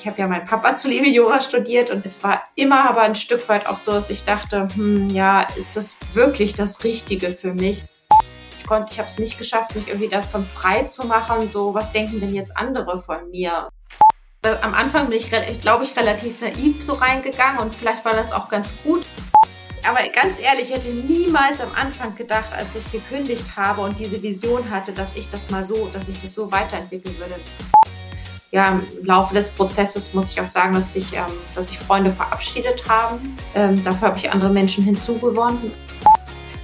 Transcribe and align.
Ich 0.00 0.06
habe 0.06 0.18
ja 0.18 0.26
mein 0.26 0.46
Papa 0.46 0.76
zuliebe 0.76 1.06
Jura 1.06 1.42
studiert 1.42 1.90
und 1.90 2.06
es 2.06 2.24
war 2.24 2.42
immer 2.54 2.88
aber 2.88 3.02
ein 3.02 3.14
Stück 3.14 3.46
weit 3.50 3.66
auch 3.66 3.76
so, 3.76 3.92
dass 3.92 4.08
ich 4.08 4.24
dachte, 4.24 4.68
hm, 4.74 5.10
ja, 5.10 5.42
ist 5.56 5.76
das 5.76 5.98
wirklich 6.14 6.54
das 6.54 6.82
Richtige 6.84 7.30
für 7.32 7.52
mich? 7.52 7.84
Ich 8.58 8.66
konnte, 8.66 8.92
ich 8.92 8.98
habe 8.98 9.08
es 9.08 9.18
nicht 9.18 9.36
geschafft, 9.36 9.76
mich 9.76 9.88
irgendwie 9.88 10.08
davon 10.08 10.46
frei 10.46 10.84
zu 10.84 11.06
machen. 11.06 11.50
So, 11.50 11.74
was 11.74 11.92
denken 11.92 12.18
denn 12.18 12.32
jetzt 12.32 12.56
andere 12.56 12.98
von 12.98 13.30
mir? 13.30 13.68
Äh, 14.42 14.54
am 14.62 14.72
Anfang 14.72 15.10
bin 15.10 15.18
ich, 15.18 15.30
ich 15.30 15.60
glaube 15.60 15.84
ich, 15.84 15.94
relativ 15.94 16.40
naiv 16.40 16.82
so 16.82 16.94
reingegangen 16.94 17.60
und 17.60 17.74
vielleicht 17.74 18.02
war 18.06 18.14
das 18.14 18.32
auch 18.32 18.48
ganz 18.48 18.74
gut. 18.82 19.04
Aber 19.86 19.98
ganz 20.14 20.40
ehrlich, 20.40 20.70
ich 20.70 20.76
hätte 20.76 20.88
niemals 20.88 21.60
am 21.60 21.74
Anfang 21.74 22.14
gedacht, 22.14 22.54
als 22.54 22.74
ich 22.74 22.90
gekündigt 22.90 23.54
habe 23.56 23.82
und 23.82 23.98
diese 23.98 24.22
Vision 24.22 24.70
hatte, 24.70 24.92
dass 24.92 25.14
ich 25.16 25.28
das 25.28 25.50
mal 25.50 25.66
so, 25.66 25.88
dass 25.88 26.08
ich 26.08 26.18
das 26.20 26.34
so 26.34 26.50
weiterentwickeln 26.50 27.18
würde 27.18 27.38
ja, 28.50 28.80
im 28.98 29.04
Laufe 29.04 29.34
des 29.34 29.50
Prozesses 29.50 30.12
muss 30.12 30.30
ich 30.30 30.40
auch 30.40 30.46
sagen, 30.46 30.74
dass 30.74 30.92
sich, 30.92 31.12
ähm, 31.12 31.22
dass 31.54 31.68
sich 31.68 31.78
Freunde 31.78 32.12
verabschiedet 32.12 32.88
haben. 32.88 33.36
Ähm, 33.54 33.82
dafür 33.82 34.08
habe 34.08 34.18
ich 34.18 34.30
andere 34.30 34.50
Menschen 34.50 34.84
hinzugewonnen. 34.84 35.70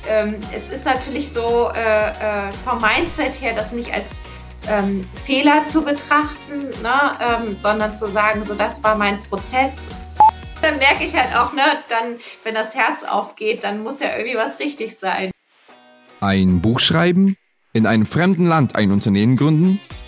Ähm, 0.09 0.36
es 0.54 0.68
ist 0.68 0.84
natürlich 0.84 1.32
so 1.32 1.70
äh, 1.74 2.48
äh, 2.48 2.52
vom 2.64 2.80
Mindset 2.80 3.40
her, 3.40 3.54
das 3.54 3.72
nicht 3.72 3.92
als 3.92 4.22
ähm, 4.68 5.09
Fehler 5.22 5.66
zu 5.66 5.82
betrachten, 5.82 6.70
ne, 6.82 7.12
ähm, 7.20 7.56
sondern 7.56 7.95
zu 7.95 8.09
sagen, 8.09 8.45
so 8.45 8.54
das 8.54 8.82
war 8.82 8.96
mein 8.96 9.23
Prozess. 9.23 9.90
Dann 10.62 10.78
merke 10.78 11.04
ich 11.04 11.14
halt 11.14 11.37
auch, 11.37 11.52
ne, 11.52 11.62
dann, 11.88 12.18
wenn 12.42 12.54
das 12.54 12.74
Herz 12.74 13.04
aufgeht, 13.04 13.62
dann 13.62 13.84
muss 13.84 14.00
ja 14.00 14.16
irgendwie 14.16 14.37
was 14.37 14.59
richtig 14.59 14.98
sein. 14.98 15.30
Ein 16.20 16.60
Buch 16.60 16.80
schreiben, 16.80 17.37
in 17.73 17.87
einem 17.87 18.06
fremden 18.06 18.48
Land 18.48 18.74
ein 18.74 18.90
Unternehmen 18.90 19.37
gründen 19.37 19.80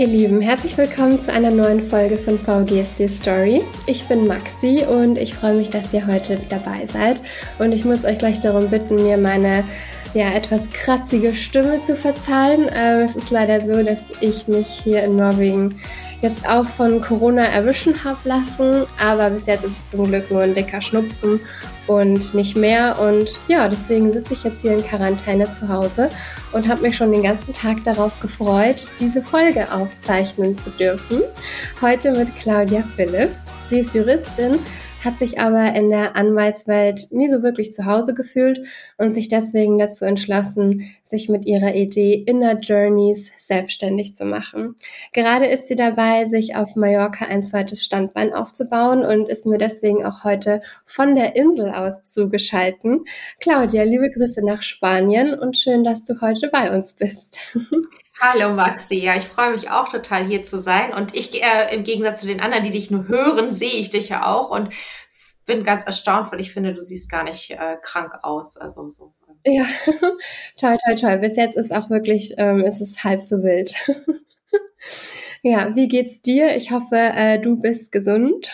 Ihr 0.00 0.06
Lieben, 0.06 0.40
herzlich 0.40 0.78
willkommen 0.78 1.20
zu 1.20 1.30
einer 1.30 1.50
neuen 1.50 1.82
Folge 1.82 2.16
von 2.16 2.38
VGSD 2.38 3.06
Story. 3.06 3.62
Ich 3.84 4.08
bin 4.08 4.26
Maxi 4.26 4.82
und 4.88 5.18
ich 5.18 5.34
freue 5.34 5.52
mich, 5.52 5.68
dass 5.68 5.92
ihr 5.92 6.06
heute 6.06 6.38
dabei 6.48 6.86
seid. 6.86 7.20
Und 7.58 7.72
ich 7.72 7.84
muss 7.84 8.06
euch 8.06 8.16
gleich 8.16 8.38
darum 8.38 8.70
bitten, 8.70 8.94
mir 8.94 9.18
meine 9.18 9.62
ja, 10.14 10.32
etwas 10.32 10.70
kratzige 10.70 11.34
Stimme 11.34 11.82
zu 11.82 11.96
verzeihen. 11.96 12.70
Ähm, 12.74 13.00
es 13.00 13.14
ist 13.14 13.30
leider 13.30 13.60
so, 13.68 13.82
dass 13.82 14.10
ich 14.22 14.48
mich 14.48 14.68
hier 14.68 15.04
in 15.04 15.16
Norwegen 15.16 15.78
jetzt 16.22 16.48
auch 16.48 16.66
von 16.66 17.00
Corona 17.00 17.44
erwischen 17.44 18.04
habe 18.04 18.28
lassen. 18.28 18.84
Aber 19.02 19.30
bis 19.30 19.46
jetzt 19.46 19.64
ist 19.64 19.72
es 19.72 19.90
zum 19.90 20.04
Glück 20.04 20.30
nur 20.30 20.42
ein 20.42 20.54
dicker 20.54 20.80
Schnupfen 20.82 21.40
und 21.86 22.34
nicht 22.34 22.56
mehr. 22.56 22.98
Und 22.98 23.38
ja, 23.48 23.68
deswegen 23.68 24.12
sitze 24.12 24.34
ich 24.34 24.44
jetzt 24.44 24.62
hier 24.62 24.72
in 24.72 24.84
Quarantäne 24.84 25.52
zu 25.52 25.68
Hause 25.68 26.08
und 26.52 26.68
habe 26.68 26.82
mich 26.82 26.96
schon 26.96 27.12
den 27.12 27.22
ganzen 27.22 27.52
Tag 27.52 27.82
darauf 27.84 28.18
gefreut, 28.20 28.86
diese 28.98 29.22
Folge 29.22 29.72
aufzeichnen 29.72 30.54
zu 30.54 30.70
dürfen. 30.70 31.22
Heute 31.80 32.12
mit 32.12 32.34
Claudia 32.36 32.82
Philipp. 32.96 33.30
Sie 33.64 33.80
ist 33.80 33.94
Juristin, 33.94 34.58
hat 35.04 35.18
sich 35.18 35.40
aber 35.40 35.74
in 35.74 35.90
der 35.90 36.16
Anwaltswelt 36.16 37.08
nie 37.10 37.28
so 37.28 37.42
wirklich 37.42 37.72
zu 37.72 37.86
Hause 37.86 38.14
gefühlt 38.14 38.60
und 38.98 39.12
sich 39.12 39.28
deswegen 39.28 39.78
dazu 39.78 40.04
entschlossen, 40.04 40.94
sich 41.02 41.28
mit 41.28 41.46
ihrer 41.46 41.74
Idee 41.74 42.14
Inner 42.14 42.58
Journeys 42.58 43.30
selbstständig 43.38 44.14
zu 44.14 44.24
machen. 44.24 44.76
Gerade 45.12 45.46
ist 45.46 45.68
sie 45.68 45.76
dabei, 45.76 46.26
sich 46.26 46.56
auf 46.56 46.76
Mallorca 46.76 47.26
ein 47.26 47.42
zweites 47.42 47.84
Standbein 47.84 48.32
aufzubauen 48.32 49.04
und 49.04 49.28
ist 49.28 49.46
mir 49.46 49.58
deswegen 49.58 50.04
auch 50.04 50.24
heute 50.24 50.62
von 50.84 51.14
der 51.14 51.36
Insel 51.36 51.70
aus 51.70 52.12
zugeschalten. 52.12 53.04
Claudia, 53.40 53.82
liebe 53.82 54.10
Grüße 54.10 54.44
nach 54.44 54.62
Spanien 54.62 55.38
und 55.38 55.56
schön, 55.56 55.84
dass 55.84 56.04
du 56.04 56.20
heute 56.20 56.48
bei 56.48 56.74
uns 56.74 56.92
bist. 56.94 57.38
Hallo 58.22 58.52
Maxi, 58.52 58.96
ja, 58.96 59.16
ich 59.16 59.24
freue 59.24 59.52
mich 59.52 59.70
auch 59.70 59.88
total 59.88 60.26
hier 60.26 60.44
zu 60.44 60.60
sein 60.60 60.92
und 60.92 61.14
ich 61.14 61.42
äh, 61.42 61.74
im 61.74 61.84
Gegensatz 61.84 62.20
zu 62.20 62.26
den 62.26 62.40
anderen, 62.40 62.64
die 62.64 62.70
dich 62.70 62.90
nur 62.90 63.08
hören, 63.08 63.50
sehe 63.50 63.72
ich 63.72 63.88
dich 63.88 64.10
ja 64.10 64.26
auch 64.26 64.50
und 64.50 64.68
bin 65.46 65.64
ganz 65.64 65.84
erstaunt, 65.84 66.30
weil 66.30 66.40
ich 66.40 66.52
finde, 66.52 66.74
du 66.74 66.82
siehst 66.82 67.10
gar 67.10 67.24
nicht 67.24 67.50
äh, 67.50 67.78
krank 67.80 68.18
aus, 68.20 68.58
also 68.58 68.90
so. 68.90 69.14
Ja, 69.46 69.64
toll, 70.58 70.76
toll, 70.84 70.94
toll. 70.96 71.18
Bis 71.18 71.38
jetzt 71.38 71.56
ist 71.56 71.74
auch 71.74 71.88
wirklich, 71.88 72.34
ähm, 72.36 72.62
ist 72.62 72.82
es 72.82 73.02
halb 73.04 73.22
so 73.22 73.42
wild. 73.42 73.72
ja, 75.42 75.74
wie 75.74 75.88
geht's 75.88 76.20
dir? 76.20 76.54
Ich 76.56 76.70
hoffe, 76.72 76.96
äh, 76.96 77.40
du 77.40 77.56
bist 77.56 77.90
gesund. 77.90 78.50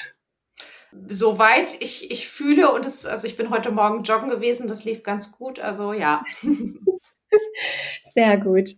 Soweit 1.08 1.76
ich, 1.80 2.12
ich 2.12 2.28
fühle 2.28 2.72
und 2.72 2.86
es, 2.86 3.04
also 3.04 3.26
ich 3.26 3.36
bin 3.36 3.50
heute 3.50 3.72
Morgen 3.72 4.04
joggen 4.04 4.30
gewesen, 4.30 4.68
das 4.68 4.84
lief 4.84 5.02
ganz 5.02 5.32
gut, 5.32 5.58
also 5.58 5.92
ja. 5.92 6.24
Sehr 8.12 8.38
gut. 8.38 8.70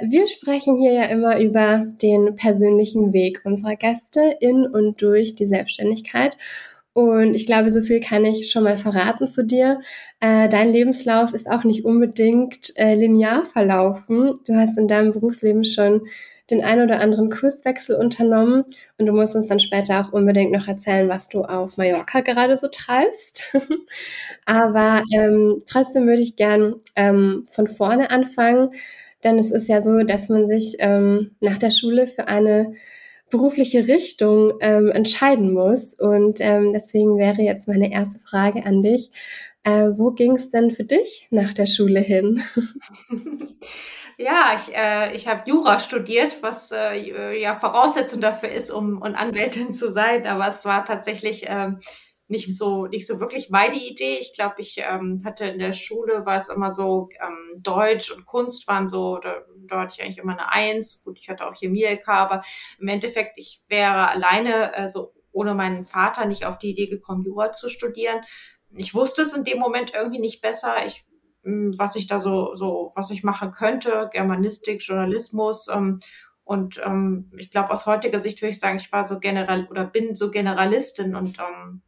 Wir 0.00 0.26
sprechen 0.26 0.76
hier 0.78 0.92
ja 0.92 1.04
immer 1.04 1.38
über 1.40 1.84
den 2.02 2.34
persönlichen 2.34 3.12
Weg 3.12 3.42
unserer 3.44 3.76
Gäste 3.76 4.36
in 4.40 4.66
und 4.66 5.00
durch 5.02 5.34
die 5.34 5.46
Selbstständigkeit. 5.46 6.36
Und 6.94 7.34
ich 7.34 7.46
glaube, 7.46 7.70
so 7.70 7.80
viel 7.80 8.00
kann 8.00 8.24
ich 8.24 8.50
schon 8.50 8.64
mal 8.64 8.76
verraten 8.76 9.26
zu 9.26 9.44
dir. 9.44 9.80
Äh, 10.20 10.48
dein 10.48 10.70
Lebenslauf 10.70 11.32
ist 11.32 11.50
auch 11.50 11.64
nicht 11.64 11.84
unbedingt 11.86 12.76
äh, 12.76 12.94
linear 12.94 13.46
verlaufen. 13.46 14.34
Du 14.46 14.54
hast 14.54 14.76
in 14.76 14.88
deinem 14.88 15.12
Berufsleben 15.12 15.64
schon 15.64 16.02
den 16.50 16.62
ein 16.62 16.80
oder 16.82 17.00
anderen 17.00 17.30
Kurswechsel 17.30 17.96
unternommen 17.96 18.64
und 18.98 19.06
du 19.06 19.12
musst 19.12 19.36
uns 19.36 19.46
dann 19.46 19.60
später 19.60 20.00
auch 20.00 20.12
unbedingt 20.12 20.52
noch 20.52 20.68
erzählen, 20.68 21.08
was 21.08 21.28
du 21.28 21.44
auf 21.44 21.76
Mallorca 21.76 22.20
gerade 22.20 22.56
so 22.56 22.68
treibst. 22.68 23.54
Aber 24.44 25.02
ähm, 25.14 25.58
trotzdem 25.66 26.06
würde 26.06 26.22
ich 26.22 26.36
gern 26.36 26.76
ähm, 26.96 27.44
von 27.46 27.68
vorne 27.68 28.10
anfangen, 28.10 28.70
denn 29.24 29.38
es 29.38 29.50
ist 29.50 29.68
ja 29.68 29.80
so, 29.80 30.02
dass 30.02 30.28
man 30.28 30.48
sich 30.48 30.76
ähm, 30.80 31.32
nach 31.40 31.58
der 31.58 31.70
Schule 31.70 32.06
für 32.06 32.28
eine 32.28 32.74
berufliche 33.30 33.88
Richtung 33.88 34.52
ähm, 34.60 34.90
entscheiden 34.90 35.52
muss. 35.52 35.98
Und 35.98 36.40
ähm, 36.40 36.72
deswegen 36.72 37.18
wäre 37.18 37.42
jetzt 37.42 37.66
meine 37.66 37.92
erste 37.92 38.20
Frage 38.20 38.64
an 38.64 38.82
dich. 38.82 39.10
Äh, 39.64 39.90
wo 39.92 40.10
ging 40.10 40.32
es 40.36 40.50
denn 40.50 40.70
für 40.70 40.84
dich 40.84 41.28
nach 41.30 41.54
der 41.54 41.66
Schule 41.66 42.00
hin? 42.00 42.42
Ja, 44.18 44.54
ich, 44.56 44.74
äh, 44.74 45.14
ich 45.14 45.26
habe 45.28 45.42
Jura 45.46 45.80
studiert, 45.80 46.42
was 46.42 46.72
äh, 46.72 47.40
ja 47.40 47.56
Voraussetzung 47.56 48.20
dafür 48.20 48.50
ist, 48.50 48.70
um, 48.70 49.00
um 49.02 49.14
Anwältin 49.14 49.72
zu 49.72 49.90
sein. 49.90 50.26
Aber 50.26 50.46
es 50.48 50.64
war 50.64 50.84
tatsächlich 50.84 51.44
ähm, 51.46 51.80
nicht 52.28 52.56
so 52.56 52.86
nicht 52.86 53.06
so 53.06 53.20
wirklich 53.20 53.50
meine 53.50 53.76
Idee. 53.76 54.18
Ich 54.18 54.34
glaube, 54.34 54.56
ich 54.58 54.78
ähm, 54.78 55.22
hatte 55.24 55.46
in 55.46 55.58
der 55.58 55.72
Schule 55.72 56.24
war 56.26 56.36
es 56.36 56.48
immer 56.48 56.70
so 56.70 57.08
ähm, 57.20 57.62
Deutsch 57.62 58.10
und 58.10 58.26
Kunst 58.26 58.66
waren 58.68 58.88
so 58.88 59.18
da, 59.18 59.42
da 59.66 59.80
hatte 59.80 59.94
ich 59.96 60.02
eigentlich 60.02 60.18
immer 60.18 60.32
eine 60.32 60.50
Eins. 60.50 61.02
Gut, 61.04 61.18
ich 61.20 61.28
hatte 61.28 61.46
auch 61.46 61.54
Chemie 61.54 61.84
LK, 61.84 62.08
aber 62.08 62.42
im 62.78 62.88
Endeffekt 62.88 63.38
ich 63.38 63.62
wäre 63.68 64.08
alleine 64.08 64.74
also 64.74 65.12
ohne 65.32 65.54
meinen 65.54 65.84
Vater 65.84 66.26
nicht 66.26 66.44
auf 66.44 66.58
die 66.58 66.70
Idee 66.70 66.88
gekommen, 66.88 67.22
Jura 67.22 67.52
zu 67.52 67.68
studieren. 67.68 68.20
Ich 68.74 68.94
wusste 68.94 69.22
es 69.22 69.34
in 69.34 69.44
dem 69.44 69.58
Moment 69.58 69.92
irgendwie 69.94 70.20
nicht 70.20 70.40
besser. 70.40 70.86
Ich 70.86 71.04
was 71.44 71.96
ich 71.96 72.06
da 72.06 72.18
so, 72.18 72.54
so, 72.54 72.90
was 72.94 73.10
ich 73.10 73.24
machen 73.24 73.50
könnte, 73.50 74.08
Germanistik, 74.12 74.82
Journalismus. 74.82 75.68
Ähm, 75.72 76.00
und 76.44 76.80
ähm, 76.84 77.30
ich 77.36 77.50
glaube, 77.50 77.70
aus 77.70 77.86
heutiger 77.86 78.20
Sicht 78.20 78.42
würde 78.42 78.50
ich 78.50 78.60
sagen, 78.60 78.78
ich 78.78 78.90
war 78.92 79.04
so 79.04 79.20
general 79.20 79.66
oder 79.70 79.84
bin 79.84 80.16
so 80.16 80.30
Generalistin 80.30 81.14
und 81.14 81.38
ähm, 81.38 81.82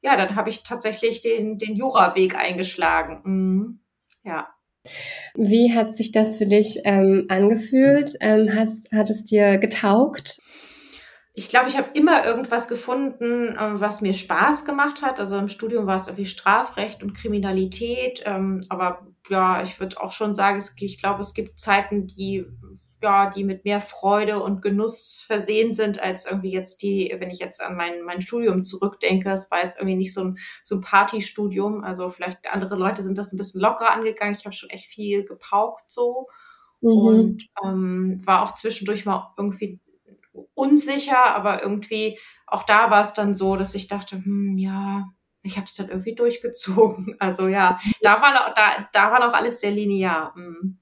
ja, 0.00 0.16
dann 0.16 0.36
habe 0.36 0.50
ich 0.50 0.62
tatsächlich 0.62 1.20
den, 1.20 1.58
den 1.58 1.74
Juraweg 1.74 2.36
eingeschlagen. 2.36 3.20
Mhm. 3.24 3.80
Ja. 4.22 4.48
Wie 5.34 5.74
hat 5.74 5.94
sich 5.94 6.12
das 6.12 6.38
für 6.38 6.46
dich 6.46 6.80
ähm, 6.84 7.26
angefühlt? 7.28 8.12
Ähm, 8.20 8.50
hast, 8.54 8.92
hat 8.92 9.10
es 9.10 9.24
dir 9.24 9.58
getaugt? 9.58 10.38
Ich 11.38 11.48
glaube, 11.48 11.68
ich 11.68 11.78
habe 11.78 11.90
immer 11.94 12.26
irgendwas 12.26 12.66
gefunden, 12.66 13.56
ähm, 13.56 13.78
was 13.78 14.00
mir 14.00 14.12
Spaß 14.12 14.64
gemacht 14.64 15.02
hat. 15.02 15.20
Also 15.20 15.38
im 15.38 15.48
Studium 15.48 15.86
war 15.86 15.94
es 15.94 16.08
irgendwie 16.08 16.26
Strafrecht 16.26 17.00
und 17.00 17.14
Kriminalität. 17.14 18.24
Ähm, 18.26 18.64
aber 18.68 19.06
ja, 19.28 19.62
ich 19.62 19.78
würde 19.78 20.00
auch 20.00 20.10
schon 20.10 20.34
sagen, 20.34 20.60
ich 20.80 20.98
glaube, 20.98 21.20
es 21.20 21.34
gibt 21.34 21.60
Zeiten, 21.60 22.08
die 22.08 22.44
ja, 23.00 23.30
die 23.30 23.44
mit 23.44 23.64
mehr 23.64 23.80
Freude 23.80 24.42
und 24.42 24.62
Genuss 24.62 25.22
versehen 25.24 25.72
sind, 25.72 26.02
als 26.02 26.26
irgendwie 26.26 26.50
jetzt 26.50 26.82
die, 26.82 27.14
wenn 27.16 27.30
ich 27.30 27.38
jetzt 27.38 27.62
an 27.62 27.76
mein, 27.76 28.02
mein 28.02 28.20
Studium 28.20 28.64
zurückdenke, 28.64 29.30
es 29.30 29.48
war 29.52 29.62
jetzt 29.62 29.78
irgendwie 29.78 29.96
nicht 29.96 30.12
so 30.12 30.24
ein, 30.24 30.38
so 30.64 30.74
ein 30.74 30.80
Partystudium. 30.80 31.84
Also 31.84 32.10
vielleicht 32.10 32.52
andere 32.52 32.74
Leute 32.74 33.04
sind 33.04 33.16
das 33.16 33.32
ein 33.32 33.36
bisschen 33.36 33.60
lockerer 33.60 33.92
angegangen. 33.92 34.34
Ich 34.36 34.44
habe 34.44 34.56
schon 34.56 34.70
echt 34.70 34.86
viel 34.86 35.24
gepaukt 35.24 35.84
so. 35.86 36.26
Mhm. 36.80 36.90
Und 36.90 37.48
ähm, 37.64 38.20
war 38.24 38.42
auch 38.42 38.54
zwischendurch 38.54 39.04
mal 39.04 39.32
irgendwie 39.38 39.78
unsicher, 40.58 41.34
aber 41.34 41.62
irgendwie 41.62 42.18
auch 42.46 42.62
da 42.64 42.90
war 42.90 43.02
es 43.02 43.12
dann 43.12 43.34
so, 43.34 43.56
dass 43.56 43.74
ich 43.74 43.88
dachte, 43.88 44.16
hm, 44.16 44.56
ja, 44.58 45.04
ich 45.42 45.56
habe 45.56 45.66
es 45.66 45.74
dann 45.76 45.88
irgendwie 45.88 46.14
durchgezogen. 46.14 47.16
Also 47.20 47.48
ja, 47.48 47.78
da 48.02 48.20
war 48.20 48.32
noch, 48.32 48.54
da, 48.54 48.88
da 48.92 49.12
war 49.12 49.20
noch 49.20 49.34
alles 49.34 49.60
sehr 49.60 49.70
linear. 49.70 50.32
Mhm. 50.36 50.78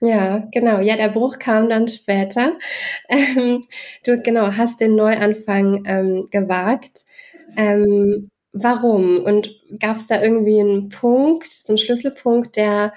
Ja, 0.00 0.46
genau. 0.52 0.78
Ja, 0.78 0.96
der 0.96 1.08
Bruch 1.08 1.38
kam 1.38 1.68
dann 1.68 1.88
später. 1.88 2.52
Ähm, 3.08 3.64
du 4.04 4.20
genau 4.20 4.52
hast 4.56 4.80
den 4.80 4.94
Neuanfang 4.94 5.84
ähm, 5.86 6.26
gewagt. 6.30 7.04
Ähm, 7.56 8.30
warum? 8.52 9.22
Und 9.24 9.50
gab 9.80 9.96
es 9.96 10.06
da 10.06 10.22
irgendwie 10.22 10.60
einen 10.60 10.88
Punkt, 10.90 11.50
so 11.50 11.68
einen 11.70 11.78
Schlüsselpunkt, 11.78 12.56
der 12.56 12.92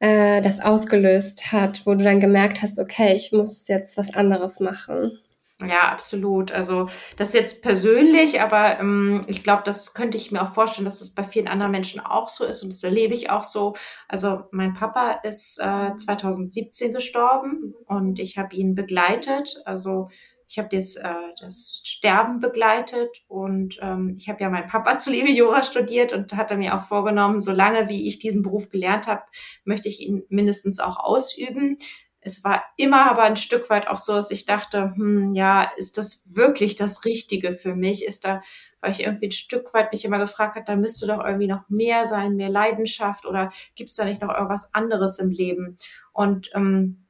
äh, 0.00 0.42
das 0.42 0.60
ausgelöst 0.60 1.52
hat, 1.52 1.86
wo 1.86 1.94
du 1.94 2.04
dann 2.04 2.20
gemerkt 2.20 2.62
hast, 2.62 2.78
okay, 2.78 3.14
ich 3.14 3.32
muss 3.32 3.68
jetzt 3.68 3.96
was 3.96 4.14
anderes 4.14 4.60
machen? 4.60 5.18
Ja, 5.68 5.88
absolut. 5.90 6.52
Also 6.52 6.86
das 7.16 7.32
jetzt 7.32 7.62
persönlich, 7.62 8.40
aber 8.40 8.78
ähm, 8.80 9.24
ich 9.26 9.42
glaube, 9.42 9.62
das 9.64 9.94
könnte 9.94 10.16
ich 10.16 10.32
mir 10.32 10.42
auch 10.42 10.52
vorstellen, 10.52 10.84
dass 10.84 10.98
das 10.98 11.14
bei 11.14 11.24
vielen 11.24 11.48
anderen 11.48 11.72
Menschen 11.72 12.00
auch 12.00 12.28
so 12.28 12.44
ist 12.44 12.62
und 12.62 12.70
das 12.70 12.82
erlebe 12.82 13.14
ich 13.14 13.30
auch 13.30 13.44
so. 13.44 13.74
Also 14.08 14.44
mein 14.50 14.74
Papa 14.74 15.20
ist 15.22 15.58
äh, 15.60 15.96
2017 15.96 16.92
gestorben 16.92 17.74
und 17.86 18.18
ich 18.18 18.38
habe 18.38 18.54
ihn 18.54 18.74
begleitet. 18.74 19.62
Also 19.64 20.08
ich 20.46 20.58
habe 20.58 20.68
das, 20.70 20.96
äh, 20.96 21.14
das 21.40 21.80
Sterben 21.84 22.38
begleitet 22.38 23.24
und 23.28 23.78
ähm, 23.82 24.14
ich 24.16 24.28
habe 24.28 24.40
ja 24.40 24.50
mein 24.50 24.66
Papa 24.66 24.98
zuliebe 24.98 25.30
Jura 25.30 25.62
studiert 25.62 26.12
und 26.12 26.34
hatte 26.36 26.56
mir 26.56 26.76
auch 26.76 26.82
vorgenommen, 26.82 27.40
solange 27.40 27.88
wie 27.88 28.06
ich 28.06 28.18
diesen 28.18 28.42
Beruf 28.42 28.68
gelernt 28.70 29.06
habe, 29.06 29.22
möchte 29.64 29.88
ich 29.88 30.00
ihn 30.00 30.22
mindestens 30.28 30.80
auch 30.80 30.98
ausüben 30.98 31.78
es 32.24 32.42
war 32.42 32.64
immer 32.76 33.10
aber 33.10 33.22
ein 33.22 33.36
Stück 33.36 33.68
weit 33.68 33.86
auch 33.86 33.98
so, 33.98 34.14
dass 34.14 34.30
ich 34.30 34.46
dachte, 34.46 34.94
hm, 34.96 35.34
ja, 35.34 35.70
ist 35.76 35.98
das 35.98 36.24
wirklich 36.34 36.74
das 36.74 37.04
Richtige 37.04 37.52
für 37.52 37.74
mich? 37.74 38.04
Ist 38.04 38.24
da, 38.24 38.40
weil 38.80 38.92
ich 38.92 39.00
irgendwie 39.00 39.28
ein 39.28 39.32
Stück 39.32 39.74
weit 39.74 39.92
mich 39.92 40.04
immer 40.06 40.18
gefragt 40.18 40.56
habe, 40.56 40.64
da 40.64 40.74
müsste 40.74 41.06
doch 41.06 41.22
irgendwie 41.22 41.48
noch 41.48 41.68
mehr 41.68 42.06
sein, 42.06 42.36
mehr 42.36 42.48
Leidenschaft 42.48 43.26
oder 43.26 43.50
gibt 43.74 43.90
es 43.90 43.96
da 43.96 44.06
nicht 44.06 44.22
noch 44.22 44.34
irgendwas 44.34 44.72
anderes 44.72 45.18
im 45.18 45.30
Leben? 45.30 45.76
Und 46.12 46.50
ähm, 46.54 47.04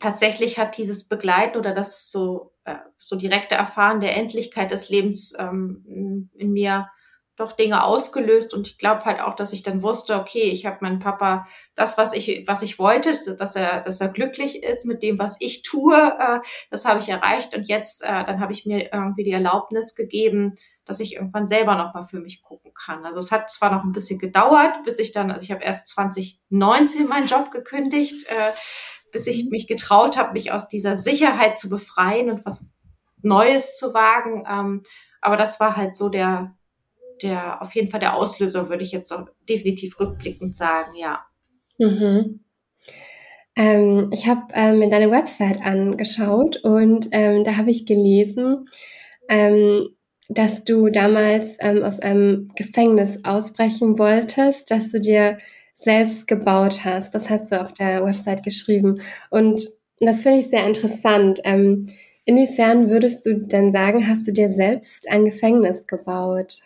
tatsächlich 0.00 0.58
hat 0.58 0.78
dieses 0.78 1.04
Begleiten 1.04 1.58
oder 1.58 1.74
das 1.74 2.10
so, 2.10 2.52
äh, 2.64 2.76
so 2.98 3.16
direkte 3.16 3.56
Erfahren 3.56 4.00
der 4.00 4.16
Endlichkeit 4.16 4.70
des 4.70 4.88
Lebens 4.88 5.34
ähm, 5.38 6.30
in 6.34 6.52
mir 6.52 6.88
doch 7.36 7.52
Dinge 7.52 7.84
ausgelöst 7.84 8.54
und 8.54 8.66
ich 8.66 8.78
glaube 8.78 9.04
halt 9.04 9.20
auch, 9.20 9.36
dass 9.36 9.52
ich 9.52 9.62
dann 9.62 9.82
wusste, 9.82 10.18
okay, 10.18 10.44
ich 10.50 10.64
habe 10.64 10.78
meinen 10.80 10.98
Papa 10.98 11.46
das, 11.74 11.98
was 11.98 12.14
ich, 12.14 12.44
was 12.46 12.62
ich 12.62 12.78
wollte, 12.78 13.14
dass 13.36 13.56
er, 13.56 13.80
dass 13.80 14.00
er 14.00 14.08
glücklich 14.08 14.62
ist 14.62 14.86
mit 14.86 15.02
dem, 15.02 15.18
was 15.18 15.36
ich 15.40 15.62
tue, 15.62 15.96
äh, 15.96 16.40
das 16.70 16.86
habe 16.86 17.00
ich 17.00 17.08
erreicht 17.08 17.54
und 17.54 17.68
jetzt, 17.68 18.02
äh, 18.02 18.24
dann 18.24 18.40
habe 18.40 18.52
ich 18.52 18.64
mir 18.64 18.92
irgendwie 18.92 19.24
die 19.24 19.32
Erlaubnis 19.32 19.94
gegeben, 19.94 20.52
dass 20.86 21.00
ich 21.00 21.16
irgendwann 21.16 21.48
selber 21.48 21.74
noch 21.74 21.92
mal 21.94 22.04
für 22.04 22.20
mich 22.20 22.42
gucken 22.42 22.72
kann. 22.72 23.04
Also 23.04 23.18
es 23.18 23.32
hat 23.32 23.50
zwar 23.50 23.72
noch 23.72 23.84
ein 23.84 23.92
bisschen 23.92 24.18
gedauert, 24.18 24.82
bis 24.84 24.98
ich 24.98 25.12
dann, 25.12 25.30
also 25.30 25.42
ich 25.42 25.50
habe 25.50 25.64
erst 25.64 25.88
2019 25.88 27.06
meinen 27.06 27.26
Job 27.26 27.50
gekündigt, 27.50 28.26
äh, 28.28 28.52
bis 29.12 29.26
ich 29.26 29.44
mhm. 29.44 29.50
mich 29.50 29.66
getraut 29.66 30.16
habe, 30.16 30.32
mich 30.32 30.52
aus 30.52 30.68
dieser 30.68 30.96
Sicherheit 30.96 31.58
zu 31.58 31.68
befreien 31.68 32.30
und 32.30 32.46
was 32.46 32.70
Neues 33.20 33.76
zu 33.76 33.92
wagen. 33.92 34.44
Ähm, 34.48 34.82
aber 35.20 35.36
das 35.36 35.58
war 35.60 35.76
halt 35.76 35.96
so 35.96 36.08
der 36.08 36.55
der, 37.22 37.62
auf 37.62 37.74
jeden 37.74 37.88
Fall 37.88 38.00
der 38.00 38.14
Auslöser, 38.14 38.68
würde 38.68 38.84
ich 38.84 38.92
jetzt 38.92 39.12
auch 39.12 39.28
definitiv 39.48 39.98
rückblickend 39.98 40.56
sagen, 40.56 40.92
ja. 40.96 41.24
Mhm. 41.78 42.40
Ähm, 43.56 44.10
ich 44.12 44.26
habe 44.26 44.42
ähm, 44.52 44.78
mir 44.78 44.90
deine 44.90 45.10
Website 45.10 45.62
angeschaut 45.62 46.56
und 46.62 47.08
ähm, 47.12 47.42
da 47.42 47.56
habe 47.56 47.70
ich 47.70 47.86
gelesen, 47.86 48.68
ähm, 49.28 49.88
dass 50.28 50.64
du 50.64 50.88
damals 50.88 51.56
ähm, 51.60 51.82
aus 51.82 52.00
einem 52.00 52.48
Gefängnis 52.56 53.24
ausbrechen 53.24 53.98
wolltest, 53.98 54.70
dass 54.70 54.90
du 54.92 55.00
dir 55.00 55.38
selbst 55.72 56.26
gebaut 56.26 56.84
hast. 56.84 57.14
Das 57.14 57.30
hast 57.30 57.52
du 57.52 57.60
auf 57.60 57.72
der 57.72 58.04
Website 58.04 58.42
geschrieben. 58.42 59.00
Und 59.30 59.66
das 60.00 60.22
finde 60.22 60.38
ich 60.38 60.48
sehr 60.48 60.66
interessant. 60.66 61.40
Ähm, 61.44 61.88
inwiefern 62.24 62.90
würdest 62.90 63.24
du 63.24 63.34
denn 63.34 63.70
sagen, 63.70 64.08
hast 64.08 64.26
du 64.26 64.32
dir 64.32 64.48
selbst 64.48 65.08
ein 65.10 65.24
Gefängnis 65.24 65.86
gebaut? 65.86 66.60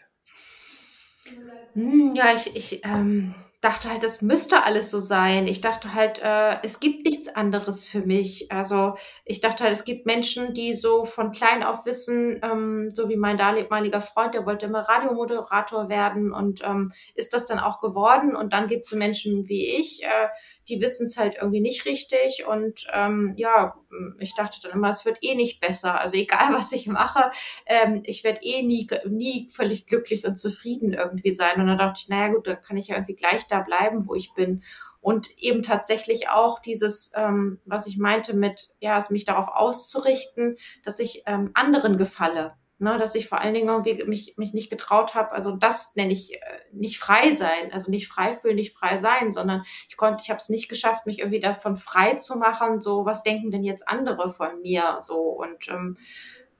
Hm, 1.74 2.14
ja, 2.14 2.34
ich, 2.34 2.56
ich 2.56 2.84
ähm, 2.84 3.34
dachte 3.60 3.90
halt, 3.90 4.02
das 4.02 4.22
müsste 4.22 4.64
alles 4.64 4.90
so 4.90 4.98
sein. 4.98 5.46
Ich 5.46 5.60
dachte 5.60 5.94
halt, 5.94 6.18
äh, 6.22 6.56
es 6.62 6.80
gibt 6.80 7.04
nichts 7.04 7.28
anderes 7.28 7.84
für 7.84 8.00
mich. 8.00 8.50
Also 8.50 8.94
ich 9.24 9.40
dachte 9.42 9.64
halt, 9.64 9.74
es 9.74 9.84
gibt 9.84 10.06
Menschen, 10.06 10.54
die 10.54 10.74
so 10.74 11.04
von 11.04 11.30
klein 11.30 11.62
auf 11.62 11.84
wissen, 11.84 12.40
ähm, 12.42 12.90
so 12.94 13.10
wie 13.10 13.16
mein 13.16 13.36
damaliger 13.36 14.00
Freund, 14.00 14.34
der 14.34 14.46
wollte 14.46 14.66
immer 14.66 14.80
Radiomoderator 14.80 15.90
werden 15.90 16.32
und 16.32 16.62
ähm, 16.64 16.90
ist 17.14 17.34
das 17.34 17.44
dann 17.44 17.58
auch 17.58 17.80
geworden. 17.80 18.34
Und 18.34 18.54
dann 18.54 18.66
gibt 18.66 18.84
es 18.84 18.90
so 18.90 18.96
Menschen 18.96 19.46
wie 19.48 19.76
ich, 19.78 20.02
äh, 20.02 20.28
die 20.70 20.80
wissen 20.80 21.06
es 21.06 21.18
halt 21.18 21.36
irgendwie 21.36 21.60
nicht 21.60 21.84
richtig. 21.84 22.46
Und 22.46 22.86
ähm, 22.92 23.34
ja, 23.36 23.74
ich 24.18 24.34
dachte 24.34 24.60
dann 24.62 24.72
immer, 24.72 24.88
es 24.88 25.04
wird 25.04 25.18
eh 25.22 25.34
nicht 25.34 25.60
besser. 25.60 26.00
Also 26.00 26.16
egal, 26.16 26.52
was 26.54 26.72
ich 26.72 26.86
mache, 26.86 27.30
ähm, 27.66 28.02
ich 28.04 28.24
werde 28.24 28.42
eh 28.42 28.62
nie, 28.62 28.88
nie 29.06 29.48
völlig 29.50 29.86
glücklich 29.86 30.24
und 30.26 30.36
zufrieden 30.36 30.92
irgendwie 30.92 31.32
sein. 31.32 31.60
Und 31.60 31.66
dann 31.66 31.78
dachte 31.78 32.00
ich, 32.02 32.08
naja 32.08 32.32
gut, 32.32 32.46
dann 32.46 32.60
kann 32.60 32.76
ich 32.76 32.88
ja 32.88 32.96
irgendwie 32.96 33.16
gleich 33.16 33.46
da 33.46 33.60
bleiben, 33.60 34.06
wo 34.06 34.14
ich 34.14 34.32
bin. 34.34 34.62
Und 35.02 35.30
eben 35.38 35.62
tatsächlich 35.62 36.28
auch 36.28 36.60
dieses, 36.60 37.12
ähm, 37.14 37.58
was 37.64 37.86
ich 37.86 37.96
meinte 37.96 38.36
mit, 38.36 38.74
ja, 38.80 39.02
mich 39.08 39.24
darauf 39.24 39.48
auszurichten, 39.48 40.56
dass 40.84 40.98
ich 40.98 41.22
ähm, 41.26 41.50
anderen 41.54 41.96
gefalle 41.96 42.54
ne, 42.80 42.98
dass 42.98 43.14
ich 43.14 43.28
vor 43.28 43.40
allen 43.40 43.54
Dingen 43.54 43.68
irgendwie 43.68 44.02
mich, 44.04 44.34
mich 44.36 44.54
nicht 44.54 44.70
getraut 44.70 45.14
habe. 45.14 45.32
Also 45.32 45.52
das 45.52 45.94
nenne 45.96 46.12
ich 46.12 46.34
äh, 46.34 46.38
nicht 46.72 46.98
frei 46.98 47.34
sein, 47.34 47.72
also 47.72 47.90
nicht 47.90 48.08
frei 48.08 48.32
fühlen, 48.32 48.56
nicht 48.56 48.74
frei 48.74 48.98
sein, 48.98 49.32
sondern 49.32 49.62
ich 49.88 49.96
konnte, 49.96 50.22
ich 50.24 50.30
habe 50.30 50.38
es 50.38 50.48
nicht 50.48 50.68
geschafft, 50.68 51.06
mich 51.06 51.18
irgendwie 51.18 51.40
davon 51.40 51.76
frei 51.76 52.14
zu 52.14 52.38
machen. 52.38 52.80
So, 52.80 53.04
was 53.04 53.22
denken 53.22 53.50
denn 53.50 53.64
jetzt 53.64 53.86
andere 53.86 54.30
von 54.30 54.62
mir? 54.62 54.98
So 55.02 55.20
und 55.20 55.68
ähm, 55.68 55.96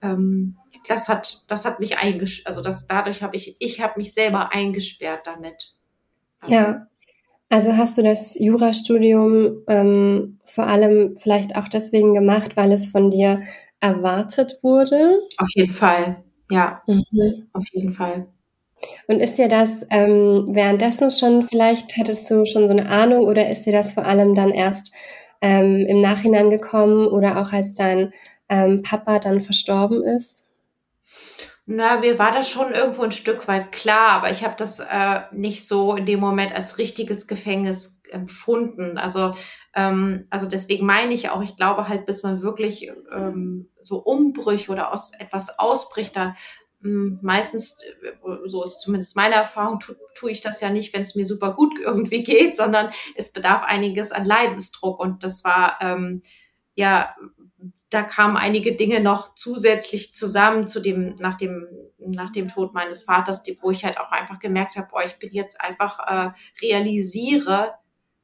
ähm, 0.03 0.57
das 0.89 1.09
hat, 1.09 1.43
das 1.49 1.65
hat 1.65 1.81
mich 1.81 1.99
eingesperrt, 1.99 2.47
also 2.47 2.63
das 2.63 2.87
dadurch 2.87 3.23
habe 3.23 3.37
ich, 3.37 3.57
ich 3.59 3.81
habe 3.81 3.95
mich 3.97 4.13
selber 4.13 4.53
eingesperrt 4.53 5.23
damit. 5.25 5.75
Also, 6.41 6.55
ja. 6.55 6.87
Also 7.49 7.77
hast 7.77 7.99
du 7.99 8.03
das 8.03 8.39
Jurastudium 8.39 9.65
ähm, 9.69 10.39
vor 10.45 10.67
allem 10.67 11.17
vielleicht 11.17 11.57
auch 11.57 11.67
deswegen 11.67 12.15
gemacht, 12.15 12.57
weil 12.57 12.71
es 12.73 12.87
von 12.87 13.11
dir 13.11 13.43
erwartet 13.81 14.59
wurde? 14.63 15.21
Auf 15.39 15.49
jeden 15.55 15.73
Fall, 15.73 16.23
ja, 16.51 16.83
mhm. 16.87 17.49
auf 17.53 17.65
jeden 17.73 17.91
Fall. 17.91 18.27
Und 19.07 19.21
ist 19.21 19.37
dir 19.37 19.49
das 19.49 19.87
ähm, 19.91 20.47
währenddessen 20.49 21.11
schon, 21.11 21.43
vielleicht 21.43 21.97
hattest 21.99 22.31
du 22.31 22.45
schon 22.47 22.67
so 22.67 22.75
eine 22.75 22.89
Ahnung 22.89 23.27
oder 23.27 23.49
ist 23.49 23.65
dir 23.65 23.73
das 23.73 23.95
vor 23.95 24.07
allem 24.07 24.35
dann 24.35 24.51
erst 24.51 24.93
ähm, 25.43 25.85
im 25.89 26.01
Nachhinein 26.01 26.51
gekommen 26.51 27.07
oder 27.07 27.41
auch 27.41 27.53
als 27.53 27.73
dein 27.75 28.13
ähm, 28.49 28.83
Papa 28.83 29.19
dann 29.19 29.41
verstorben 29.41 30.03
ist? 30.03 30.47
Na, 31.73 31.99
mir 32.01 32.19
war 32.19 32.33
das 32.33 32.49
schon 32.49 32.73
irgendwo 32.73 33.03
ein 33.03 33.13
Stück 33.13 33.47
weit 33.47 33.71
klar, 33.71 34.09
aber 34.11 34.31
ich 34.31 34.45
habe 34.45 34.55
das 34.57 34.81
äh, 34.81 35.21
nicht 35.31 35.69
so 35.69 35.95
in 35.95 36.05
dem 36.05 36.19
Moment 36.19 36.53
als 36.53 36.79
richtiges 36.79 37.29
Gefängnis 37.29 38.03
empfunden. 38.11 38.99
Also, 38.99 39.35
ähm, 39.75 40.27
also 40.31 40.47
deswegen 40.47 40.87
meine 40.87 41.15
ich 41.15 41.31
auch, 41.31 41.43
ich 41.43 41.57
glaube 41.57 41.89
halt, 41.89 42.07
bis 42.07 42.23
man 42.23 42.43
wirklich 42.43 42.91
ähm, 43.13 43.69
so 43.81 43.99
Umbrüche 43.99 44.71
oder 44.73 44.93
aus 44.93 45.13
etwas 45.13 45.59
ausbricht, 45.59 46.17
da 46.17 46.35
hm, 46.83 47.19
meistens, 47.23 47.79
so 48.47 48.65
ist 48.65 48.81
zumindest 48.81 49.15
meine 49.17 49.35
Erfahrung, 49.35 49.81
tu, 49.81 49.93
tue 50.15 50.31
ich 50.31 50.41
das 50.41 50.61
ja 50.61 50.71
nicht, 50.71 50.95
wenn 50.95 51.03
es 51.03 51.15
mir 51.15 51.27
super 51.27 51.53
gut 51.55 51.79
irgendwie 51.83 52.23
geht, 52.23 52.57
sondern 52.57 52.91
es 53.17 53.33
bedarf 53.33 53.63
einiges 53.63 54.13
an 54.13 54.25
Leidensdruck. 54.25 54.99
Und 54.99 55.23
das 55.25 55.45
war 55.45 55.79
ähm, 55.81 56.23
ja 56.75 57.15
da 57.91 58.05
kamen 58.05 58.37
einige 58.37 58.77
Dinge 58.77 59.01
noch 59.01 59.35
zusätzlich 59.35 60.15
zusammen 60.15 60.69
zu 60.69 60.81
dem, 60.81 61.17
nach 61.17 61.37
dem, 61.37 61.67
nach 61.99 62.31
dem 62.31 62.47
Tod 62.47 62.73
meines 62.73 63.03
Vaters, 63.03 63.43
wo 63.61 63.73
ich 63.73 63.85
halt 63.85 63.99
auch 63.99 64.13
einfach 64.13 64.39
gemerkt 64.39 64.77
habe, 64.77 64.89
boah, 64.91 65.03
ich 65.05 65.19
bin 65.19 65.33
jetzt 65.33 65.61
einfach, 65.61 65.99
äh, 66.07 66.31
realisiere, 66.63 67.75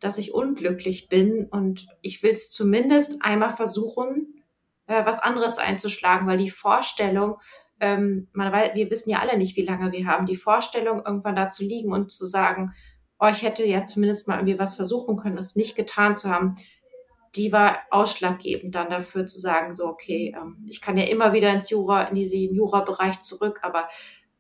dass 0.07 0.19
ich 0.19 0.33
unglücklich 0.33 1.09
bin 1.09 1.49
und 1.51 1.89
ich 2.01 2.23
will 2.23 2.31
es 2.31 2.53
zumindest 2.53 3.17
einmal 3.23 3.51
versuchen, 3.51 4.41
äh, 4.87 5.05
was 5.05 5.19
anderes 5.19 5.59
einzuschlagen, 5.59 6.29
weil 6.29 6.39
die 6.39 6.51
Vorstellung, 6.51 7.39
ähm, 7.81 8.29
man 8.33 8.53
weiß, 8.53 8.77
wir 8.77 8.89
wissen 8.89 9.11
ja 9.11 9.19
alle 9.19 9.37
nicht, 9.37 9.57
wie 9.57 9.67
lange 9.67 9.91
wir 9.91 10.07
haben, 10.07 10.27
die 10.27 10.37
Vorstellung, 10.37 11.03
irgendwann 11.05 11.35
da 11.35 11.51
zu 11.51 11.65
liegen 11.65 11.93
und 11.93 12.13
zu 12.13 12.29
sagen, 12.29 12.73
oh, 13.19 13.27
ich 13.27 13.43
hätte 13.43 13.67
ja 13.67 13.85
zumindest 13.85 14.29
mal 14.29 14.37
irgendwie 14.37 14.61
was 14.61 14.77
versuchen 14.77 15.17
können, 15.17 15.39
es 15.39 15.57
nicht 15.57 15.75
getan 15.75 16.17
zu 16.17 16.31
haben, 16.31 16.55
die 17.35 17.51
war 17.51 17.81
ausschlaggebend 17.91 18.77
dann 18.77 18.89
dafür 18.89 19.27
zu 19.27 19.41
sagen, 19.41 19.75
so, 19.75 19.89
okay, 19.89 20.37
ähm, 20.41 20.65
ich 20.69 20.81
kann 20.81 20.97
ja 20.97 21.05
immer 21.07 21.33
wieder 21.33 21.53
ins 21.53 21.69
Jura, 21.69 22.05
in 22.05 22.15
diesen 22.15 22.55
Jura-Bereich 22.55 23.23
zurück, 23.23 23.59
aber 23.63 23.89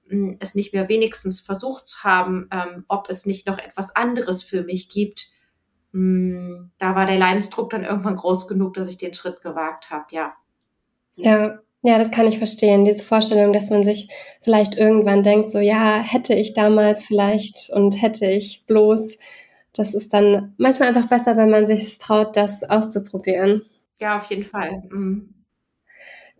mh, 0.06 0.28
hm, 0.28 0.36
es 0.38 0.54
nicht 0.54 0.72
mehr 0.72 0.88
wenigstens 0.88 1.40
versucht 1.40 1.88
zu 1.88 2.04
haben, 2.04 2.48
ähm, 2.52 2.84
ob 2.86 3.10
es 3.10 3.26
nicht 3.26 3.48
noch 3.48 3.58
etwas 3.58 3.96
anderes 3.96 4.44
für 4.44 4.62
mich 4.62 4.88
gibt. 4.88 5.32
Mh, 5.96 6.48
hm, 6.48 6.70
da 6.78 6.94
war 6.94 7.06
der 7.06 7.16
Leidensdruck 7.18 7.70
dann 7.70 7.84
irgendwann 7.84 8.16
groß 8.16 8.48
genug, 8.48 8.74
dass 8.74 8.88
ich 8.88 8.98
den 8.98 9.14
Schritt 9.14 9.40
gewagt 9.42 9.90
habe, 9.90 10.04
ja. 10.10 10.34
Ja, 11.14 11.58
Ja, 11.82 11.98
das 11.98 12.10
kann 12.10 12.26
ich 12.26 12.38
verstehen. 12.38 12.84
Diese 12.84 13.04
Vorstellung, 13.04 13.52
dass 13.52 13.70
man 13.70 13.82
sich 13.82 14.08
vielleicht 14.42 14.76
irgendwann 14.76 15.22
denkt, 15.22 15.48
so 15.48 15.58
ja, 15.58 15.98
hätte 16.00 16.34
ich 16.34 16.52
damals 16.52 17.06
vielleicht 17.06 17.70
und 17.72 18.02
hätte 18.02 18.26
ich 18.26 18.64
bloß. 18.66 19.18
Das 19.72 19.94
ist 19.94 20.12
dann 20.12 20.54
manchmal 20.58 20.88
einfach 20.88 21.08
besser, 21.08 21.36
wenn 21.36 21.50
man 21.50 21.66
sich 21.66 21.98
traut, 21.98 22.36
das 22.36 22.64
auszuprobieren. 22.64 23.62
Ja, 24.00 24.16
auf 24.16 24.24
jeden 24.26 24.44
Fall. 24.44 24.82
Mhm. 24.90 25.32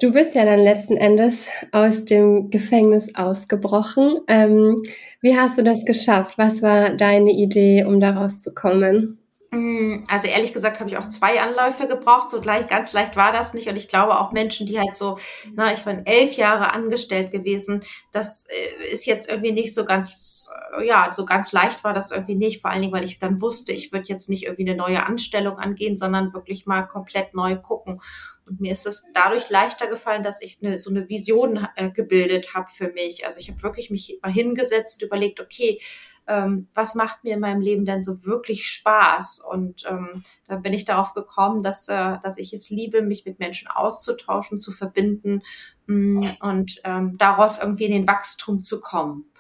Du 0.01 0.13
bist 0.13 0.35
ja 0.35 0.45
dann 0.45 0.61
letzten 0.61 0.97
Endes 0.97 1.49
aus 1.73 2.05
dem 2.05 2.51
Gefängnis 2.51 3.15
ausgebrochen. 3.15 4.19
Ähm, 4.29 4.77
wie 5.23 5.37
hast 5.39 5.57
du 5.59 5.63
das 5.63 5.85
geschafft? 5.87 6.37
Was 6.39 6.61
war 6.61 6.91
deine 6.91 7.31
Idee, 7.33 7.85
um 7.85 8.01
da 8.01 8.11
rauszukommen? 8.11 9.19
Mm, 9.51 10.05
also 10.09 10.27
ehrlich 10.27 10.53
gesagt 10.53 10.81
habe 10.81 10.91
ich 10.91 10.97
auch 10.97 11.09
zwei 11.09 11.41
Anläufe 11.41 11.87
gebraucht. 11.87 12.31
So 12.31 12.41
gleich, 12.41 12.67
ganz 12.67 12.93
leicht 12.93 13.17
war 13.17 13.33
das 13.33 13.55
nicht. 13.55 13.69
Und 13.69 13.77
ich 13.77 13.89
glaube 13.89 14.19
auch 14.19 14.33
Menschen, 14.33 14.67
die 14.67 14.79
halt 14.79 14.97
so, 14.97 15.19
na, 15.53 15.73
ich 15.73 15.87
war 15.87 15.97
elf 16.05 16.37
Jahre 16.37 16.73
angestellt 16.73 17.31
gewesen, 17.31 17.83
das 18.13 18.47
äh, 18.49 18.93
ist 18.93 19.07
jetzt 19.07 19.29
irgendwie 19.29 19.53
nicht 19.53 19.75
so 19.75 19.85
ganz, 19.85 20.51
ja, 20.85 21.11
so 21.13 21.25
ganz 21.25 21.53
leicht 21.53 21.85
war 21.85 21.93
das 21.93 22.11
irgendwie 22.11 22.35
nicht. 22.35 22.61
Vor 22.61 22.71
allen 22.71 22.83
Dingen, 22.83 22.93
weil 22.93 23.05
ich 23.05 23.19
dann 23.19 23.41
wusste, 23.41 23.73
ich 23.73 23.93
würde 23.93 24.09
jetzt 24.09 24.29
nicht 24.29 24.45
irgendwie 24.45 24.69
eine 24.69 24.77
neue 24.77 25.05
Anstellung 25.05 25.59
angehen, 25.59 25.97
sondern 25.97 26.35
wirklich 26.35 26.67
mal 26.67 26.83
komplett 26.83 27.35
neu 27.35 27.57
gucken. 27.57 28.01
Und 28.47 28.61
mir 28.61 28.73
ist 28.73 28.87
es 28.87 29.05
dadurch 29.13 29.51
leichter 29.51 29.89
gefallen, 29.89 30.23
dass 30.23 30.41
ich 30.41 30.59
eine, 30.63 30.79
so 30.79 30.91
eine 30.91 31.09
Vision 31.09 31.67
äh, 31.75 31.91
gebildet 31.91 32.55
habe 32.55 32.69
für 32.71 32.89
mich. 32.89 33.27
Also 33.27 33.41
ich 33.41 33.51
habe 33.51 33.63
wirklich 33.63 33.91
mich 33.91 34.19
mal 34.23 34.33
hingesetzt 34.33 35.03
und 35.03 35.07
überlegt, 35.07 35.41
okay, 35.41 35.81
ähm, 36.27 36.69
was 36.75 36.95
macht 36.95 37.25
mir 37.25 37.35
in 37.35 37.41
meinem 37.41 37.61
Leben 37.61 37.85
denn 37.85 38.03
so 38.03 38.25
wirklich 38.25 38.67
Spaß? 38.67 39.41
Und 39.41 39.85
ähm, 39.89 40.23
da 40.49 40.57
bin 40.57 40.73
ich 40.73 40.85
darauf 40.85 41.15
gekommen, 41.15 41.63
dass, 41.63 41.89
äh, 41.89 42.19
dass 42.23 42.39
ich 42.39 42.53
es 42.53 42.71
liebe, 42.71 43.03
mich 43.03 43.25
mit 43.25 43.39
Menschen 43.39 43.69
auszutauschen, 43.69 44.59
zu 44.59 44.73
verbinden 44.73 45.43
mh, 45.87 46.21
mm, 46.21 46.37
und 46.41 46.81
ähm, 46.85 47.17
daraus 47.19 47.59
irgendwie 47.59 47.85
in 47.85 47.93
den 47.93 48.07
Wachstum 48.09 48.63
zu 48.63 48.81
kommen. 48.81 49.31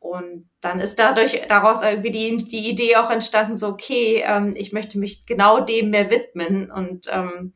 Und 0.00 0.48
dann 0.60 0.80
ist 0.80 0.98
dadurch 0.98 1.42
daraus 1.48 1.82
irgendwie 1.82 2.10
die, 2.10 2.36
die 2.36 2.70
Idee 2.70 2.96
auch 2.96 3.10
entstanden, 3.10 3.56
so, 3.56 3.68
okay, 3.68 4.22
ähm, 4.24 4.54
ich 4.56 4.72
möchte 4.72 4.98
mich 4.98 5.26
genau 5.26 5.60
dem 5.60 5.90
mehr 5.90 6.10
widmen. 6.10 6.70
Und 6.70 7.06
ähm, 7.10 7.52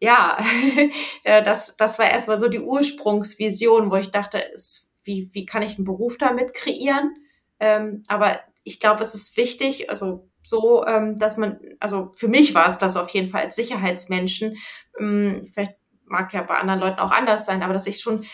ja, 0.00 0.38
äh, 1.24 1.42
das, 1.42 1.76
das 1.76 1.98
war 1.98 2.10
erstmal 2.10 2.38
so 2.38 2.48
die 2.48 2.60
Ursprungsvision, 2.60 3.90
wo 3.90 3.96
ich 3.96 4.10
dachte, 4.10 4.38
ist, 4.38 4.92
wie, 5.04 5.30
wie 5.32 5.46
kann 5.46 5.62
ich 5.62 5.76
einen 5.76 5.86
Beruf 5.86 6.18
damit 6.18 6.52
kreieren? 6.52 7.14
Ähm, 7.60 8.04
aber 8.06 8.40
ich 8.64 8.80
glaube, 8.80 9.02
es 9.02 9.14
ist 9.14 9.36
wichtig, 9.36 9.90
also 9.90 10.28
so, 10.44 10.84
ähm, 10.86 11.18
dass 11.18 11.36
man, 11.36 11.60
also 11.80 12.12
für 12.16 12.28
mich 12.28 12.54
war 12.54 12.68
es 12.68 12.78
das 12.78 12.96
auf 12.96 13.10
jeden 13.10 13.28
Fall 13.28 13.44
als 13.44 13.56
Sicherheitsmenschen, 13.56 14.56
ähm, 14.98 15.48
vielleicht 15.52 15.76
mag 16.04 16.32
ja 16.32 16.42
bei 16.42 16.56
anderen 16.56 16.80
Leuten 16.80 17.00
auch 17.00 17.10
anders 17.10 17.44
sein, 17.44 17.62
aber 17.62 17.74
dass 17.74 17.86
ich 17.86 18.00
schon 18.00 18.24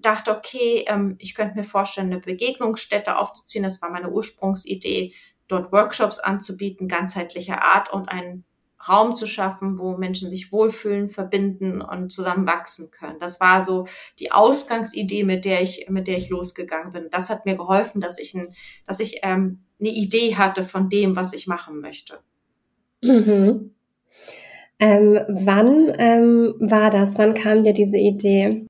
dachte, 0.00 0.36
okay, 0.36 0.84
ähm, 0.86 1.16
ich 1.18 1.34
könnte 1.34 1.56
mir 1.56 1.64
vorstellen, 1.64 2.12
eine 2.12 2.20
Begegnungsstätte 2.20 3.16
aufzuziehen. 3.16 3.64
Das 3.64 3.82
war 3.82 3.90
meine 3.90 4.10
Ursprungsidee, 4.10 5.12
dort 5.48 5.72
Workshops 5.72 6.18
anzubieten, 6.18 6.88
ganzheitlicher 6.88 7.62
Art 7.62 7.92
und 7.92 8.08
einen 8.08 8.44
Raum 8.86 9.14
zu 9.14 9.26
schaffen, 9.26 9.78
wo 9.78 9.96
Menschen 9.96 10.30
sich 10.30 10.52
wohlfühlen, 10.52 11.08
verbinden 11.08 11.80
und 11.80 12.12
zusammen 12.12 12.46
wachsen 12.46 12.90
können. 12.90 13.18
Das 13.18 13.40
war 13.40 13.62
so 13.62 13.86
die 14.18 14.30
Ausgangsidee, 14.30 15.24
mit 15.24 15.44
der 15.44 15.62
ich, 15.62 15.86
mit 15.88 16.06
der 16.06 16.18
ich 16.18 16.28
losgegangen 16.28 16.92
bin. 16.92 17.08
Das 17.10 17.30
hat 17.30 17.44
mir 17.44 17.56
geholfen, 17.56 18.00
dass 18.00 18.18
ich, 18.18 18.34
ein, 18.34 18.54
dass 18.86 19.00
ich 19.00 19.20
ähm, 19.22 19.64
eine 19.80 19.90
Idee 19.90 20.36
hatte 20.36 20.62
von 20.62 20.88
dem, 20.88 21.16
was 21.16 21.32
ich 21.32 21.46
machen 21.46 21.80
möchte. 21.80 22.20
Mhm. 23.02 23.74
Ähm, 24.80 25.20
wann 25.28 25.92
ähm, 25.98 26.54
war 26.60 26.90
das? 26.90 27.18
Wann 27.18 27.34
kam 27.34 27.64
dir 27.64 27.72
diese 27.72 27.96
Idee? 27.96 28.66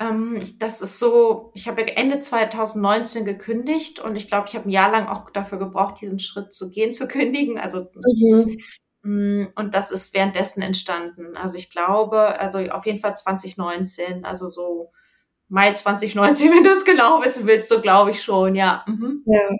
Ähm, 0.00 0.40
das 0.58 0.82
ist 0.82 0.98
so, 0.98 1.52
ich 1.54 1.68
habe 1.68 1.96
Ende 1.96 2.18
2019 2.18 3.24
gekündigt 3.24 4.00
und 4.00 4.16
ich 4.16 4.26
glaube, 4.26 4.48
ich 4.48 4.56
habe 4.56 4.68
ein 4.68 4.72
Jahr 4.72 4.90
lang 4.90 5.06
auch 5.06 5.30
dafür 5.30 5.58
gebraucht, 5.58 6.00
diesen 6.00 6.18
Schritt 6.18 6.52
zu 6.52 6.70
gehen, 6.70 6.92
zu 6.92 7.06
kündigen. 7.06 7.58
Also 7.58 7.88
mhm. 7.94 8.56
Mm, 9.02 9.46
und 9.56 9.74
das 9.74 9.90
ist 9.90 10.14
währenddessen 10.14 10.62
entstanden. 10.62 11.36
Also 11.36 11.58
ich 11.58 11.70
glaube, 11.70 12.38
also 12.38 12.58
auf 12.58 12.86
jeden 12.86 12.98
Fall 12.98 13.16
2019, 13.16 14.24
also 14.24 14.48
so 14.48 14.90
Mai 15.48 15.72
2019, 15.74 16.50
wenn 16.54 16.64
du 16.64 16.70
es 16.70 16.84
genau 16.84 17.22
wissen 17.22 17.46
willst, 17.46 17.68
so 17.68 17.80
glaube 17.80 18.12
ich 18.12 18.22
schon, 18.22 18.54
ja. 18.54 18.84
Mhm. 18.86 19.22
Ja. 19.26 19.56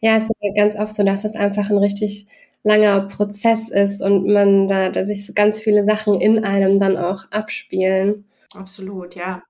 Ja, 0.00 0.16
es 0.16 0.24
ist 0.24 0.32
ganz 0.56 0.76
oft 0.76 0.94
so, 0.94 1.04
dass 1.04 1.22
das 1.22 1.36
einfach 1.36 1.70
ein 1.70 1.78
richtig 1.78 2.26
langer 2.62 3.02
Prozess 3.02 3.68
ist 3.68 4.02
und 4.02 4.26
man 4.26 4.66
da, 4.66 4.90
dass 4.90 5.06
sich 5.06 5.26
so 5.26 5.32
ganz 5.32 5.60
viele 5.60 5.84
Sachen 5.84 6.20
in 6.20 6.44
einem 6.44 6.78
dann 6.78 6.96
auch 6.96 7.30
abspielen. 7.30 8.26
Absolut, 8.54 9.14
ja. 9.14 9.42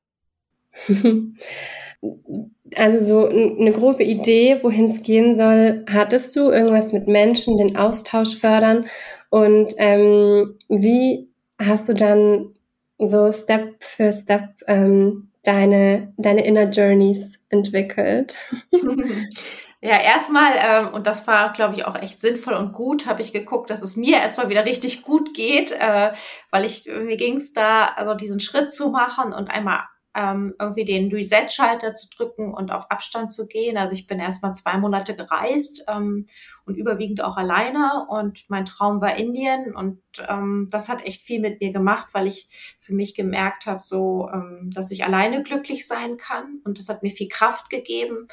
also 2.77 2.99
so 2.99 3.27
eine 3.27 3.73
grobe 3.73 4.05
Idee, 4.05 4.59
wohin 4.63 4.85
es 4.85 5.03
gehen 5.03 5.35
soll, 5.35 5.85
hattest 5.91 6.37
du 6.37 6.51
irgendwas 6.51 6.93
mit 6.93 7.09
Menschen, 7.09 7.57
den 7.57 7.77
Austausch 7.77 8.37
fördern 8.37 8.87
und 9.31 9.75
ähm, 9.79 10.59
wie 10.69 11.29
hast 11.61 11.89
du 11.89 11.95
dann 11.95 12.55
so 12.99 13.33
Step 13.33 13.83
für 13.83 14.13
Step 14.13 14.57
ähm, 14.67 15.31
deine, 15.43 16.13
deine 16.17 16.45
Inner 16.45 16.69
Journeys 16.69 17.39
entwickelt? 17.49 18.37
Ja, 19.83 19.99
erstmal, 19.99 20.53
ähm, 20.59 20.89
und 20.93 21.07
das 21.07 21.27
war, 21.27 21.55
glaube 21.55 21.75
ich, 21.75 21.87
auch 21.87 21.95
echt 21.97 22.21
sinnvoll 22.21 22.53
und 22.53 22.75
gut, 22.75 23.07
habe 23.07 23.23
ich 23.23 23.33
geguckt, 23.33 23.71
dass 23.71 23.81
es 23.81 23.97
mir 23.97 24.19
erstmal 24.19 24.51
wieder 24.51 24.67
richtig 24.67 25.03
gut 25.03 25.33
geht, 25.33 25.73
äh, 25.73 26.13
weil 26.51 26.67
ich, 26.67 26.85
mir 26.87 27.17
ging 27.17 27.39
es 27.39 27.55
da, 27.55 27.87
also 27.87 28.15
diesen 28.15 28.41
Schritt 28.41 28.73
zu 28.73 28.91
machen 28.91 29.33
und 29.33 29.49
einmal 29.49 29.85
ähm, 30.15 30.55
irgendwie 30.59 30.85
den 30.85 31.11
Reset-Schalter 31.11 31.95
zu 31.95 32.09
drücken 32.11 32.53
und 32.53 32.73
auf 32.73 32.91
Abstand 32.91 33.33
zu 33.33 33.47
gehen. 33.47 33.77
Also 33.77 33.95
ich 33.95 34.07
bin 34.07 34.19
erstmal 34.19 34.55
zwei 34.55 34.77
Monate 34.77 35.15
gereist 35.15 35.85
ähm, 35.89 36.27
und 36.65 36.77
überwiegend 36.77 37.23
auch 37.23 37.37
alleine. 37.37 38.07
Und 38.09 38.45
mein 38.49 38.65
Traum 38.65 39.01
war 39.01 39.17
Indien. 39.17 39.75
Und 39.75 40.01
ähm, 40.29 40.69
das 40.71 40.89
hat 40.89 41.05
echt 41.05 41.23
viel 41.23 41.41
mit 41.41 41.61
mir 41.61 41.73
gemacht, 41.73 42.09
weil 42.13 42.27
ich 42.27 42.77
für 42.79 42.95
mich 42.95 43.15
gemerkt 43.15 43.67
habe, 43.67 43.81
so, 43.81 44.29
ähm, 44.33 44.71
dass 44.73 44.91
ich 44.91 45.05
alleine 45.05 45.43
glücklich 45.43 45.87
sein 45.87 46.17
kann. 46.17 46.61
Und 46.65 46.79
das 46.79 46.89
hat 46.89 47.03
mir 47.03 47.11
viel 47.11 47.29
Kraft 47.29 47.71
gegeben 47.71 48.27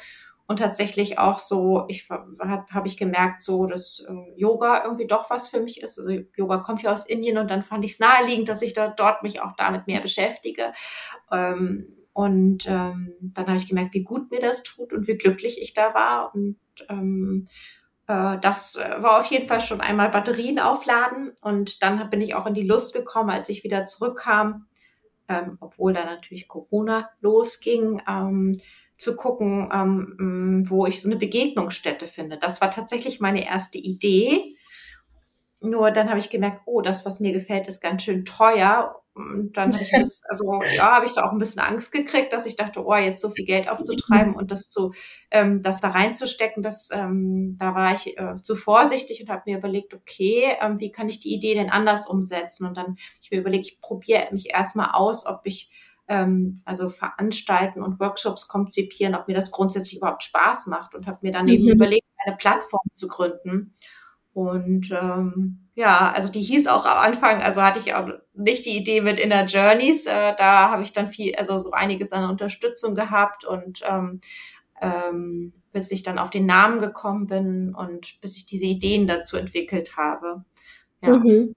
und 0.48 0.60
tatsächlich 0.60 1.18
auch 1.18 1.40
so, 1.40 1.84
ich 1.88 2.08
habe 2.08 2.66
hab 2.70 2.86
ich 2.86 2.96
gemerkt, 2.96 3.42
so 3.42 3.66
dass 3.66 4.02
äh, 4.08 4.40
Yoga 4.40 4.82
irgendwie 4.82 5.06
doch 5.06 5.28
was 5.28 5.46
für 5.46 5.60
mich 5.60 5.82
ist. 5.82 5.98
Also 5.98 6.10
Yoga 6.36 6.56
kommt 6.56 6.82
ja 6.82 6.90
aus 6.90 7.06
Indien 7.06 7.36
und 7.36 7.50
dann 7.50 7.62
fand 7.62 7.84
ich 7.84 7.92
es 7.92 7.98
naheliegend, 7.98 8.48
dass 8.48 8.62
ich 8.62 8.72
da, 8.72 8.88
dort 8.88 9.22
mich 9.22 9.42
auch 9.42 9.52
damit 9.58 9.86
mehr 9.86 10.00
beschäftige. 10.00 10.72
Ähm, 11.30 11.94
und 12.14 12.66
ähm, 12.66 13.14
dann 13.20 13.46
habe 13.46 13.58
ich 13.58 13.68
gemerkt, 13.68 13.92
wie 13.92 14.02
gut 14.02 14.30
mir 14.30 14.40
das 14.40 14.62
tut 14.62 14.94
und 14.94 15.06
wie 15.06 15.18
glücklich 15.18 15.60
ich 15.60 15.74
da 15.74 15.92
war. 15.92 16.34
Und 16.34 16.56
ähm, 16.88 17.46
äh, 18.06 18.38
das 18.38 18.76
war 18.76 19.20
auf 19.20 19.26
jeden 19.26 19.48
Fall 19.48 19.60
schon 19.60 19.82
einmal 19.82 20.08
Batterien 20.08 20.58
aufladen. 20.60 21.32
Und 21.42 21.82
dann 21.82 22.08
bin 22.08 22.22
ich 22.22 22.34
auch 22.34 22.46
in 22.46 22.54
die 22.54 22.66
Lust 22.66 22.94
gekommen, 22.94 23.28
als 23.28 23.50
ich 23.50 23.64
wieder 23.64 23.84
zurückkam, 23.84 24.66
ähm, 25.28 25.58
obwohl 25.60 25.92
da 25.92 26.06
natürlich 26.06 26.48
Corona 26.48 27.10
losging. 27.20 28.00
Ähm, 28.08 28.62
zu 28.98 29.16
gucken, 29.16 29.70
ähm, 29.72 30.64
wo 30.68 30.86
ich 30.86 31.00
so 31.00 31.08
eine 31.08 31.18
Begegnungsstätte 31.18 32.08
finde. 32.08 32.36
Das 32.36 32.60
war 32.60 32.70
tatsächlich 32.70 33.20
meine 33.20 33.46
erste 33.46 33.78
Idee. 33.78 34.56
Nur 35.60 35.90
dann 35.90 36.08
habe 36.08 36.18
ich 36.18 36.30
gemerkt, 36.30 36.62
oh, 36.66 36.80
das, 36.80 37.06
was 37.06 37.20
mir 37.20 37.32
gefällt, 37.32 37.68
ist 37.68 37.80
ganz 37.80 38.02
schön 38.02 38.24
teuer. 38.24 39.00
Und 39.14 39.56
dann 39.56 39.72
habe 39.72 39.82
ich 39.82 39.90
das, 39.90 40.22
also 40.28 40.62
ja, 40.72 40.96
habe 40.96 41.06
ich 41.06 41.12
so 41.12 41.20
auch 41.20 41.32
ein 41.32 41.38
bisschen 41.38 41.62
Angst 41.62 41.92
gekriegt, 41.92 42.32
dass 42.32 42.46
ich 42.46 42.56
dachte, 42.56 42.84
oh, 42.84 42.94
jetzt 42.94 43.20
so 43.20 43.30
viel 43.30 43.44
Geld 43.44 43.68
aufzutreiben 43.68 44.34
und 44.34 44.50
das 44.50 44.68
zu, 44.68 44.92
ähm, 45.30 45.62
das 45.62 45.80
da 45.80 45.88
reinzustecken, 45.90 46.62
das, 46.62 46.90
ähm, 46.92 47.56
da 47.58 47.74
war 47.74 47.92
ich 47.92 48.18
äh, 48.18 48.36
zu 48.42 48.56
vorsichtig 48.56 49.22
und 49.22 49.30
habe 49.30 49.42
mir 49.46 49.58
überlegt, 49.58 49.94
okay, 49.94 50.56
ähm, 50.60 50.78
wie 50.80 50.92
kann 50.92 51.08
ich 51.08 51.20
die 51.20 51.34
Idee 51.34 51.54
denn 51.54 51.70
anders 51.70 52.08
umsetzen? 52.08 52.66
Und 52.66 52.76
dann 52.76 52.86
habe 52.86 52.96
ich 53.20 53.30
mir 53.30 53.40
überlegt, 53.40 53.66
ich 53.66 53.80
probiere 53.80 54.28
mich 54.32 54.50
erstmal 54.50 54.90
aus, 54.92 55.26
ob 55.26 55.40
ich 55.44 55.70
ähm, 56.08 56.62
also 56.64 56.88
veranstalten 56.88 57.82
und 57.82 58.00
Workshops 58.00 58.48
konzipieren, 58.48 59.14
ob 59.14 59.28
mir 59.28 59.34
das 59.34 59.50
grundsätzlich 59.50 59.98
überhaupt 59.98 60.22
Spaß 60.22 60.66
macht 60.66 60.94
und 60.94 61.06
habe 61.06 61.18
mir 61.22 61.32
dann 61.32 61.44
mhm. 61.44 61.52
eben 61.52 61.68
überlegt, 61.68 62.06
eine 62.24 62.36
Plattform 62.36 62.86
zu 62.94 63.08
gründen. 63.08 63.74
Und 64.32 64.90
ähm, 64.90 65.68
ja, 65.74 66.12
also 66.12 66.30
die 66.30 66.42
hieß 66.42 66.66
auch 66.68 66.86
am 66.86 66.98
Anfang, 66.98 67.42
also 67.42 67.62
hatte 67.62 67.78
ich 67.78 67.94
auch 67.94 68.08
nicht 68.34 68.64
die 68.64 68.76
Idee 68.76 69.00
mit 69.00 69.18
Inner 69.18 69.44
Journeys. 69.44 70.06
Äh, 70.06 70.34
da 70.36 70.70
habe 70.70 70.82
ich 70.82 70.92
dann 70.92 71.08
viel, 71.08 71.34
also 71.34 71.58
so 71.58 71.72
einiges 71.72 72.12
an 72.12 72.30
Unterstützung 72.30 72.94
gehabt 72.94 73.44
und 73.44 73.82
ähm, 73.88 74.20
ähm, 74.80 75.52
bis 75.72 75.90
ich 75.90 76.02
dann 76.02 76.18
auf 76.18 76.30
den 76.30 76.46
Namen 76.46 76.78
gekommen 76.80 77.26
bin 77.26 77.74
und 77.74 78.20
bis 78.20 78.36
ich 78.36 78.46
diese 78.46 78.64
Ideen 78.64 79.06
dazu 79.06 79.36
entwickelt 79.36 79.96
habe. 79.96 80.44
Ja. 81.02 81.16
Mhm. 81.16 81.54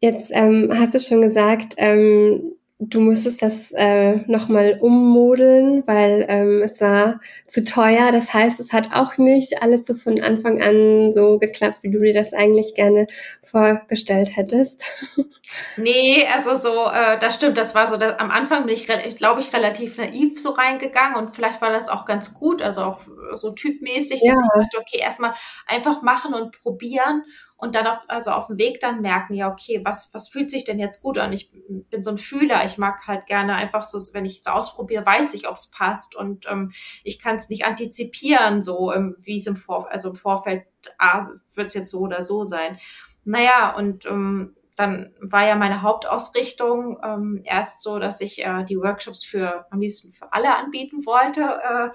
Jetzt 0.00 0.30
ähm, 0.34 0.70
hast 0.74 0.94
du 0.94 1.00
schon 1.00 1.22
gesagt, 1.22 1.74
ähm, 1.78 2.56
du 2.78 3.00
musstest 3.00 3.42
das 3.42 3.72
äh, 3.72 4.16
nochmal 4.26 4.78
ummodeln, 4.80 5.86
weil 5.86 6.26
ähm, 6.28 6.62
es 6.62 6.80
war 6.80 7.20
zu 7.46 7.64
teuer. 7.64 8.10
Das 8.10 8.34
heißt, 8.34 8.60
es 8.60 8.72
hat 8.72 8.94
auch 8.94 9.16
nicht 9.16 9.62
alles 9.62 9.86
so 9.86 9.94
von 9.94 10.20
Anfang 10.20 10.60
an 10.60 11.12
so 11.12 11.38
geklappt, 11.38 11.78
wie 11.82 11.90
du 11.90 12.00
dir 12.00 12.12
das 12.14 12.32
eigentlich 12.32 12.74
gerne 12.74 13.06
vorgestellt 13.42 14.36
hättest. 14.36 14.84
Nee, 15.76 16.26
also 16.32 16.56
so, 16.56 16.86
äh, 16.90 17.18
das 17.18 17.34
stimmt, 17.36 17.58
das 17.58 17.74
war 17.74 17.86
so, 17.86 17.96
dass, 17.96 18.18
am 18.18 18.30
Anfang 18.30 18.66
bin 18.66 18.74
ich, 18.74 18.86
glaube 18.86 19.40
ich, 19.40 19.52
relativ 19.52 19.98
naiv 19.98 20.40
so 20.40 20.50
reingegangen 20.50 21.16
und 21.16 21.34
vielleicht 21.34 21.60
war 21.60 21.70
das 21.70 21.88
auch 21.88 22.06
ganz 22.06 22.34
gut, 22.34 22.62
also 22.62 22.82
auch 22.82 23.00
so 23.36 23.50
typmäßig, 23.52 24.20
dass 24.20 24.28
ja. 24.28 24.34
ich 24.34 24.62
dachte, 24.62 24.78
okay, 24.78 24.98
erstmal 25.00 25.34
einfach 25.66 26.02
machen 26.02 26.34
und 26.34 26.58
probieren 26.60 27.24
und 27.56 27.74
dann 27.74 27.86
auf, 27.86 28.04
also 28.08 28.30
auf 28.30 28.48
dem 28.48 28.58
Weg 28.58 28.80
dann 28.80 29.00
merken, 29.00 29.34
ja, 29.34 29.50
okay, 29.50 29.80
was, 29.84 30.12
was 30.12 30.28
fühlt 30.28 30.50
sich 30.50 30.64
denn 30.64 30.78
jetzt 30.78 31.02
gut 31.02 31.18
an? 31.18 31.32
Ich 31.32 31.50
bin 31.68 32.02
so 32.02 32.10
ein 32.10 32.18
Fühler, 32.18 32.64
ich 32.64 32.78
mag 32.78 33.06
halt 33.06 33.26
gerne 33.26 33.54
einfach 33.54 33.84
so, 33.84 33.98
wenn 34.12 34.26
ich 34.26 34.40
es 34.40 34.46
ausprobiere, 34.46 35.06
weiß 35.06 35.34
ich, 35.34 35.48
ob 35.48 35.56
es 35.56 35.70
passt 35.70 36.16
und 36.16 36.46
ähm, 36.50 36.72
ich 37.04 37.20
kann 37.20 37.36
es 37.36 37.48
nicht 37.48 37.64
antizipieren, 37.64 38.62
so 38.62 38.92
ähm, 38.92 39.16
wie 39.18 39.38
es 39.38 39.46
im, 39.46 39.56
Vor 39.56 39.90
also 39.90 40.10
im 40.10 40.16
Vorfeld, 40.16 40.64
ah, 40.98 41.26
wird 41.54 41.68
es 41.68 41.74
jetzt 41.74 41.90
so 41.90 42.00
oder 42.00 42.22
so 42.24 42.44
sein. 42.44 42.78
Naja, 43.24 43.74
und 43.76 44.04
ähm, 44.06 44.56
dann 44.76 45.14
war 45.20 45.46
ja 45.46 45.54
meine 45.54 45.82
Hauptausrichtung 45.82 46.98
ähm, 47.04 47.40
erst 47.44 47.80
so, 47.80 47.98
dass 47.98 48.20
ich 48.20 48.44
äh, 48.44 48.64
die 48.64 48.76
Workshops 48.76 49.24
für 49.24 49.66
am 49.70 49.80
liebsten 49.80 50.12
für 50.12 50.32
alle 50.32 50.56
anbieten 50.56 51.06
wollte. 51.06 51.40
Äh, 51.42 51.90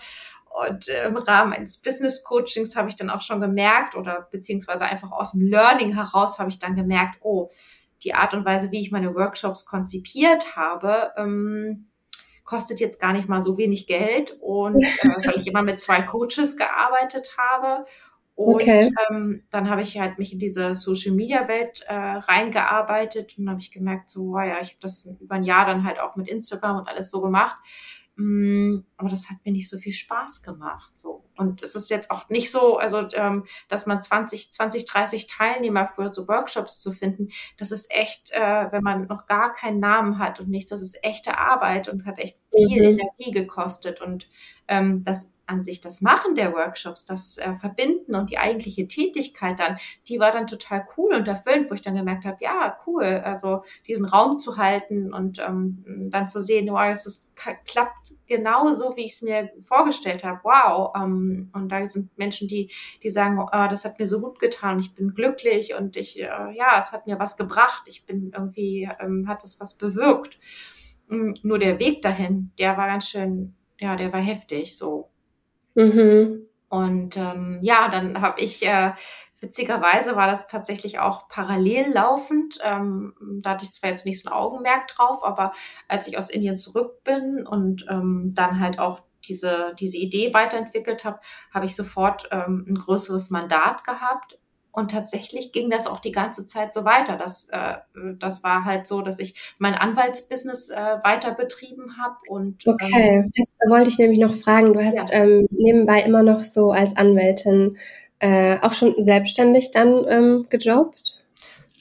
und 0.50 0.88
äh, 0.88 1.08
im 1.08 1.18
Rahmen 1.18 1.54
eines 1.54 1.78
Business 1.78 2.24
Coachings 2.24 2.76
habe 2.76 2.90
ich 2.90 2.96
dann 2.96 3.10
auch 3.10 3.22
schon 3.22 3.42
gemerkt 3.42 3.96
oder 3.96 4.28
beziehungsweise 4.32 4.86
einfach 4.86 5.12
aus 5.12 5.32
dem 5.32 5.42
Learning 5.42 5.94
heraus 5.94 6.40
habe 6.40 6.50
ich 6.50 6.60
dann 6.60 6.76
gemerkt, 6.76 7.18
oh, 7.22 7.50
die 8.04 8.14
Art 8.14 8.34
und 8.34 8.46
Weise, 8.46 8.72
wie 8.72 8.82
ich 8.82 8.92
meine 8.92 9.14
Workshops 9.14 9.66
konzipiert 9.66 10.56
habe, 10.56 11.12
ähm, 11.18 11.90
kostet 12.46 12.80
jetzt 12.80 13.00
gar 13.00 13.14
nicht 13.14 13.30
mal 13.30 13.44
so 13.44 13.58
wenig 13.58 13.88
Geld 13.88 14.38
und 14.42 14.84
äh, 14.84 14.88
weil 15.26 15.38
ich 15.38 15.48
immer 15.48 15.62
mit 15.62 15.80
zwei 15.80 16.02
Coaches 16.02 16.58
gearbeitet 16.58 17.36
habe 17.38 17.86
und 18.40 18.56
okay. 18.56 18.90
ähm, 19.12 19.44
dann 19.50 19.70
habe 19.70 19.82
ich 19.82 20.00
halt 20.00 20.18
mich 20.18 20.32
in 20.32 20.40
diese 20.40 20.74
Social 20.74 21.12
Media 21.14 21.50
Welt 21.50 21.84
äh, 21.88 21.94
reingearbeitet 21.94 23.38
und 23.38 23.50
habe 23.50 23.60
ich 23.60 23.70
gemerkt, 23.70 24.10
so, 24.10 24.32
wow, 24.32 24.46
ja, 24.48 24.62
ich 24.62 24.70
habe 24.70 24.80
das 24.80 25.06
über 25.20 25.36
ein 25.36 25.44
Jahr 25.44 25.66
dann 25.66 25.84
halt 25.84 26.00
auch 26.00 26.16
mit 26.16 26.30
Instagram 26.30 26.78
und 26.78 26.88
alles 26.88 27.12
so 27.12 27.20
gemacht. 27.20 27.58
Mm, 28.20 28.84
aber 28.98 29.08
das 29.08 29.30
hat 29.30 29.38
mir 29.46 29.54
nicht 29.54 29.70
so 29.70 29.78
viel 29.78 29.94
Spaß 29.94 30.42
gemacht. 30.44 30.92
So. 31.00 31.24
Und 31.40 31.64
es 31.64 31.74
ist 31.74 31.90
jetzt 31.90 32.12
auch 32.12 32.30
nicht 32.30 32.52
so, 32.52 32.78
also 32.78 33.08
ähm, 33.14 33.46
dass 33.68 33.86
man 33.86 34.02
20, 34.02 34.52
20, 34.52 34.86
30 34.86 35.28
Teilnehmer 35.28 35.90
für 35.96 36.14
so 36.14 36.28
Workshops 36.28 36.82
zu 36.82 36.92
finden, 36.92 37.30
das 37.58 37.72
ist 37.72 37.90
echt, 37.90 38.32
äh, 38.32 38.68
wenn 38.72 38.84
man 38.84 39.08
noch 39.08 39.26
gar 39.26 39.54
keinen 39.54 39.80
Namen 39.80 40.20
hat 40.20 40.40
und 40.40 40.50
nichts, 40.50 40.70
das 40.70 40.82
ist 40.82 41.04
echte 41.04 41.38
Arbeit 41.38 41.88
und 41.88 42.06
hat 42.06 42.20
echt 42.20 42.38
viel 42.54 42.94
mhm. 42.94 43.00
Energie 43.00 43.32
gekostet. 43.32 44.02
Und 44.02 44.28
ähm, 44.68 45.04
das 45.06 45.32
an 45.50 45.64
sich 45.64 45.82
das 45.82 46.02
Machen 46.02 46.36
der 46.36 46.54
Workshops, 46.54 47.06
das 47.06 47.38
äh, 47.38 47.56
Verbinden 47.56 48.16
und 48.16 48.30
die 48.30 48.38
eigentliche 48.38 48.88
Tätigkeit 48.88 49.60
dann, 49.60 49.78
die 50.08 50.20
war 50.20 50.32
dann 50.32 50.48
total 50.48 50.86
cool 50.96 51.14
und 51.16 51.28
erfüllend, 51.28 51.70
wo 51.70 51.74
ich 51.74 51.82
dann 51.82 51.96
gemerkt 51.96 52.26
habe, 52.26 52.38
ja, 52.42 52.78
cool, 52.86 53.04
also 53.04 53.64
diesen 53.88 54.06
Raum 54.06 54.38
zu 54.38 54.58
halten 54.58 55.12
und 55.12 55.40
ähm, 55.40 56.10
dann 56.12 56.28
zu 56.28 56.44
sehen, 56.44 56.70
wow, 56.70 56.90
es 56.92 57.06
ist, 57.06 57.36
klappt 57.36 58.14
genau 58.30 58.72
so, 58.72 58.96
wie 58.96 59.06
ich 59.06 59.14
es 59.14 59.22
mir 59.22 59.52
vorgestellt 59.62 60.24
habe. 60.24 60.40
Wow. 60.44 60.94
Ähm, 60.96 61.50
und 61.54 61.70
da 61.70 61.86
sind 61.88 62.18
Menschen, 62.18 62.48
die, 62.48 62.72
die 63.04 63.10
sagen, 63.10 63.40
oh, 63.40 63.68
das 63.70 63.84
hat 63.84 64.00
mir 64.00 64.08
so 64.08 64.22
gut 64.22 64.40
getan, 64.40 64.80
ich 64.80 64.94
bin 64.94 65.14
glücklich 65.14 65.76
und 65.76 65.98
ich, 65.98 66.20
äh, 66.20 66.24
ja, 66.24 66.80
es 66.80 66.94
hat 66.94 67.08
mir 67.08 67.20
was 67.20 67.36
gebracht, 67.36 67.84
ich 67.88 68.06
bin 68.06 68.32
irgendwie, 68.34 68.90
ähm, 69.02 69.28
hat 69.28 69.44
es 69.44 69.60
was 69.60 69.76
bewirkt. 69.76 70.40
Mm, 71.08 71.34
nur 71.44 71.60
der 71.60 71.80
Weg 71.80 72.02
dahin, 72.02 72.52
der 72.58 72.78
war 72.78 72.88
ganz 72.88 73.10
schön, 73.10 73.56
ja, 73.80 73.98
der 73.98 74.14
war 74.14 74.22
heftig 74.22 74.78
so. 74.78 75.10
Mhm. 75.76 76.46
Und 76.70 77.18
ähm, 77.18 77.60
ja, 77.62 77.90
dann 77.90 78.22
habe 78.22 78.40
ich, 78.42 78.66
äh, 78.66 78.92
witzigerweise 79.42 80.16
war 80.16 80.28
das 80.28 80.48
tatsächlich 80.48 81.00
auch 81.00 81.28
parallel 81.28 81.92
laufend. 81.94 82.60
Ähm, 82.64 83.14
da 83.42 83.52
hatte 83.52 83.66
ich 83.66 83.74
zwar 83.74 83.90
jetzt 83.90 84.06
nicht 84.06 84.22
so 84.22 84.30
ein 84.30 84.34
Augenmerk 84.34 84.88
drauf, 84.88 85.24
aber 85.24 85.54
als 85.88 86.08
ich 86.08 86.18
aus 86.18 86.30
Indien 86.30 86.58
zurück 86.58 87.04
bin 87.04 87.46
und 87.48 87.86
ähm, 87.90 88.32
dann 88.36 88.60
halt 88.60 88.80
auch 88.80 89.02
diese, 89.26 89.76
diese 89.80 89.98
Idee 89.98 90.34
weiterentwickelt 90.34 91.04
habe, 91.04 91.20
habe 91.54 91.66
ich 91.66 91.76
sofort 91.76 92.30
ähm, 92.32 92.66
ein 92.68 92.76
größeres 92.76 93.30
Mandat 93.30 93.84
gehabt 93.84 94.40
und 94.72 94.92
tatsächlich 94.92 95.52
ging 95.52 95.70
das 95.70 95.88
auch 95.88 96.00
die 96.00 96.12
ganze 96.12 96.46
Zeit 96.46 96.74
so 96.74 96.86
weiter. 96.86 97.18
Das, 97.18 97.50
äh, 97.50 97.78
das 98.18 98.44
war 98.44 98.66
halt 98.66 98.86
so, 98.86 99.02
dass 99.02 99.20
ich 99.20 99.56
mein 99.58 99.74
Anwaltsbusiness 99.74 100.70
äh, 100.70 100.98
weiter 101.04 101.34
betrieben 101.34 101.98
habe. 101.98 102.16
Und, 102.28 102.66
ähm, 102.66 102.74
okay, 102.74 103.10
ähm, 103.10 103.32
das 103.36 103.50
wollte 103.68 103.90
ich 103.90 103.98
nämlich 103.98 104.20
noch 104.20 104.34
fragen. 104.34 104.74
Du 104.74 104.84
hast 104.84 105.12
ja. 105.12 105.24
ähm, 105.24 105.48
nebenbei 105.50 106.02
immer 106.02 106.24
noch 106.24 106.44
so 106.44 106.72
als 106.72 106.96
Anwältin 106.96 107.78
äh, 108.20 108.60
auch 108.62 108.74
schon 108.74 108.96
selbstständig 109.00 109.72
dann 109.72 110.06
ähm, 110.08 110.48
gejobbt? 110.50 111.26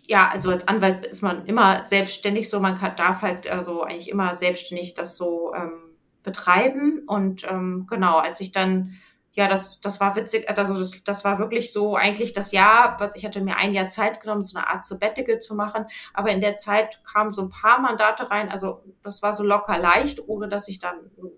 Ja, 0.06 0.30
also 0.32 0.50
als 0.50 0.66
Anwalt 0.66 1.06
ist 1.06 1.22
man 1.22 1.44
immer 1.46 1.84
selbstständig, 1.84 2.48
so 2.48 2.60
man 2.60 2.78
kann, 2.78 2.96
darf 2.96 3.20
halt 3.20 3.50
also 3.50 3.82
eigentlich 3.82 4.08
immer 4.08 4.36
selbstständig 4.36 4.94
das 4.94 5.16
so 5.16 5.52
ähm, 5.54 5.96
betreiben. 6.22 7.02
Und 7.06 7.44
ähm, 7.48 7.86
genau, 7.88 8.18
als 8.18 8.40
ich 8.40 8.52
dann 8.52 8.94
ja, 9.38 9.46
das, 9.46 9.80
das 9.80 10.00
war 10.00 10.16
witzig, 10.16 10.48
also 10.48 10.74
das, 10.74 11.04
das 11.04 11.24
war 11.24 11.38
wirklich 11.38 11.72
so 11.72 11.94
eigentlich 11.94 12.32
das 12.32 12.50
Jahr, 12.50 12.96
was 12.98 13.14
ich 13.14 13.24
hatte 13.24 13.40
mir 13.40 13.56
ein 13.56 13.72
Jahr 13.72 13.86
Zeit 13.86 14.20
genommen, 14.20 14.42
so 14.42 14.58
eine 14.58 14.66
Art 14.66 14.84
Sabbatical 14.84 15.38
zu 15.38 15.54
machen, 15.54 15.86
aber 16.12 16.30
in 16.30 16.40
der 16.40 16.56
Zeit 16.56 17.04
kamen 17.04 17.30
so 17.30 17.42
ein 17.42 17.48
paar 17.48 17.78
Mandate 17.80 18.32
rein, 18.32 18.48
also 18.48 18.82
das 19.04 19.22
war 19.22 19.32
so 19.32 19.44
locker 19.44 19.78
leicht, 19.78 20.26
ohne 20.26 20.48
dass 20.48 20.66
ich 20.66 20.80
dann 20.80 20.96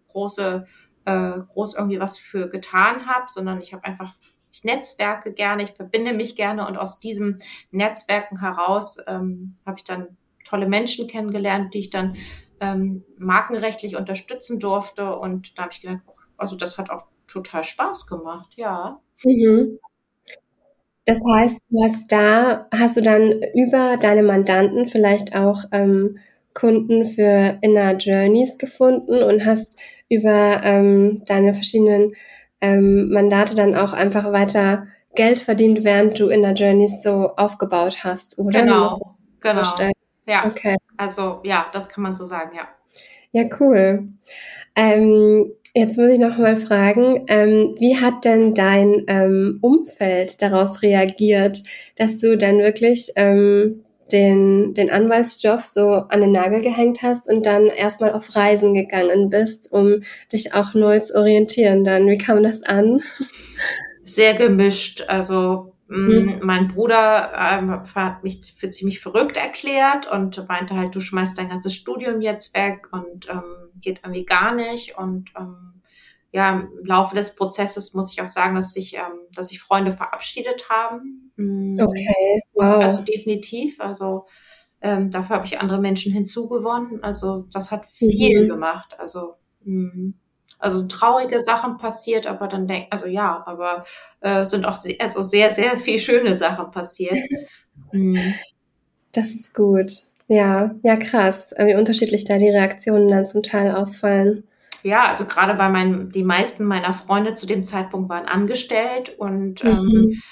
große, 0.09 0.65
äh, 1.05 1.33
groß 1.53 1.75
irgendwie 1.75 2.01
was 2.01 2.17
für 2.17 2.49
getan 2.49 3.07
habe, 3.07 3.27
sondern 3.29 3.61
ich 3.61 3.75
habe 3.75 3.85
einfach 3.85 4.15
ich 4.53 4.65
netzwerke 4.65 5.33
gerne, 5.33 5.63
ich 5.63 5.71
verbinde 5.71 6.13
mich 6.13 6.37
gerne 6.37 6.67
und 6.67 6.77
aus 6.77 7.01
diesem 7.01 7.39
Netzwerken 7.71 8.41
heraus 8.41 8.99
ähm, 9.07 9.57
habe 9.65 9.79
ich 9.79 9.85
dann 9.85 10.17
tolle 10.45 10.69
Menschen 10.69 11.07
kennengelernt, 11.07 11.75
die 11.75 11.81
ich 11.81 11.91
dann 11.91 12.17
ähm, 12.61 13.05
markenrechtlich 13.19 13.97
unterstützen 13.97 14.59
durfte 14.59 15.17
und 15.17 15.59
da 15.59 15.63
habe 15.63 15.73
ich 15.73 15.81
gedacht, 15.81 16.01
also 16.37 16.57
das 16.57 16.79
hat 16.79 16.91
auch 16.91 17.07
total 17.27 17.65
Spaß 17.65 18.07
gemacht, 18.07 18.53
ja. 18.57 19.01
Mhm. 19.25 19.79
Das 21.07 21.21
heißt, 21.35 21.65
du 21.71 21.83
hast 21.83 22.13
da, 22.13 22.69
hast 22.73 22.97
du 22.97 23.03
dann 23.03 23.43
über 23.55 23.97
deine 23.97 24.23
Mandanten 24.23 24.87
vielleicht 24.87 25.35
auch 25.35 25.65
ähm, 25.73 26.19
Kunden 26.55 27.07
für 27.07 27.59
Inner 27.63 27.97
Journeys 27.97 28.59
gefunden 28.59 29.23
und 29.23 29.45
hast 29.45 29.77
über 30.09 30.61
ähm, 30.63 31.23
deine 31.27 31.55
verschiedenen 31.55 32.15
ähm, 32.61 33.11
Mandate 33.11 33.55
dann 33.55 33.75
auch 33.75 33.93
einfach 33.93 34.33
weiter 34.33 34.87
Geld 35.15 35.41
verdient, 35.41 35.85
während 35.85 36.19
du 36.19 36.29
Inner 36.29 36.53
Journeys 36.53 37.03
so 37.03 37.33
aufgebaut 37.37 38.05
hast, 38.05 38.39
oder? 38.39 38.61
Genau, 38.61 39.17
genau. 39.41 39.63
Ja, 40.27 40.47
okay. 40.47 40.77
also 40.97 41.41
ja, 41.43 41.67
das 41.73 41.89
kann 41.89 42.03
man 42.03 42.15
so 42.15 42.25
sagen, 42.25 42.53
ja. 42.55 42.69
Ja, 43.33 43.49
cool. 43.59 44.09
Ähm, 44.77 45.53
Jetzt 45.73 45.99
muss 45.99 46.09
ich 46.09 46.19
noch 46.19 46.37
mal 46.37 46.57
fragen, 46.57 47.27
ähm, 47.29 47.77
wie 47.79 47.97
hat 47.97 48.25
denn 48.25 48.55
dein 48.55 49.05
ähm, 49.07 49.59
Umfeld 49.61 50.43
darauf 50.43 50.83
reagiert, 50.83 51.63
dass 51.97 52.19
du 52.21 52.37
dann 52.37 52.59
wirklich 52.59 53.13
ähm, 53.15 53.85
den, 54.13 54.75
den 54.75 54.91
Anwaltsjob 54.91 55.65
so 55.65 55.83
an 56.09 56.21
den 56.21 56.33
Nagel 56.33 56.61
gehängt 56.61 57.03
hast 57.03 57.29
und 57.29 57.47
dann 57.47 57.67
erstmal 57.67 58.13
auf 58.13 58.35
Reisen 58.35 58.75
gegangen 58.75 59.31
bist, 59.31 59.73
um 59.73 60.01
dich 60.33 60.55
auch 60.55 60.75
neu 60.75 60.99
zu 60.99 61.17
orientieren 61.17 61.85
dann? 61.85 62.07
Wie 62.07 62.19
kam 62.19 62.43
das 62.43 62.63
an? 62.63 63.03
Sehr 64.05 64.35
gemischt. 64.35 65.05
Also 65.09 65.75
mhm. 65.89 66.41
mein 66.43 66.69
Bruder 66.69 67.33
ähm, 67.35 67.83
hat 67.95 68.25
mich 68.25 68.55
für 68.57 68.71
ziemlich 68.71 69.01
verrückt 69.01 69.37
erklärt 69.37 70.11
und 70.11 70.47
meinte 70.49 70.77
halt, 70.77 70.95
du 70.95 71.01
schmeißt 71.01 71.39
dein 71.39 71.49
ganzes 71.49 71.75
Studium 71.75 72.21
jetzt 72.21 72.55
weg 72.57 72.89
und 72.93 73.29
ähm, 73.29 73.71
geht 73.81 74.01
irgendwie 74.03 74.25
gar 74.25 74.55
nicht. 74.55 74.99
Und 74.99 75.31
ähm, 75.39 75.80
ja, 76.33 76.61
im 76.61 76.85
Laufe 76.85 77.17
des 77.17 77.35
Prozesses 77.35 77.95
muss 77.95 78.13
ich 78.13 78.23
auch 78.23 78.27
sagen, 78.27 78.55
dass 78.55 78.73
sich, 78.73 78.95
ähm, 78.95 79.27
dass 79.35 79.49
sich 79.49 79.61
Freunde 79.61 79.93
verabschiedet 79.93 80.69
haben. 80.71 81.33
Mhm. 81.37 81.79
Okay, 81.81 82.43
wow. 82.53 82.71
Also 82.77 83.03
definitiv. 83.03 83.81
Also 83.81 84.27
ähm, 84.81 85.11
dafür 85.11 85.37
habe 85.37 85.47
ich 85.47 85.59
andere 85.59 85.81
Menschen 85.81 86.13
hinzugewonnen. 86.13 87.03
Also 87.03 87.47
das 87.53 87.73
hat 87.73 87.87
viel 87.87 88.45
mhm. 88.45 88.49
gemacht. 88.49 88.95
Also 88.99 89.35
mh. 89.65 90.13
also 90.59 90.87
traurige 90.87 91.43
Sachen 91.43 91.79
passiert, 91.79 92.29
aber 92.29 92.47
dann 92.47 92.69
denk, 92.69 92.87
also 92.91 93.07
ja, 93.07 93.43
aber 93.47 93.85
äh, 94.21 94.45
sind 94.45 94.65
auch 94.67 94.75
sehr, 94.75 94.97
also 95.01 95.23
sehr, 95.23 95.53
sehr 95.53 95.77
viel 95.77 95.99
schöne 95.99 96.37
Sachen 96.37 96.71
passiert. 96.71 97.19
mhm. 97.93 98.35
Das 99.13 99.31
ist 99.31 99.53
gut. 99.53 99.91
Ja, 100.29 100.77
ja, 100.85 100.95
krass, 100.95 101.53
wie 101.59 101.75
unterschiedlich 101.75 102.25
da 102.25 102.39
die 102.39 102.51
Reaktionen 102.51 103.09
dann 103.09 103.27
zum 103.27 103.43
Teil 103.43 103.75
ausfallen. 103.75 104.45
Ja, 104.83 105.05
also 105.05 105.27
gerade 105.27 105.55
bei 105.55 105.69
meinen, 105.69 106.11
die 106.11 106.25
meisten 106.25 106.65
meiner 106.65 106.93
Freunde 106.93 107.35
zu 107.35 107.47
dem 107.47 107.65
Zeitpunkt 107.65 108.09
waren 108.09 108.27
angestellt 108.27 109.19
und 109.19 109.63
mhm. 109.63 109.71
ähm, 109.71 110.23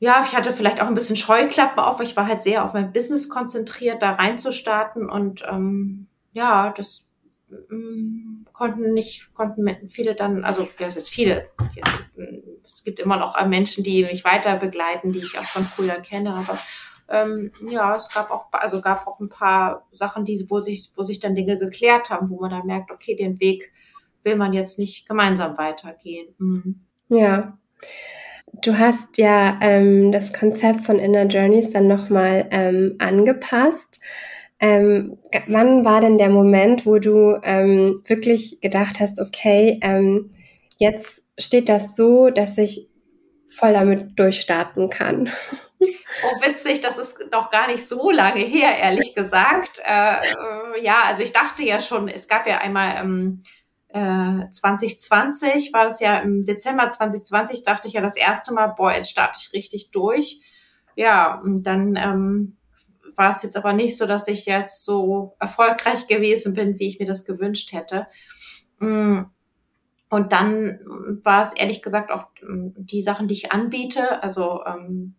ja, 0.00 0.24
ich 0.24 0.36
hatte 0.36 0.52
vielleicht 0.52 0.80
auch 0.80 0.86
ein 0.86 0.94
bisschen 0.94 1.16
Scheuklappe 1.16 1.84
auf. 1.84 2.00
Ich 2.00 2.16
war 2.16 2.28
halt 2.28 2.42
sehr 2.42 2.64
auf 2.64 2.72
mein 2.72 2.92
Business 2.92 3.28
konzentriert, 3.28 4.02
da 4.02 4.12
reinzustarten 4.12 5.08
und 5.10 5.42
ähm, 5.50 6.06
ja, 6.32 6.72
das 6.76 7.08
mm, 7.48 8.44
konnten 8.52 8.94
nicht, 8.94 9.34
konnten 9.34 9.88
viele 9.88 10.14
dann, 10.14 10.44
also 10.44 10.68
ja, 10.78 10.86
es 10.86 10.96
ist 10.96 11.08
viele. 11.08 11.48
Es 12.62 12.84
gibt 12.84 13.00
immer 13.00 13.16
noch 13.16 13.34
Menschen, 13.46 13.82
die 13.82 14.04
mich 14.04 14.24
weiter 14.24 14.56
begleiten, 14.56 15.12
die 15.12 15.20
ich 15.20 15.36
auch 15.38 15.44
von 15.44 15.64
früher 15.64 16.00
kenne, 16.00 16.34
aber 16.34 16.58
ähm, 17.08 17.52
ja, 17.68 17.96
es 17.96 18.08
gab 18.12 18.30
auch, 18.30 18.46
also 18.52 18.80
gab 18.80 19.06
auch 19.06 19.20
ein 19.20 19.28
paar 19.28 19.86
Sachen, 19.92 20.24
die, 20.24 20.44
wo 20.48 20.60
sich, 20.60 20.90
wo 20.94 21.02
sich 21.02 21.20
dann 21.20 21.34
Dinge 21.34 21.58
geklärt 21.58 22.10
haben, 22.10 22.30
wo 22.30 22.40
man 22.40 22.50
dann 22.50 22.66
merkt, 22.66 22.90
okay, 22.90 23.16
den 23.16 23.40
Weg 23.40 23.72
will 24.24 24.36
man 24.36 24.52
jetzt 24.52 24.78
nicht 24.78 25.08
gemeinsam 25.08 25.56
weitergehen. 25.56 26.34
Mhm. 26.38 26.80
Ja. 27.08 27.58
Du 28.62 28.78
hast 28.78 29.18
ja 29.18 29.58
ähm, 29.60 30.12
das 30.12 30.32
Konzept 30.32 30.84
von 30.84 30.98
Inner 30.98 31.26
Journeys 31.26 31.70
dann 31.70 31.86
nochmal 31.86 32.46
ähm, 32.50 32.96
angepasst. 32.98 34.00
Ähm, 34.60 35.18
wann 35.46 35.84
war 35.84 36.00
denn 36.00 36.18
der 36.18 36.30
Moment, 36.30 36.84
wo 36.84 36.98
du 36.98 37.38
ähm, 37.42 38.00
wirklich 38.06 38.60
gedacht 38.60 39.00
hast, 39.00 39.20
okay, 39.20 39.78
ähm, 39.82 40.34
jetzt 40.78 41.24
steht 41.38 41.68
das 41.68 41.94
so, 41.94 42.30
dass 42.30 42.58
ich 42.58 42.88
voll 43.46 43.72
damit 43.72 44.18
durchstarten 44.18 44.90
kann? 44.90 45.30
Oh, 45.80 46.40
witzig, 46.42 46.80
das 46.80 46.98
ist 46.98 47.30
noch 47.30 47.50
gar 47.50 47.68
nicht 47.68 47.88
so 47.88 48.10
lange 48.10 48.40
her, 48.40 48.76
ehrlich 48.78 49.14
gesagt. 49.14 49.80
Äh, 49.84 50.16
äh, 50.26 50.82
ja, 50.82 51.02
also 51.04 51.22
ich 51.22 51.32
dachte 51.32 51.62
ja 51.62 51.80
schon, 51.80 52.08
es 52.08 52.26
gab 52.26 52.46
ja 52.46 52.58
einmal 52.58 52.96
ähm, 52.96 53.42
äh, 53.88 54.50
2020, 54.50 55.72
war 55.72 55.84
das 55.84 56.00
ja 56.00 56.18
im 56.18 56.44
Dezember 56.44 56.90
2020, 56.90 57.62
dachte 57.62 57.86
ich 57.88 57.94
ja 57.94 58.00
das 58.00 58.16
erste 58.16 58.52
Mal, 58.52 58.68
boah, 58.68 58.92
jetzt 58.92 59.10
starte 59.10 59.38
ich 59.40 59.52
richtig 59.52 59.90
durch. 59.92 60.40
Ja, 60.96 61.40
und 61.40 61.62
dann 61.62 61.94
ähm, 61.96 62.56
war 63.14 63.36
es 63.36 63.42
jetzt 63.42 63.56
aber 63.56 63.72
nicht 63.72 63.96
so, 63.96 64.06
dass 64.06 64.26
ich 64.26 64.46
jetzt 64.46 64.84
so 64.84 65.36
erfolgreich 65.38 66.06
gewesen 66.08 66.54
bin, 66.54 66.78
wie 66.78 66.88
ich 66.88 66.98
mir 66.98 67.06
das 67.06 67.24
gewünscht 67.24 67.72
hätte. 67.72 68.08
Mm. 68.80 69.22
Und 70.10 70.32
dann 70.32 70.78
war 71.22 71.44
es 71.44 71.52
ehrlich 71.52 71.82
gesagt 71.82 72.10
auch 72.10 72.26
mm, 72.42 72.68
die 72.76 73.02
Sachen, 73.02 73.28
die 73.28 73.34
ich 73.34 73.52
anbiete. 73.52 74.22
Also 74.22 74.62
ähm, 74.64 75.14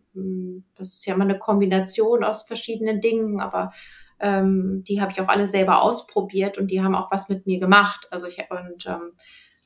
das 0.76 0.94
ist 0.94 1.06
ja 1.06 1.14
immer 1.14 1.24
eine 1.24 1.38
Kombination 1.38 2.24
aus 2.24 2.42
verschiedenen 2.42 3.00
Dingen, 3.00 3.40
aber 3.40 3.72
ähm, 4.18 4.82
die 4.86 5.00
habe 5.00 5.12
ich 5.12 5.20
auch 5.20 5.28
alle 5.28 5.46
selber 5.46 5.82
ausprobiert 5.82 6.58
und 6.58 6.70
die 6.70 6.82
haben 6.82 6.94
auch 6.94 7.10
was 7.10 7.28
mit 7.28 7.46
mir 7.46 7.60
gemacht. 7.60 8.08
Also 8.10 8.26
ich 8.26 8.38
und 8.50 8.86
ähm, 8.86 9.12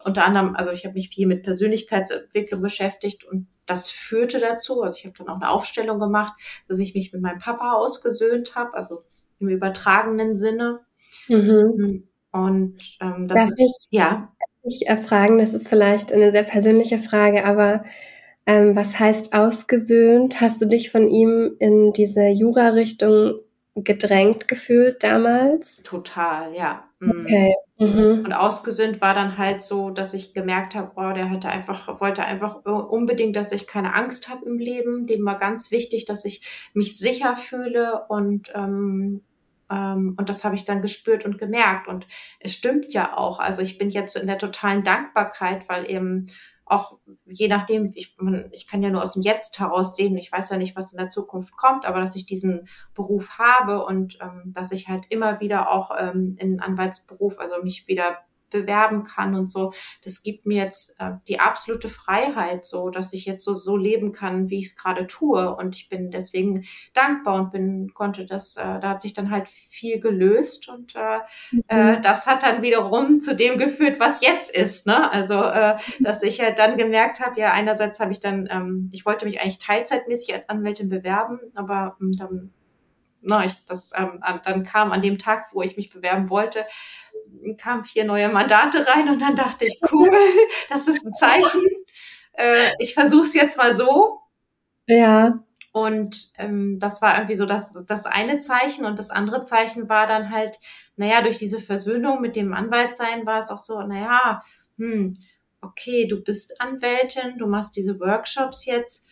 unter 0.04 0.26
anderem, 0.26 0.54
also 0.54 0.70
ich 0.70 0.84
habe 0.84 0.94
mich 0.94 1.08
viel 1.08 1.26
mit 1.26 1.42
Persönlichkeitsentwicklung 1.44 2.60
beschäftigt 2.60 3.24
und 3.24 3.48
das 3.64 3.90
führte 3.90 4.38
dazu, 4.38 4.82
also 4.82 4.98
ich 4.98 5.06
habe 5.06 5.16
dann 5.16 5.28
auch 5.28 5.40
eine 5.40 5.48
Aufstellung 5.48 5.98
gemacht, 5.98 6.34
dass 6.68 6.78
ich 6.78 6.94
mich 6.94 7.12
mit 7.12 7.22
meinem 7.22 7.38
Papa 7.38 7.72
ausgesöhnt 7.72 8.54
habe, 8.54 8.74
also 8.74 9.00
im 9.40 9.48
übertragenen 9.48 10.36
Sinne. 10.36 10.80
Mhm. 11.28 12.06
Und 12.32 12.98
ähm, 13.00 13.28
das 13.28 13.38
darf 13.38 13.50
ich, 13.56 13.86
ja. 13.90 14.32
Darf 14.64 14.72
ich 14.72 14.88
äh, 14.88 14.96
fragen, 14.96 15.38
das 15.38 15.52
ist 15.52 15.68
vielleicht 15.68 16.12
eine 16.12 16.32
sehr 16.32 16.42
persönliche 16.42 16.98
Frage, 16.98 17.44
aber 17.44 17.84
ähm, 18.46 18.74
was 18.74 18.98
heißt 18.98 19.34
ausgesöhnt? 19.34 20.40
Hast 20.40 20.60
du 20.60 20.66
dich 20.66 20.90
von 20.90 21.08
ihm 21.08 21.54
in 21.58 21.92
diese 21.92 22.28
Jura-Richtung 22.28 23.40
gedrängt 23.74 24.48
gefühlt 24.48 25.02
damals? 25.02 25.82
Total, 25.82 26.54
ja. 26.54 26.84
Mhm. 26.98 27.22
Okay. 27.22 27.54
Mhm. 27.78 28.22
Und 28.24 28.32
ausgesöhnt 28.32 29.00
war 29.02 29.14
dann 29.14 29.36
halt 29.36 29.62
so, 29.62 29.90
dass 29.90 30.14
ich 30.14 30.32
gemerkt 30.32 30.74
habe, 30.74 30.92
oh, 30.96 31.12
der 31.12 31.28
hatte 31.28 31.48
einfach, 31.48 32.00
wollte 32.00 32.24
einfach 32.24 32.64
unbedingt, 32.64 33.36
dass 33.36 33.52
ich 33.52 33.66
keine 33.66 33.94
Angst 33.94 34.28
habe 34.30 34.46
im 34.46 34.58
Leben. 34.58 35.06
Dem 35.06 35.26
war 35.26 35.38
ganz 35.38 35.72
wichtig, 35.72 36.06
dass 36.06 36.24
ich 36.24 36.70
mich 36.72 36.96
sicher 36.96 37.36
fühle 37.36 38.04
und 38.08 38.50
ähm, 38.54 39.22
und 39.70 40.28
das 40.28 40.44
habe 40.44 40.54
ich 40.54 40.64
dann 40.64 40.82
gespürt 40.82 41.24
und 41.24 41.38
gemerkt. 41.38 41.88
Und 41.88 42.06
es 42.40 42.52
stimmt 42.52 42.92
ja 42.92 43.16
auch. 43.16 43.38
Also 43.38 43.62
ich 43.62 43.78
bin 43.78 43.90
jetzt 43.90 44.16
in 44.16 44.26
der 44.26 44.38
totalen 44.38 44.82
Dankbarkeit, 44.82 45.68
weil 45.68 45.90
eben 45.90 46.26
auch 46.66 46.98
je 47.26 47.48
nachdem, 47.48 47.92
ich, 47.94 48.16
ich 48.52 48.66
kann 48.66 48.82
ja 48.82 48.90
nur 48.90 49.02
aus 49.02 49.14
dem 49.14 49.22
Jetzt 49.22 49.58
heraus 49.58 49.96
sehen, 49.96 50.16
ich 50.16 50.32
weiß 50.32 50.50
ja 50.50 50.56
nicht, 50.56 50.76
was 50.76 50.92
in 50.92 50.98
der 50.98 51.10
Zukunft 51.10 51.56
kommt, 51.56 51.84
aber 51.84 52.00
dass 52.00 52.16
ich 52.16 52.26
diesen 52.26 52.68
Beruf 52.94 53.38
habe 53.38 53.84
und 53.84 54.18
ähm, 54.22 54.52
dass 54.52 54.72
ich 54.72 54.88
halt 54.88 55.06
immer 55.10 55.40
wieder 55.40 55.70
auch 55.70 55.90
ähm, 55.98 56.36
in 56.38 56.60
Anwaltsberuf, 56.60 57.38
also 57.38 57.62
mich 57.62 57.86
wieder 57.86 58.18
bewerben 58.54 59.02
kann 59.02 59.34
und 59.34 59.50
so. 59.50 59.72
Das 60.04 60.22
gibt 60.22 60.46
mir 60.46 60.62
jetzt 60.62 60.98
äh, 61.00 61.10
die 61.26 61.40
absolute 61.40 61.88
Freiheit, 61.88 62.64
so 62.64 62.88
dass 62.88 63.12
ich 63.12 63.24
jetzt 63.26 63.44
so 63.44 63.52
so 63.52 63.76
leben 63.76 64.12
kann, 64.12 64.48
wie 64.48 64.60
ich 64.60 64.66
es 64.66 64.76
gerade 64.76 65.08
tue. 65.08 65.54
Und 65.56 65.74
ich 65.74 65.88
bin 65.88 66.10
deswegen 66.10 66.64
dankbar 66.94 67.34
und 67.34 67.50
bin 67.50 67.92
konnte 67.94 68.24
das. 68.26 68.56
Äh, 68.56 68.80
da 68.80 68.90
hat 68.90 69.02
sich 69.02 69.12
dann 69.12 69.30
halt 69.30 69.48
viel 69.48 69.98
gelöst 69.98 70.68
und 70.68 70.94
äh, 70.94 71.18
mhm. 71.50 71.62
äh, 71.66 72.00
das 72.00 72.26
hat 72.26 72.44
dann 72.44 72.62
wiederum 72.62 73.20
zu 73.20 73.34
dem 73.34 73.58
geführt, 73.58 73.98
was 73.98 74.20
jetzt 74.20 74.54
ist. 74.54 74.86
Ne? 74.86 75.10
Also 75.10 75.42
äh, 75.42 75.76
dass 75.98 76.22
ich 76.22 76.40
halt 76.40 76.58
dann 76.60 76.76
gemerkt 76.76 77.18
habe, 77.20 77.40
ja 77.40 77.52
einerseits 77.52 77.98
habe 77.98 78.12
ich 78.12 78.20
dann, 78.20 78.48
ähm, 78.50 78.88
ich 78.92 79.04
wollte 79.04 79.24
mich 79.24 79.40
eigentlich 79.40 79.58
teilzeitmäßig 79.58 80.32
als 80.32 80.48
Anwältin 80.48 80.88
bewerben, 80.88 81.40
aber 81.54 81.96
ähm, 82.00 82.16
dann 82.16 82.52
na, 83.24 83.44
ich, 83.44 83.64
das, 83.66 83.92
ähm, 83.96 84.22
dann 84.44 84.64
kam 84.64 84.92
an 84.92 85.02
dem 85.02 85.18
Tag, 85.18 85.46
wo 85.52 85.62
ich 85.62 85.76
mich 85.76 85.90
bewerben 85.90 86.30
wollte, 86.30 86.66
kamen 87.58 87.84
vier 87.84 88.04
neue 88.04 88.28
Mandate 88.28 88.86
rein 88.86 89.08
und 89.08 89.20
dann 89.20 89.36
dachte 89.36 89.64
ich, 89.64 89.78
cool, 89.92 90.10
das 90.68 90.88
ist 90.88 91.04
ein 91.04 91.12
Zeichen. 91.12 91.62
Äh, 92.32 92.72
ich 92.78 92.94
versuche 92.94 93.24
es 93.24 93.34
jetzt 93.34 93.56
mal 93.56 93.74
so. 93.74 94.20
Ja. 94.86 95.44
Und 95.72 96.30
ähm, 96.38 96.78
das 96.78 97.02
war 97.02 97.16
irgendwie 97.16 97.36
so 97.36 97.46
das, 97.46 97.84
das 97.86 98.06
eine 98.06 98.38
Zeichen. 98.38 98.84
Und 98.84 98.98
das 98.98 99.10
andere 99.10 99.42
Zeichen 99.42 99.88
war 99.88 100.06
dann 100.06 100.30
halt, 100.30 100.58
naja, 100.96 101.22
durch 101.22 101.38
diese 101.38 101.60
Versöhnung 101.60 102.20
mit 102.20 102.36
dem 102.36 102.54
Anwaltsein 102.54 103.26
war 103.26 103.40
es 103.40 103.50
auch 103.50 103.58
so, 103.58 103.82
naja, 103.82 104.40
hm, 104.78 105.16
okay, 105.60 106.06
du 106.06 106.22
bist 106.22 106.60
Anwältin, 106.60 107.38
du 107.38 107.46
machst 107.46 107.76
diese 107.76 107.98
Workshops 107.98 108.66
jetzt. 108.66 109.08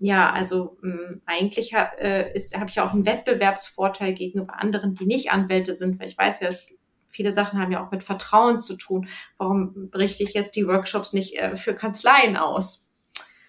Ja, 0.00 0.32
also 0.32 0.78
mh, 0.80 0.92
hm, 0.92 1.22
eigentlich 1.26 1.74
ha, 1.74 1.92
äh, 1.98 2.40
habe 2.54 2.70
ich 2.70 2.76
ja 2.76 2.88
auch 2.88 2.92
einen 2.92 3.06
Wettbewerbsvorteil 3.06 4.14
gegenüber 4.14 4.58
anderen, 4.58 4.94
die 4.94 5.06
nicht 5.06 5.30
Anwälte 5.30 5.74
sind, 5.74 6.00
weil 6.00 6.08
ich 6.08 6.18
weiß 6.18 6.40
ja, 6.40 6.48
es 6.48 6.68
viele 7.08 7.32
Sachen 7.32 7.60
haben 7.60 7.72
ja 7.72 7.84
auch 7.84 7.90
mit 7.90 8.04
Vertrauen 8.04 8.60
zu 8.60 8.76
tun. 8.76 9.08
Warum 9.36 9.90
richte 9.94 10.22
ich 10.22 10.34
jetzt 10.34 10.56
die 10.56 10.66
Workshops 10.66 11.12
nicht 11.12 11.36
äh, 11.36 11.56
für 11.56 11.74
Kanzleien 11.74 12.36
aus? 12.36 12.87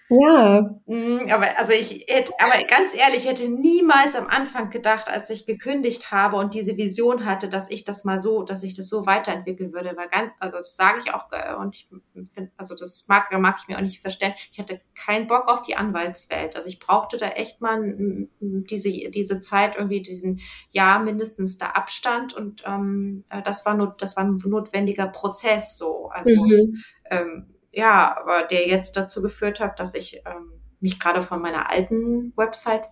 Ja. 0.09 0.75
Mm, 0.87 1.29
aber 1.29 1.59
also 1.59 1.73
ich 1.73 2.05
hätte, 2.07 2.33
aber 2.39 2.63
ganz 2.65 2.95
ehrlich, 2.95 3.19
ich 3.19 3.29
hätte 3.29 3.47
niemals 3.47 4.15
am 4.15 4.27
Anfang 4.27 4.71
gedacht, 4.71 5.07
als 5.07 5.29
ich 5.29 5.45
gekündigt 5.45 6.11
habe 6.11 6.37
und 6.37 6.55
diese 6.55 6.77
Vision 6.77 7.25
hatte, 7.25 7.47
dass 7.47 7.69
ich 7.69 7.83
das 7.83 8.05
mal 8.05 8.19
so, 8.19 8.41
dass 8.41 8.63
ich 8.63 8.73
das 8.73 8.89
so 8.89 9.05
weiterentwickeln 9.05 9.71
würde. 9.71 9.93
Weil 9.95 10.09
ganz, 10.09 10.33
also 10.39 10.57
das 10.57 10.75
sage 10.75 10.99
ich 11.03 11.13
auch 11.13 11.31
äh, 11.31 11.53
und 11.53 11.75
ich 11.75 11.89
finde, 12.29 12.51
also 12.57 12.73
das 12.73 13.05
mag, 13.07 13.31
mag 13.39 13.57
ich 13.61 13.67
mir 13.67 13.77
auch 13.77 13.83
nicht 13.83 14.01
verstehen. 14.01 14.33
Ich 14.51 14.59
hatte 14.59 14.81
keinen 14.95 15.27
Bock 15.27 15.47
auf 15.47 15.61
die 15.61 15.75
Anwaltswelt. 15.75 16.55
Also 16.55 16.69
ich 16.69 16.79
brauchte 16.79 17.17
da 17.17 17.27
echt 17.29 17.61
mal 17.61 18.27
diese 18.39 18.89
diese 19.11 19.39
Zeit 19.41 19.75
irgendwie 19.75 20.01
diesen 20.01 20.39
Jahr 20.71 21.03
mindestens 21.03 21.59
da 21.59 21.67
Abstand 21.67 22.33
und 22.33 22.63
ähm, 22.65 23.25
äh, 23.29 23.43
das 23.43 23.63
war 23.65 23.75
nur 23.75 23.95
das 23.97 24.17
war 24.17 24.23
ein 24.23 24.39
notwendiger 24.43 25.07
Prozess 25.07 25.77
so. 25.77 26.09
Also 26.11 26.31
mhm. 26.33 26.81
ähm, 27.11 27.58
ja, 27.71 28.17
aber 28.17 28.43
der 28.43 28.67
jetzt 28.67 28.97
dazu 28.97 29.21
geführt 29.21 29.59
hat, 29.59 29.79
dass 29.79 29.93
ich 29.93 30.21
ähm, 30.25 30.51
mich 30.79 30.99
gerade 30.99 31.21
von 31.21 31.41
meiner 31.41 31.69
alten 31.69 32.33
Website 32.35 32.83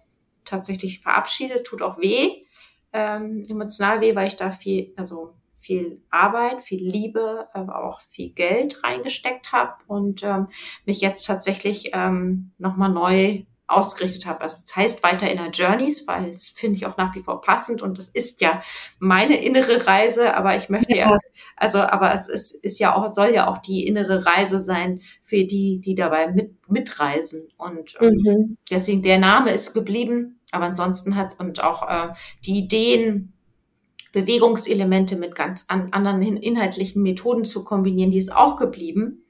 tatsächlich 0.45 1.01
verabschiede, 1.01 1.63
tut 1.63 1.81
auch 1.81 1.97
weh, 1.97 2.43
ähm, 2.93 3.45
emotional 3.49 4.01
weh, 4.01 4.15
weil 4.15 4.27
ich 4.27 4.35
da 4.35 4.51
viel, 4.51 4.93
also 4.95 5.33
viel 5.57 6.01
Arbeit, 6.09 6.63
viel 6.63 6.81
Liebe, 6.81 7.47
aber 7.53 7.83
auch 7.83 8.01
viel 8.01 8.31
Geld 8.31 8.83
reingesteckt 8.83 9.51
habe 9.51 9.75
und 9.87 10.23
ähm, 10.23 10.47
mich 10.85 11.01
jetzt 11.01 11.25
tatsächlich 11.25 11.91
ähm, 11.93 12.51
nochmal 12.57 12.89
neu 12.89 13.43
ausgerichtet 13.67 14.25
habe. 14.25 14.41
Also 14.41 14.58
das 14.62 14.75
heißt 14.75 15.03
weiter 15.03 15.30
Inner 15.30 15.49
Journeys, 15.49 16.08
weil 16.08 16.30
es 16.30 16.47
finde 16.47 16.77
ich 16.77 16.86
auch 16.86 16.97
nach 16.97 17.13
wie 17.15 17.21
vor 17.21 17.41
passend 17.41 17.82
und 17.82 17.97
das 17.97 18.08
ist 18.08 18.41
ja 18.41 18.62
meine 18.99 19.43
innere 19.43 19.86
Reise, 19.86 20.36
aber 20.36 20.56
ich 20.56 20.69
möchte 20.69 20.95
ja, 20.95 21.10
ja 21.10 21.19
also 21.58 21.80
aber 21.80 22.13
es 22.13 22.30
ist, 22.30 22.51
ist 22.63 22.80
ja 22.80 22.95
auch, 22.95 23.13
soll 23.13 23.34
ja 23.34 23.47
auch 23.47 23.58
die 23.58 23.86
innere 23.86 24.25
Reise 24.25 24.60
sein 24.60 25.01
für 25.21 25.43
die, 25.43 25.82
die 25.82 25.95
dabei 25.95 26.32
mit, 26.32 26.56
mitreisen. 26.69 27.49
Und 27.58 27.97
ähm, 27.99 28.13
mhm. 28.23 28.58
deswegen 28.71 29.01
der 29.01 29.19
Name 29.19 29.51
ist 29.51 29.73
geblieben, 29.73 30.39
aber 30.51 30.65
ansonsten 30.65 31.15
hat 31.15 31.39
und 31.39 31.62
auch 31.62 31.88
äh, 31.89 32.13
die 32.45 32.60
Ideen, 32.60 33.34
Bewegungselemente 34.13 35.17
mit 35.17 35.36
ganz 35.36 35.65
an, 35.67 35.89
anderen 35.91 36.21
inhaltlichen 36.38 37.03
Methoden 37.03 37.45
zu 37.45 37.63
kombinieren, 37.63 38.10
die 38.10 38.17
ist 38.17 38.34
auch 38.34 38.56
geblieben. 38.56 39.25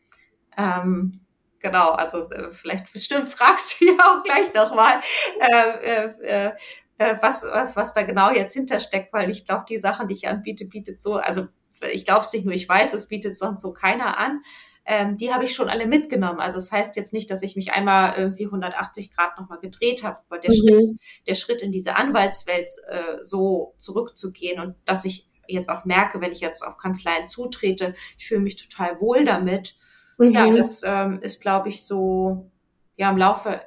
Ähm, 0.56 1.20
genau, 1.68 1.90
also 1.92 2.20
äh, 2.32 2.52
vielleicht 2.52 2.92
bestimmt 2.92 3.28
fragst 3.28 3.80
du 3.80 3.86
ja 3.86 3.94
auch 3.94 4.24
gleich 4.24 4.54
nochmal, 4.54 5.02
äh, 5.40 6.06
äh, 6.10 6.52
äh, 6.98 7.16
was, 7.22 7.44
was, 7.44 7.76
was 7.76 7.94
da 7.94 8.04
genau 8.04 8.32
jetzt 8.32 8.54
hintersteckt, 8.54 9.14
weil 9.14 9.30
ich 9.30 9.46
glaube, 9.46 9.66
die 9.70 9.78
Sachen, 9.78 10.08
die 10.08 10.16
ich 10.16 10.28
anbiete, 10.28 10.66
bietet 10.66 11.02
so, 11.02 11.16
also 11.16 11.48
ich 11.92 12.06
glaube 12.06 12.22
es 12.22 12.34
nicht 12.34 12.46
nur, 12.46 12.56
ich 12.56 12.68
weiß, 12.68 12.94
es 12.94 13.08
bietet 13.08 13.38
sonst 13.38 13.62
so 13.62 13.72
keiner 13.72 14.18
an. 14.18 14.42
Ähm, 14.90 15.18
die 15.18 15.34
habe 15.34 15.44
ich 15.44 15.54
schon 15.54 15.70
alle 15.70 15.86
mitgenommen. 15.86 16.40
Also 16.40 16.58
das 16.58 16.72
heißt 16.72 16.96
jetzt 16.96 17.12
nicht, 17.12 17.30
dass 17.30 17.44
ich 17.44 17.56
mich 17.58 17.74
einmal 17.74 18.18
irgendwie 18.18 18.46
180 18.46 19.12
Grad 19.14 19.38
nochmal 19.38 19.60
gedreht 19.60 20.02
habe, 20.02 20.20
aber 20.30 20.40
der 20.40 20.52
mhm. 20.52 20.56
Schritt, 20.56 21.00
der 21.28 21.36
Schritt 21.36 21.62
in 21.62 21.74
diese 21.74 21.96
Anwaltswelt 21.96 22.70
äh, 22.88 23.18
so 23.22 23.76
zurückzugehen 23.78 24.62
und 24.62 24.76
dass 24.86 25.04
ich 25.04 25.28
jetzt 25.48 25.70
auch 25.70 25.86
merke, 25.86 26.22
wenn 26.22 26.32
ich 26.32 26.40
jetzt 26.40 26.66
auf 26.66 26.78
Kanzleien 26.78 27.28
zutrete, 27.28 27.96
ich 28.18 28.28
fühle 28.28 28.42
mich 28.42 28.56
total 28.56 29.00
wohl 29.02 29.26
damit. 29.26 29.76
Mhm. 30.18 30.32
Ja, 30.32 30.52
das 30.52 30.84
ähm, 30.86 31.20
ist, 31.22 31.42
glaube 31.42 31.70
ich, 31.70 31.84
so 31.84 32.50
ja 32.96 33.10
im 33.10 33.18
Laufe 33.18 33.62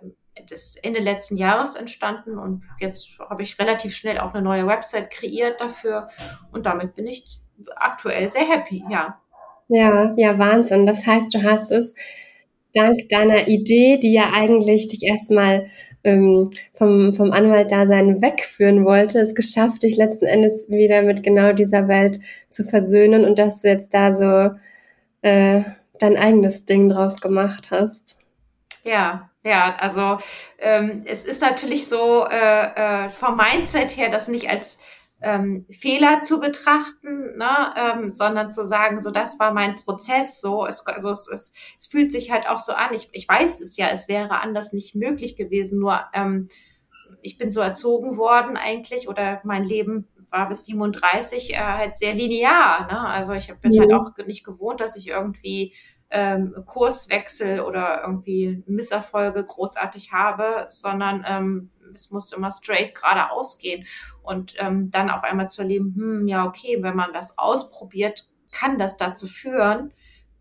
des 0.50 0.76
Ende 0.82 1.00
letzten 1.00 1.36
Jahres 1.36 1.74
entstanden 1.74 2.38
und 2.38 2.64
jetzt 2.78 3.18
habe 3.18 3.42
ich 3.42 3.58
relativ 3.58 3.94
schnell 3.94 4.18
auch 4.18 4.32
eine 4.32 4.42
neue 4.42 4.66
Website 4.66 5.10
kreiert 5.10 5.60
dafür 5.60 6.08
und 6.52 6.66
damit 6.66 6.94
bin 6.94 7.06
ich 7.06 7.40
aktuell 7.76 8.28
sehr 8.28 8.48
happy, 8.48 8.84
ja. 8.88 9.20
Ja, 9.68 10.12
ja, 10.16 10.38
Wahnsinn. 10.38 10.86
Das 10.86 11.06
heißt, 11.06 11.32
du 11.34 11.42
hast 11.42 11.70
es 11.70 11.94
dank 12.74 13.08
deiner 13.08 13.48
Idee, 13.48 13.98
die 13.98 14.12
ja 14.12 14.30
eigentlich 14.32 14.88
dich 14.88 15.04
erstmal 15.04 15.66
ähm, 16.02 16.50
vom, 16.74 17.12
vom 17.12 17.30
Anwalt-Dasein 17.30 18.22
wegführen 18.22 18.84
wollte, 18.84 19.20
es 19.20 19.34
geschafft, 19.34 19.82
dich 19.82 19.96
letzten 19.96 20.24
Endes 20.26 20.70
wieder 20.70 21.02
mit 21.02 21.22
genau 21.22 21.52
dieser 21.52 21.88
Welt 21.88 22.18
zu 22.48 22.64
versöhnen 22.64 23.24
und 23.24 23.38
dass 23.38 23.62
du 23.62 23.68
jetzt 23.68 23.92
da 23.92 24.12
so 24.12 24.56
äh, 25.22 25.62
dein 26.02 26.16
eigenes 26.16 26.64
Ding 26.64 26.88
draus 26.88 27.20
gemacht 27.20 27.70
hast. 27.70 28.16
Ja, 28.82 29.30
ja, 29.42 29.76
also 29.78 30.18
ähm, 30.58 31.04
es 31.06 31.24
ist 31.24 31.42
natürlich 31.42 31.88
so 31.88 32.26
äh, 32.26 33.06
äh, 33.06 33.08
vom 33.10 33.36
Mindset 33.36 33.96
her, 33.96 34.10
das 34.10 34.28
nicht 34.28 34.48
als 34.48 34.80
ähm, 35.22 35.66
Fehler 35.70 36.22
zu 36.22 36.40
betrachten, 36.40 37.36
ne, 37.36 37.74
ähm, 37.76 38.12
sondern 38.12 38.50
zu 38.50 38.64
sagen, 38.64 39.02
so 39.02 39.10
das 39.10 39.38
war 39.38 39.52
mein 39.52 39.76
Prozess, 39.76 40.40
so 40.40 40.66
es, 40.66 40.86
also 40.86 41.10
es, 41.10 41.28
es, 41.28 41.52
es 41.78 41.86
fühlt 41.86 42.10
sich 42.10 42.30
halt 42.30 42.48
auch 42.48 42.58
so 42.58 42.72
an. 42.72 42.94
Ich, 42.94 43.08
ich 43.12 43.28
weiß 43.28 43.60
es 43.60 43.76
ja, 43.76 43.88
es 43.90 44.08
wäre 44.08 44.40
anders 44.40 44.72
nicht 44.72 44.94
möglich 44.94 45.36
gewesen, 45.36 45.78
nur 45.78 46.00
ähm, 46.14 46.48
ich 47.22 47.36
bin 47.36 47.50
so 47.50 47.60
erzogen 47.60 48.16
worden 48.16 48.56
eigentlich 48.56 49.08
oder 49.08 49.40
mein 49.44 49.64
Leben 49.64 50.08
war 50.32 50.48
bis 50.48 50.66
37 50.66 51.54
äh, 51.54 51.56
halt 51.56 51.96
sehr 51.96 52.14
linear. 52.14 52.86
Ne? 52.86 53.00
Also 53.00 53.32
ich 53.32 53.52
bin 53.60 53.72
ja. 53.72 53.82
halt 53.82 53.92
auch 53.92 54.10
nicht 54.26 54.44
gewohnt, 54.44 54.80
dass 54.80 54.96
ich 54.96 55.08
irgendwie 55.08 55.74
ähm, 56.10 56.54
Kurswechsel 56.66 57.60
oder 57.60 58.02
irgendwie 58.02 58.62
Misserfolge 58.66 59.44
großartig 59.44 60.12
habe, 60.12 60.66
sondern 60.68 61.24
ähm, 61.26 61.70
es 61.94 62.10
muss 62.10 62.32
immer 62.32 62.50
straight 62.50 62.94
geradeaus 62.94 63.58
gehen. 63.58 63.86
Und 64.22 64.54
ähm, 64.58 64.90
dann 64.90 65.10
auf 65.10 65.22
einmal 65.22 65.48
zu 65.48 65.62
erleben, 65.62 65.94
hm, 65.96 66.28
ja, 66.28 66.46
okay, 66.46 66.78
wenn 66.80 66.96
man 66.96 67.12
das 67.12 67.38
ausprobiert, 67.38 68.28
kann 68.52 68.78
das 68.78 68.96
dazu 68.96 69.26
führen, 69.26 69.92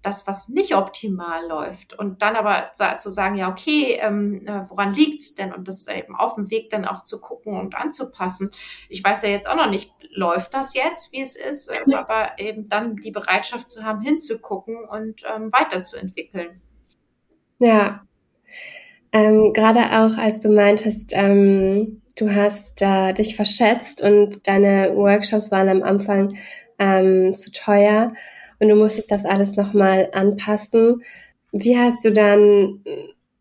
dass 0.02 0.28
was 0.28 0.48
nicht 0.50 0.76
optimal 0.76 1.48
läuft. 1.48 1.94
Und 1.94 2.22
dann 2.22 2.36
aber 2.36 2.72
zu 2.74 3.10
sagen, 3.10 3.36
ja, 3.36 3.50
okay, 3.50 4.00
ähm, 4.02 4.46
äh, 4.48 4.70
woran 4.70 4.94
liegt's 4.94 5.36
denn? 5.36 5.54
Und 5.54 5.68
das 5.68 5.88
eben 5.88 6.16
auf 6.16 6.36
dem 6.36 6.50
Weg 6.50 6.70
dann 6.70 6.86
auch 6.86 7.04
zu 7.04 7.20
gucken 7.20 7.60
und 7.60 7.76
anzupassen. 7.76 8.52
Ich 8.88 9.04
weiß 9.04 9.24
ja 9.24 9.30
jetzt 9.30 9.50
auch 9.50 9.56
noch 9.56 9.70
nicht, 9.70 9.92
läuft 10.12 10.54
das 10.54 10.74
jetzt, 10.74 11.12
wie 11.12 11.22
es 11.22 11.36
ist, 11.36 11.70
ähm, 11.72 11.94
aber 11.96 12.40
eben 12.40 12.70
dann 12.70 12.96
die 12.96 13.12
Bereitschaft 13.12 13.70
zu 13.70 13.84
haben, 13.84 14.02
hinzugucken 14.02 14.78
und 14.86 15.24
ähm, 15.36 15.52
weiterzuentwickeln. 15.52 16.62
Ja. 17.60 18.02
Ähm, 19.12 19.54
Gerade 19.54 19.80
auch, 19.80 20.18
als 20.18 20.42
du 20.42 20.50
meintest, 20.50 21.12
ähm, 21.14 22.02
du 22.18 22.34
hast 22.34 22.82
äh, 22.82 23.14
dich 23.14 23.36
verschätzt 23.36 24.02
und 24.02 24.48
deine 24.48 24.96
Workshops 24.96 25.52
waren 25.52 25.68
am 25.68 25.84
Anfang 25.84 26.38
ähm, 26.78 27.34
zu 27.34 27.52
teuer 27.52 28.14
und 28.60 28.70
du 28.70 28.76
musstest 28.76 29.12
das 29.12 29.26
alles 29.26 29.56
nochmal 29.56 30.10
anpassen. 30.14 31.04
Wie 31.52 31.78
hast 31.78 32.06
du 32.06 32.12
dann 32.12 32.84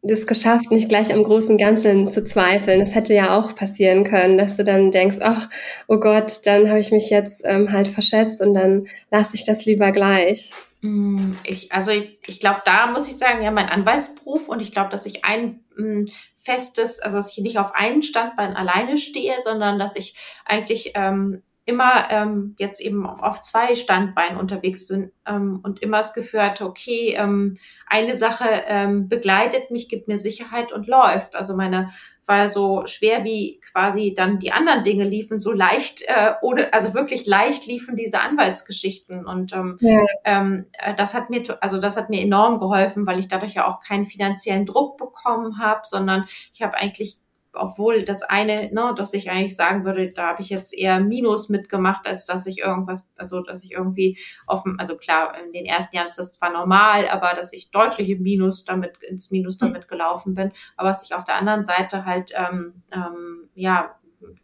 das 0.03 0.27
geschafft, 0.27 0.71
nicht 0.71 0.89
gleich 0.89 1.13
am 1.13 1.25
großen 1.25 1.59
Ganzen 1.59 2.11
zu 2.11 2.25
zweifeln? 2.25 2.81
Das 2.81 2.95
hätte 2.95 3.15
ja 3.15 3.39
auch 3.39 3.55
passieren 3.55 4.05
können, 4.05 4.39
dass 4.39 4.57
du 4.57 4.65
dann 4.65 4.91
denkst, 4.91 5.19
ach, 5.21 5.49
oh 5.89 5.99
Gott, 5.99 6.47
dann 6.47 6.69
habe 6.69 6.79
ich 6.79 6.91
mich 6.93 7.11
jetzt 7.11 7.43
ähm, 7.45 7.73
halt 7.73 7.89
verschätzt 7.89 8.41
und 8.41 8.55
dann 8.55 8.87
lasse 9.11 9.35
ich 9.35 9.45
das 9.45 9.65
lieber 9.65 9.93
gleich. 9.93 10.53
Mm, 10.81 11.33
ich, 11.45 11.73
also 11.73 11.91
ich, 11.91 12.19
ich 12.27 12.41
glaube, 12.41 12.63
da 12.65 12.87
muss 12.87 13.09
ich 13.09 13.17
sagen, 13.17 13.43
ja, 13.43 13.51
mein 13.51 13.69
Anwaltsberuf 13.69 14.49
und 14.49 14.61
ich 14.61 14.71
glaube, 14.71 14.91
dass 14.91 15.07
ich 15.07 15.25
ein 15.25 15.61
m, 15.77 16.03
mm, 16.03 16.07
festes, 16.37 17.01
also 17.01 17.17
dass 17.17 17.37
ich 17.37 17.43
nicht 17.43 17.59
auf 17.59 17.75
einen 17.75 18.03
Standbein 18.03 18.57
alleine 18.57 18.97
stehe, 18.97 19.35
sondern 19.43 19.79
dass 19.79 19.97
ich 19.97 20.15
eigentlich 20.45 20.93
ähm, 20.95 21.43
immer 21.69 22.11
ähm, 22.11 22.55
jetzt 22.59 22.81
eben 22.81 23.07
auf 23.07 23.43
zwei 23.43 23.75
Standbeinen 23.75 24.39
unterwegs 24.39 24.87
bin 24.87 25.13
ähm, 25.27 25.61
und 25.63 25.83
immer 25.83 25.99
das 25.99 26.15
Gefühl 26.15 26.43
hatte, 26.43 26.65
okay, 26.65 27.15
ähm, 27.15 27.59
eine 27.87 28.17
Sache 28.17 28.47
ähm, 28.67 29.09
begleitet 29.09 29.71
mich, 29.71 29.91
gibt 29.91 30.09
mir 30.09 30.19
Sicherheit 30.19 30.73
und 30.73 30.87
läuft. 30.87 31.37
Also 31.37 31.55
meine 31.55 31.91
war 32.25 32.49
so 32.49 32.87
schwer 32.87 33.25
wie 33.25 33.61
quasi 33.73 34.15
dann 34.17 34.39
die 34.39 34.51
anderen 34.51 34.83
Dinge 34.83 35.05
liefen, 35.05 35.41
so 35.41 35.53
leicht 35.53 36.03
äh, 36.07 36.33
oder 36.41 36.73
also 36.73 36.95
wirklich 36.95 37.27
leicht 37.27 37.67
liefen 37.67 37.97
diese 37.97 38.21
Anwaltsgeschichten 38.21 39.27
und 39.27 39.53
ähm, 39.53 39.79
ja. 39.81 40.01
ähm, 40.25 40.67
äh, 40.73 40.95
das 40.95 41.13
hat 41.13 41.29
mir 41.29 41.43
also 41.61 41.79
das 41.79 41.99
hat 41.99 42.09
mir 42.09 42.23
enorm 42.23 42.59
geholfen, 42.59 43.07
weil 43.07 43.19
ich 43.19 43.29
dadurch 43.29 43.55
ja 43.55 43.67
auch 43.67 43.81
keinen 43.81 44.07
finanziellen 44.07 44.65
Druck 44.65 44.97
bekommen 44.97 45.59
habe, 45.59 45.81
sondern 45.85 46.25
ich 46.55 46.63
habe 46.63 46.77
eigentlich 46.79 47.19
obwohl 47.59 48.05
das 48.05 48.23
eine, 48.23 48.73
ne, 48.73 48.95
dass 48.97 49.15
ich 49.15 49.31
eigentlich 49.31 49.57
sagen 49.57 49.85
würde, 49.85 50.09
da 50.09 50.29
habe 50.29 50.43
ich 50.43 50.49
jetzt 50.49 50.73
eher 50.77 51.01
Minus 51.01 51.49
mitgemacht, 51.49 52.07
als 52.07 52.27
dass 52.27 52.47
ich 52.47 52.59
irgendwas, 52.59 53.11
also 53.17 53.43
dass 53.43 53.65
ich 53.65 53.73
irgendwie 53.73 54.19
offen, 54.47 54.79
also 54.79 54.97
klar, 54.97 55.35
in 55.45 55.53
den 55.53 55.67
ersten 55.67 55.97
Jahren 55.97 56.07
ist 56.07 56.19
das 56.19 56.33
zwar 56.33 56.53
normal, 56.53 57.09
aber 57.09 57.35
dass 57.35 57.53
ich 57.53 57.71
deutlich 57.71 58.09
im 58.11 58.23
Minus 58.23 58.65
damit, 58.65 58.99
ins 59.03 59.31
Minus 59.31 59.61
hm. 59.61 59.69
damit 59.69 59.89
gelaufen 59.89 60.35
bin, 60.35 60.53
aber 60.77 60.89
dass 60.91 61.05
ich 61.05 61.15
auf 61.15 61.25
der 61.25 61.37
anderen 61.37 61.65
Seite 61.65 62.05
halt 62.05 62.33
ähm, 62.37 62.83
ähm, 62.93 63.49
ja 63.55 63.95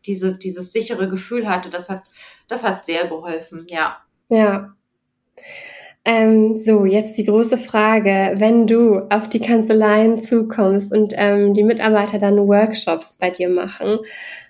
diese, 0.07 0.39
dieses 0.39 0.73
sichere 0.73 1.09
Gefühl 1.09 1.49
hatte, 1.49 1.71
das 1.71 1.89
hat, 1.89 2.03
das 2.49 2.65
hat 2.65 2.87
sehr 2.87 3.09
geholfen, 3.09 3.67
ja. 3.69 3.99
Ja. 4.29 4.75
Ähm, 6.07 6.53
so, 6.53 6.85
jetzt 6.85 7.17
die 7.17 7.25
große 7.25 7.57
Frage. 7.57 8.35
Wenn 8.37 8.67
du 8.67 8.99
auf 9.09 9.29
die 9.29 9.41
Kanzleien 9.41 10.21
zukommst 10.21 10.93
und 10.93 11.15
ähm, 11.17 11.55
die 11.55 11.63
Mitarbeiter 11.63 12.19
dann 12.19 12.47
Workshops 12.47 13.17
bei 13.19 13.31
dir 13.31 13.49
machen, 13.49 13.99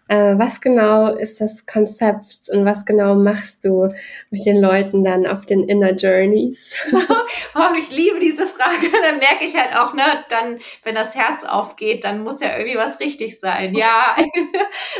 äh, 0.09 0.39
was 0.39 0.61
genau 0.61 1.15
ist 1.15 1.41
das 1.41 1.67
Konzept 1.67 2.49
und 2.53 2.65
was 2.65 2.85
genau 2.85 3.15
machst 3.15 3.65
du 3.65 3.93
mit 4.31 4.45
den 4.45 4.61
Leuten 4.61 5.03
dann 5.03 5.27
auf 5.27 5.47
den 5.47 5.65
Inner 5.65 5.93
Journeys? 5.93 6.77
oh, 7.55 7.73
ich 7.79 7.91
liebe 7.91 8.19
diese 8.21 8.47
Frage. 8.47 8.91
Dann 9.03 9.19
merke 9.19 9.45
ich 9.45 9.57
halt 9.57 9.77
auch, 9.77 9.95
ne, 9.95 10.25
dann, 10.29 10.61
wenn 10.83 10.95
das 10.95 11.15
Herz 11.15 11.45
aufgeht, 11.45 12.05
dann 12.05 12.23
muss 12.23 12.41
ja 12.41 12.57
irgendwie 12.57 12.77
was 12.77 13.01
richtig 13.01 13.39
sein. 13.39 13.75
Ja, 13.75 14.17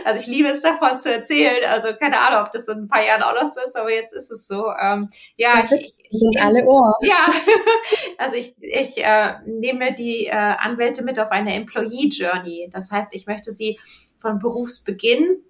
also 0.05 0.21
ich 0.21 0.27
liebe 0.27 0.49
es 0.49 0.63
davon 0.63 1.01
zu 1.01 1.13
erzählen. 1.13 1.65
Also 1.69 1.95
keine 1.95 2.21
Ahnung, 2.21 2.47
ob 2.47 2.53
das 2.53 2.69
in 2.69 2.85
ein 2.85 2.89
paar 2.89 3.05
Jahren 3.05 3.23
auch 3.23 3.35
noch 3.35 3.51
so 3.53 3.61
ist, 3.61 3.77
aber 3.77 3.93
jetzt 3.93 4.13
ist 4.13 4.31
es 4.31 4.47
so. 4.47 4.67
Ähm, 4.81 5.09
ja, 5.37 5.65
ich, 5.65 5.95
ich 6.11 6.19
sind 6.19 6.41
alle 6.41 6.65
Ohr. 6.65 6.95
Ja, 7.03 7.27
also 8.19 8.37
ich, 8.37 8.55
ich 8.61 9.03
äh, 9.03 9.35
nehme 9.47 9.95
die 9.95 10.27
äh, 10.27 10.33
Anwälte 10.33 11.03
mit 11.03 11.19
auf 11.19 11.31
eine 11.31 11.55
Employee 11.55 12.09
Journey. 12.09 12.69
Das 12.73 12.91
heißt, 12.91 13.15
ich 13.15 13.27
möchte 13.27 13.53
sie 13.53 13.79
von 14.25 14.39
Berufsbeginn 14.39 15.43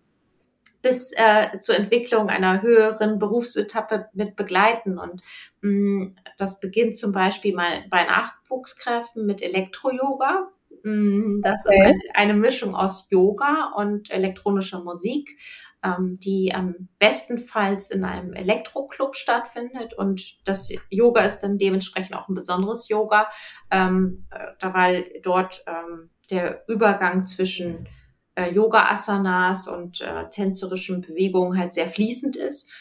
bis 0.83 1.13
äh, 1.17 1.61
zur 1.61 1.77
Entwicklung 1.77 2.29
einer 2.29 2.61
höheren 2.61 3.21
Berufsetappe 3.21 4.09
mit 4.13 4.35
begleiten. 4.37 4.99
Und 4.99 5.23
mh, 5.63 5.71
mm, 5.71 6.17
das 6.37 6.61
beginnt 6.61 6.97
zum 6.97 7.13
Beispiel 7.13 7.55
mal 7.55 7.85
bei 7.89 8.05
Nachwuchskräften 8.05 9.25
mit 9.25 9.43
Elektro-Yoga. 9.43 10.49
Mm, 10.83 11.41
das 11.43 11.65
okay. 11.65 11.75
ist 11.75 11.81
eine, 11.81 12.01
eine, 12.15 12.35
Mischung 12.35 12.75
aus 12.75 13.09
Yoga 13.11 13.73
und 13.77 14.11
elektronischer 14.11 14.83
Musik, 14.83 15.39
ähm, 15.83 16.19
die 16.21 16.53
am 16.53 16.89
bestenfalls 16.99 17.91
in 17.91 18.05
einem 18.05 18.35
Elektroclub 18.35 19.17
stattfindet. 19.17 19.95
Und 19.95 20.47
das 20.47 20.69
Yoga 20.91 21.23
ist 21.23 21.39
dann 21.41 21.59
dementsprechend 21.59 22.15
auch 22.15 22.29
ein 22.29 22.35
besonderes 22.35 22.89
Yoga, 22.89 23.31
ähm, 23.71 24.27
äh, 24.31 24.67
weil 24.71 25.07
dort 25.23 25.65
ähm, 25.67 26.11
der 26.31 26.65
Übergang 26.69 27.25
zwischen 27.27 27.89
äh, 28.35 28.53
Yoga-Asanas 28.53 29.69
und 29.69 30.01
äh, 30.01 30.29
tänzerischen 30.31 31.01
Bewegungen 31.01 31.59
halt 31.59 31.75
sehr 31.75 31.89
fließend 31.89 32.37
ist 32.37 32.73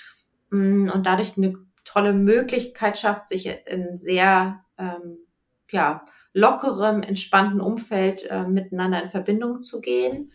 mm, 0.49 0.89
und 0.89 1.05
dadurch 1.05 1.37
eine 1.37 1.55
tolle 1.85 2.13
Möglichkeit 2.13 2.97
schafft, 2.97 3.27
sich 3.29 3.47
in 3.65 3.97
sehr 3.97 4.63
ähm, 4.77 5.17
ja, 5.69 6.05
lockerem, 6.33 7.01
entspannten 7.01 7.61
Umfeld 7.61 8.23
äh, 8.29 8.43
miteinander 8.43 9.03
in 9.03 9.09
Verbindung 9.09 9.61
zu 9.61 9.81
gehen. 9.81 10.31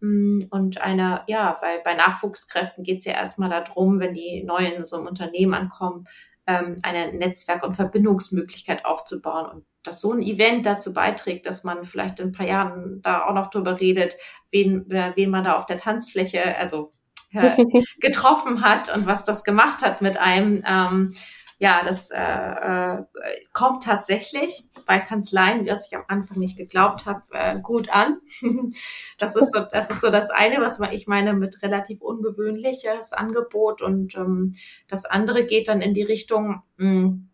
Mm, 0.00 0.44
und 0.50 0.80
eine, 0.80 1.22
ja, 1.26 1.58
weil 1.60 1.80
bei 1.84 1.94
Nachwuchskräften 1.94 2.84
geht 2.84 3.00
es 3.00 3.04
ja 3.04 3.12
erstmal 3.12 3.50
darum, 3.50 4.00
wenn 4.00 4.14
die 4.14 4.42
neu 4.44 4.64
in 4.64 4.84
so 4.84 4.96
einem 4.96 5.06
Unternehmen 5.06 5.54
ankommen, 5.54 6.06
ähm, 6.46 6.76
eine 6.82 7.12
Netzwerk- 7.12 7.62
und 7.62 7.74
Verbindungsmöglichkeit 7.74 8.84
aufzubauen. 8.84 9.50
Und 9.50 9.66
dass 9.82 10.00
so 10.00 10.12
ein 10.12 10.22
Event 10.22 10.66
dazu 10.66 10.92
beiträgt, 10.92 11.46
dass 11.46 11.64
man 11.64 11.84
vielleicht 11.84 12.20
in 12.20 12.28
ein 12.28 12.32
paar 12.32 12.46
Jahren 12.46 13.00
da 13.02 13.24
auch 13.26 13.34
noch 13.34 13.50
drüber 13.50 13.80
redet, 13.80 14.16
wen, 14.50 14.84
wen 14.88 15.30
man 15.30 15.44
da 15.44 15.56
auf 15.56 15.66
der 15.66 15.78
Tanzfläche, 15.78 16.56
also 16.56 16.90
äh, 17.32 17.50
getroffen 18.00 18.62
hat 18.62 18.94
und 18.94 19.06
was 19.06 19.24
das 19.24 19.44
gemacht 19.44 19.82
hat 19.82 20.02
mit 20.02 20.18
einem. 20.18 20.62
Ähm, 20.68 21.14
ja, 21.58 21.84
das 21.84 22.10
äh, 22.10 22.18
äh, 22.18 23.04
kommt 23.52 23.84
tatsächlich. 23.84 24.68
bei 24.84 24.98
Kanzleien, 24.98 25.64
was 25.68 25.86
ich 25.86 25.96
am 25.96 26.02
Anfang 26.08 26.38
nicht 26.38 26.56
geglaubt 26.56 27.06
habe, 27.06 27.22
äh, 27.30 27.60
gut 27.60 27.88
an. 27.88 28.18
das 29.18 29.36
ist 29.36 29.54
so, 29.54 29.60
das 29.70 29.88
ist 29.88 30.00
so 30.00 30.10
das 30.10 30.30
eine, 30.30 30.60
was 30.60 30.80
ich 30.90 31.06
meine 31.06 31.34
mit 31.34 31.62
relativ 31.62 32.00
ungewöhnliches 32.00 33.12
Angebot 33.12 33.80
und 33.80 34.16
ähm, 34.16 34.54
das 34.88 35.04
andere 35.04 35.46
geht 35.46 35.68
dann 35.68 35.80
in 35.80 35.94
die 35.94 36.02
Richtung, 36.02 36.62
mh, 36.78 36.90
hm, 36.90 37.28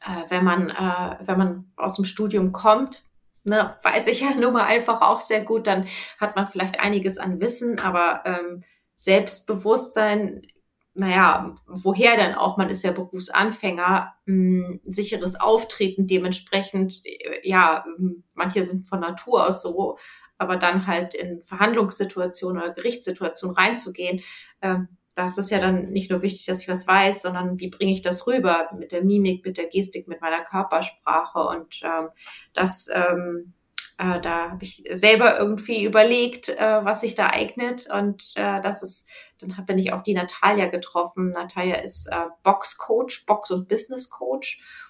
äh, 0.00 0.30
wenn 0.30 0.44
man 0.44 0.70
äh, 0.70 1.16
wenn 1.20 1.38
man 1.38 1.66
aus 1.76 1.96
dem 1.96 2.04
Studium 2.04 2.52
kommt, 2.52 3.04
ne, 3.44 3.76
weiß 3.82 4.06
ich 4.08 4.20
ja 4.20 4.34
nun 4.38 4.52
mal 4.52 4.64
einfach 4.64 5.00
auch 5.02 5.20
sehr 5.20 5.44
gut, 5.44 5.66
dann 5.66 5.86
hat 6.18 6.36
man 6.36 6.48
vielleicht 6.48 6.80
einiges 6.80 7.18
an 7.18 7.40
Wissen, 7.40 7.78
aber 7.78 8.22
ähm, 8.24 8.64
Selbstbewusstsein 8.96 10.42
naja, 10.94 11.54
woher 11.66 12.16
denn 12.16 12.34
auch, 12.34 12.56
man 12.56 12.68
ist 12.68 12.82
ja 12.82 12.90
Berufsanfänger, 12.92 14.12
mh, 14.26 14.66
hm, 14.66 14.80
sicheres 14.84 15.38
Auftreten 15.40 16.06
dementsprechend, 16.06 17.00
äh, 17.04 17.48
ja, 17.48 17.84
hm, 17.96 18.24
manche 18.34 18.64
sind 18.64 18.88
von 18.88 19.00
Natur 19.00 19.46
aus 19.48 19.62
so, 19.62 19.98
aber 20.36 20.56
dann 20.56 20.86
halt 20.86 21.14
in 21.14 21.42
Verhandlungssituationen 21.42 22.62
oder 22.62 22.72
Gerichtssituationen 22.74 23.56
reinzugehen, 23.56 24.22
ähm, 24.62 24.88
das 25.24 25.38
ist 25.38 25.50
ja 25.50 25.58
dann 25.58 25.90
nicht 25.90 26.10
nur 26.10 26.22
wichtig, 26.22 26.46
dass 26.46 26.62
ich 26.62 26.68
was 26.68 26.86
weiß, 26.86 27.22
sondern 27.22 27.58
wie 27.60 27.68
bringe 27.68 27.92
ich 27.92 28.02
das 28.02 28.26
rüber 28.26 28.70
mit 28.78 28.92
der 28.92 29.02
Mimik, 29.02 29.44
mit 29.44 29.58
der 29.58 29.66
Gestik, 29.66 30.08
mit 30.08 30.20
meiner 30.20 30.42
Körpersprache 30.42 31.40
und 31.40 31.80
ähm, 31.82 32.08
das 32.52 32.88
ähm, 32.92 33.54
äh, 34.00 34.18
da 34.22 34.50
habe 34.52 34.64
ich 34.64 34.82
selber 34.90 35.38
irgendwie 35.38 35.84
überlegt, 35.84 36.48
äh, 36.48 36.84
was 36.84 37.02
sich 37.02 37.14
da 37.14 37.28
eignet. 37.28 37.86
Und 37.92 38.32
äh, 38.34 38.60
das 38.62 38.82
ist, 38.82 39.10
dann 39.38 39.54
bin 39.66 39.76
ich 39.76 39.92
auf 39.92 40.02
die 40.02 40.14
Natalia 40.14 40.68
getroffen. 40.68 41.30
Natalia 41.30 41.76
ist 41.76 42.06
äh, 42.06 42.26
Box-Coach, 42.42 43.26
Box- 43.26 43.50
und 43.50 43.68
Business-Coach. 43.68 44.62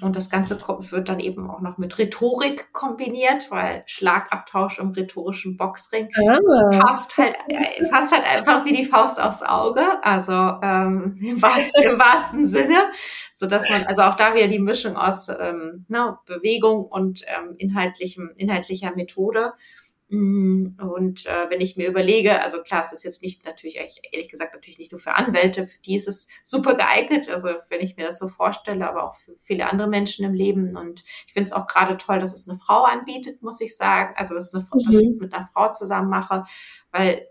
und 0.00 0.16
das 0.16 0.28
Ganze 0.28 0.58
wird 0.90 1.08
dann 1.08 1.20
eben 1.20 1.48
auch 1.48 1.60
noch 1.60 1.78
mit 1.78 1.98
Rhetorik 1.98 2.72
kombiniert, 2.72 3.50
weil 3.50 3.84
Schlagabtausch 3.86 4.78
im 4.78 4.90
rhetorischen 4.90 5.56
Boxring 5.56 6.08
ah. 6.16 6.70
passt 6.70 7.16
halt, 7.16 7.36
äh, 7.48 7.86
passt 7.88 8.12
halt 8.12 8.24
einfach 8.26 8.64
wie 8.64 8.72
die 8.72 8.84
Faust 8.84 9.20
aufs 9.20 9.42
Auge. 9.42 9.82
Also 10.02 10.32
ähm, 10.32 11.16
im, 11.20 11.40
wahrsten, 11.40 11.82
im 11.84 11.98
wahrsten 11.98 12.46
Sinne, 12.46 12.90
so 13.34 13.46
dass 13.46 13.68
man 13.68 13.84
also 13.84 14.02
auch 14.02 14.16
da 14.16 14.34
wieder 14.34 14.48
die 14.48 14.58
Mischung 14.58 14.96
aus 14.96 15.28
ähm, 15.28 15.84
na, 15.88 16.20
Bewegung 16.26 16.84
und 16.84 17.22
ähm, 17.26 17.54
inhaltlichem, 17.58 18.32
inhaltlicher 18.36 18.94
Methode 18.96 19.52
Mm, 19.52 19.83
und 20.10 21.24
äh, 21.26 21.50
wenn 21.50 21.60
ich 21.60 21.76
mir 21.76 21.88
überlege, 21.88 22.42
also 22.42 22.62
klar, 22.62 22.82
es 22.84 22.92
ist 22.92 23.04
jetzt 23.04 23.22
nicht 23.22 23.44
natürlich, 23.44 23.76
ehrlich 24.12 24.28
gesagt, 24.28 24.54
natürlich 24.54 24.78
nicht 24.78 24.92
nur 24.92 25.00
für 25.00 25.14
Anwälte, 25.14 25.66
für 25.66 25.80
die 25.80 25.96
ist 25.96 26.06
es 26.06 26.28
super 26.44 26.74
geeignet, 26.74 27.30
also 27.30 27.48
wenn 27.70 27.80
ich 27.80 27.96
mir 27.96 28.06
das 28.06 28.18
so 28.18 28.28
vorstelle, 28.28 28.86
aber 28.86 29.04
auch 29.04 29.16
für 29.16 29.34
viele 29.38 29.68
andere 29.68 29.88
Menschen 29.88 30.24
im 30.24 30.34
Leben. 30.34 30.76
Und 30.76 31.02
ich 31.26 31.32
finde 31.32 31.46
es 31.46 31.52
auch 31.52 31.66
gerade 31.66 31.96
toll, 31.96 32.20
dass 32.20 32.34
es 32.34 32.48
eine 32.48 32.58
Frau 32.58 32.84
anbietet, 32.84 33.42
muss 33.42 33.60
ich 33.60 33.76
sagen. 33.76 34.14
Also 34.16 34.34
dass, 34.34 34.54
eine 34.54 34.64
Frau, 34.64 34.78
mhm. 34.78 34.92
dass 34.92 35.02
ich 35.02 35.08
es 35.08 35.20
mit 35.20 35.32
einer 35.32 35.48
Frau 35.52 35.72
zusammen 35.72 36.10
mache, 36.10 36.44
weil 36.92 37.26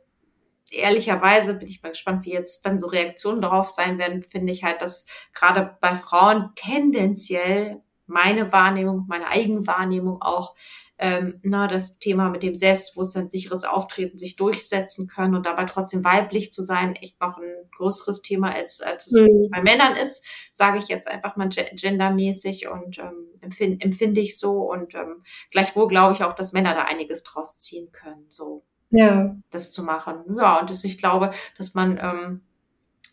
ehrlicherweise 0.71 1.53
bin 1.53 1.67
ich 1.67 1.83
mal 1.83 1.89
gespannt, 1.89 2.25
wie 2.25 2.33
jetzt 2.33 2.65
dann 2.65 2.79
so 2.79 2.87
Reaktionen 2.87 3.41
darauf 3.41 3.69
sein 3.69 3.99
werden, 3.99 4.23
finde 4.23 4.51
ich 4.51 4.63
halt, 4.63 4.81
dass 4.81 5.07
gerade 5.33 5.77
bei 5.79 5.95
Frauen 5.95 6.49
tendenziell 6.55 7.81
meine 8.13 8.51
Wahrnehmung, 8.51 9.05
meine 9.07 9.27
Eigenwahrnehmung 9.27 10.21
auch 10.21 10.55
ähm, 10.99 11.39
na, 11.43 11.67
das 11.67 11.97
Thema 11.97 12.29
mit 12.29 12.43
dem 12.43 12.55
Selbstbewusstsein, 12.55 13.27
sicheres 13.27 13.65
Auftreten, 13.65 14.17
sich 14.17 14.35
durchsetzen 14.35 15.07
können 15.07 15.35
und 15.35 15.45
dabei 15.45 15.65
trotzdem 15.65 16.03
weiblich 16.03 16.51
zu 16.51 16.63
sein, 16.63 16.95
echt 16.95 17.19
noch 17.19 17.37
ein 17.37 17.69
größeres 17.75 18.21
Thema 18.21 18.53
als, 18.53 18.79
als 18.79 19.07
es 19.07 19.13
mhm. 19.13 19.49
bei 19.51 19.61
Männern 19.61 19.95
ist, 19.95 20.23
sage 20.53 20.77
ich 20.77 20.87
jetzt 20.87 21.07
einfach 21.07 21.35
mal 21.35 21.49
gendermäßig 21.49 22.67
und 22.67 22.99
ähm, 22.99 23.27
empfinde, 23.41 23.83
empfinde 23.83 24.21
ich 24.21 24.37
so 24.37 24.71
und 24.71 24.93
ähm, 24.93 25.23
gleichwohl 25.51 25.87
glaube 25.87 26.13
ich 26.13 26.23
auch, 26.23 26.33
dass 26.33 26.53
Männer 26.53 26.75
da 26.75 26.83
einiges 26.83 27.23
draus 27.23 27.57
ziehen 27.57 27.91
können, 27.91 28.25
so 28.29 28.63
ja. 28.91 29.35
das 29.49 29.71
zu 29.71 29.83
machen. 29.83 30.23
Ja, 30.37 30.59
und 30.59 30.69
das, 30.69 30.83
ich 30.83 30.97
glaube, 30.97 31.31
dass 31.57 31.73
man 31.73 31.99
ähm, 32.01 32.41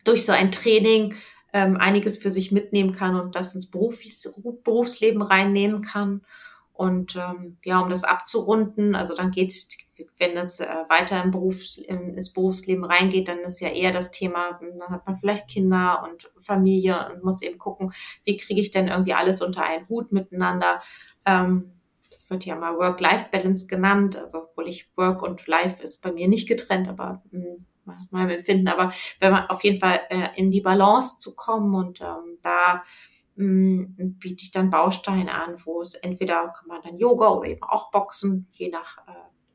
durch 0.03 0.25
so 0.25 0.31
ein 0.31 0.51
Training 0.51 1.15
ähm, 1.53 1.77
einiges 1.77 2.17
für 2.17 2.31
sich 2.31 2.51
mitnehmen 2.51 2.91
kann 2.91 3.19
und 3.19 3.35
das 3.35 3.53
ins 3.55 3.69
Berufs 3.69 4.31
Berufsleben 4.63 5.21
reinnehmen 5.21 5.81
kann. 5.81 6.21
Und 6.73 7.15
ähm, 7.15 7.57
ja, 7.63 7.79
um 7.79 7.89
das 7.89 8.03
abzurunden, 8.03 8.95
also 8.95 9.13
dann 9.13 9.29
geht, 9.29 9.53
wenn 10.17 10.35
es 10.37 10.59
äh, 10.61 10.67
weiter 10.89 11.21
im 11.23 11.31
Berufs, 11.31 11.77
in, 11.77 12.15
ins 12.15 12.33
Berufsleben 12.33 12.83
reingeht, 12.85 13.27
dann 13.27 13.39
ist 13.39 13.59
ja 13.59 13.69
eher 13.69 13.91
das 13.91 14.11
Thema, 14.11 14.59
dann 14.59 14.89
hat 14.89 15.05
man 15.05 15.15
vielleicht 15.15 15.47
Kinder 15.47 16.07
und 16.09 16.31
Familie 16.39 17.11
und 17.11 17.23
muss 17.23 17.41
eben 17.41 17.59
gucken, 17.59 17.93
wie 18.23 18.37
kriege 18.37 18.61
ich 18.61 18.71
denn 18.71 18.87
irgendwie 18.87 19.13
alles 19.13 19.41
unter 19.41 19.63
einen 19.63 19.87
Hut 19.89 20.11
miteinander. 20.11 20.81
Ähm, 21.25 21.73
das 22.09 22.29
wird 22.29 22.45
ja 22.45 22.55
mal 22.55 22.77
Work-Life-Balance 22.77 23.67
genannt, 23.67 24.17
also 24.17 24.39
obwohl 24.39 24.67
ich 24.67 24.89
Work 24.97 25.21
und 25.21 25.45
Life 25.47 25.83
ist 25.83 26.01
bei 26.01 26.11
mir 26.11 26.27
nicht 26.27 26.47
getrennt, 26.47 26.89
aber 26.89 27.21
mh, 27.31 27.57
hm, 27.97 28.07
mal 28.11 28.29
empfinden. 28.29 28.67
Aber 28.67 28.93
wenn 29.19 29.31
man 29.31 29.47
auf 29.47 29.63
jeden 29.63 29.79
Fall 29.79 30.01
äh, 30.09 30.29
in 30.35 30.51
die 30.51 30.61
Balance 30.61 31.17
zu 31.17 31.35
kommen 31.35 31.73
und 31.75 32.01
ähm, 32.01 32.37
da 32.41 32.83
biete 33.35 34.43
ich 34.43 34.51
dann 34.51 34.69
Bausteine 34.69 35.33
an, 35.33 35.57
wo 35.65 35.81
es 35.81 35.95
entweder 35.95 36.53
kann 36.55 36.67
man 36.67 36.81
dann 36.83 36.97
Yoga 36.97 37.29
oder 37.29 37.49
eben 37.49 37.63
auch 37.63 37.89
Boxen, 37.89 38.47
je 38.53 38.69
nach 38.69 38.99
äh, 39.07 39.11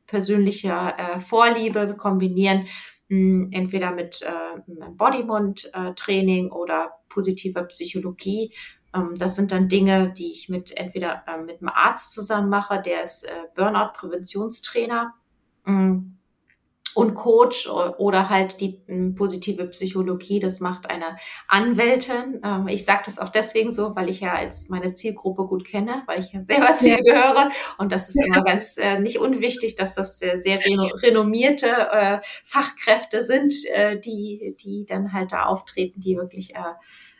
persönlicher 0.07 0.97
äh, 0.97 1.19
Vorliebe 1.19 1.95
kombinieren, 1.95 2.67
mh, 3.09 3.49
entweder 3.51 3.91
mit 3.91 4.21
äh, 4.23 4.61
Bodymund-Training 4.91 6.51
oder 6.51 6.93
positiver 7.09 7.63
Psychologie. 7.63 8.51
Ähm, 8.93 9.15
das 9.17 9.35
sind 9.35 9.51
dann 9.51 9.69
Dinge, 9.69 10.11
die 10.11 10.31
ich 10.31 10.49
mit 10.49 10.75
entweder 10.75 11.23
äh, 11.27 11.37
mit 11.41 11.61
einem 11.61 11.69
Arzt 11.69 12.13
zusammen 12.13 12.49
mache, 12.49 12.81
der 12.81 13.03
ist 13.03 13.23
äh, 13.23 13.29
Burnout-Präventionstrainer. 13.55 15.13
Mh, 15.65 16.01
und 16.97 17.13
Coach 17.13 17.69
oder 17.69 18.27
halt 18.27 18.59
die 18.59 18.81
hm, 18.87 19.13
positive 19.13 19.67
Psychologie, 19.67 20.39
das 20.39 20.59
macht 20.61 20.89
eine 20.89 21.17
Anwältin. 21.47 22.41
Ähm, 22.43 22.67
ich 22.69 22.85
sage 22.85 23.03
das 23.05 23.19
auch 23.19 23.29
deswegen 23.29 23.71
so, 23.71 23.95
weil 23.95 24.09
ich 24.09 24.21
ja 24.21 24.33
als 24.33 24.69
meine 24.69 24.95
Zielgruppe 24.95 25.45
gut 25.45 25.63
kenne, 25.63 26.01
weil 26.07 26.19
ich 26.21 26.33
ja 26.33 26.41
selber 26.41 26.75
zu 26.75 26.89
ihr 26.89 27.03
gehöre 27.03 27.51
und 27.77 27.91
das 27.91 28.09
ist 28.09 28.15
immer 28.15 28.43
ganz 28.43 28.79
äh, 28.79 28.97
nicht 28.97 29.19
unwichtig, 29.19 29.75
dass 29.75 29.93
das 29.93 30.17
sehr, 30.17 30.39
sehr 30.39 30.59
renommierte 31.03 31.67
äh, 31.67 32.19
Fachkräfte 32.43 33.21
sind, 33.21 33.53
äh, 33.67 33.99
die 33.99 34.55
die 34.59 34.87
dann 34.87 35.13
halt 35.13 35.31
da 35.31 35.45
auftreten, 35.45 36.01
die 36.01 36.17
wirklich 36.17 36.53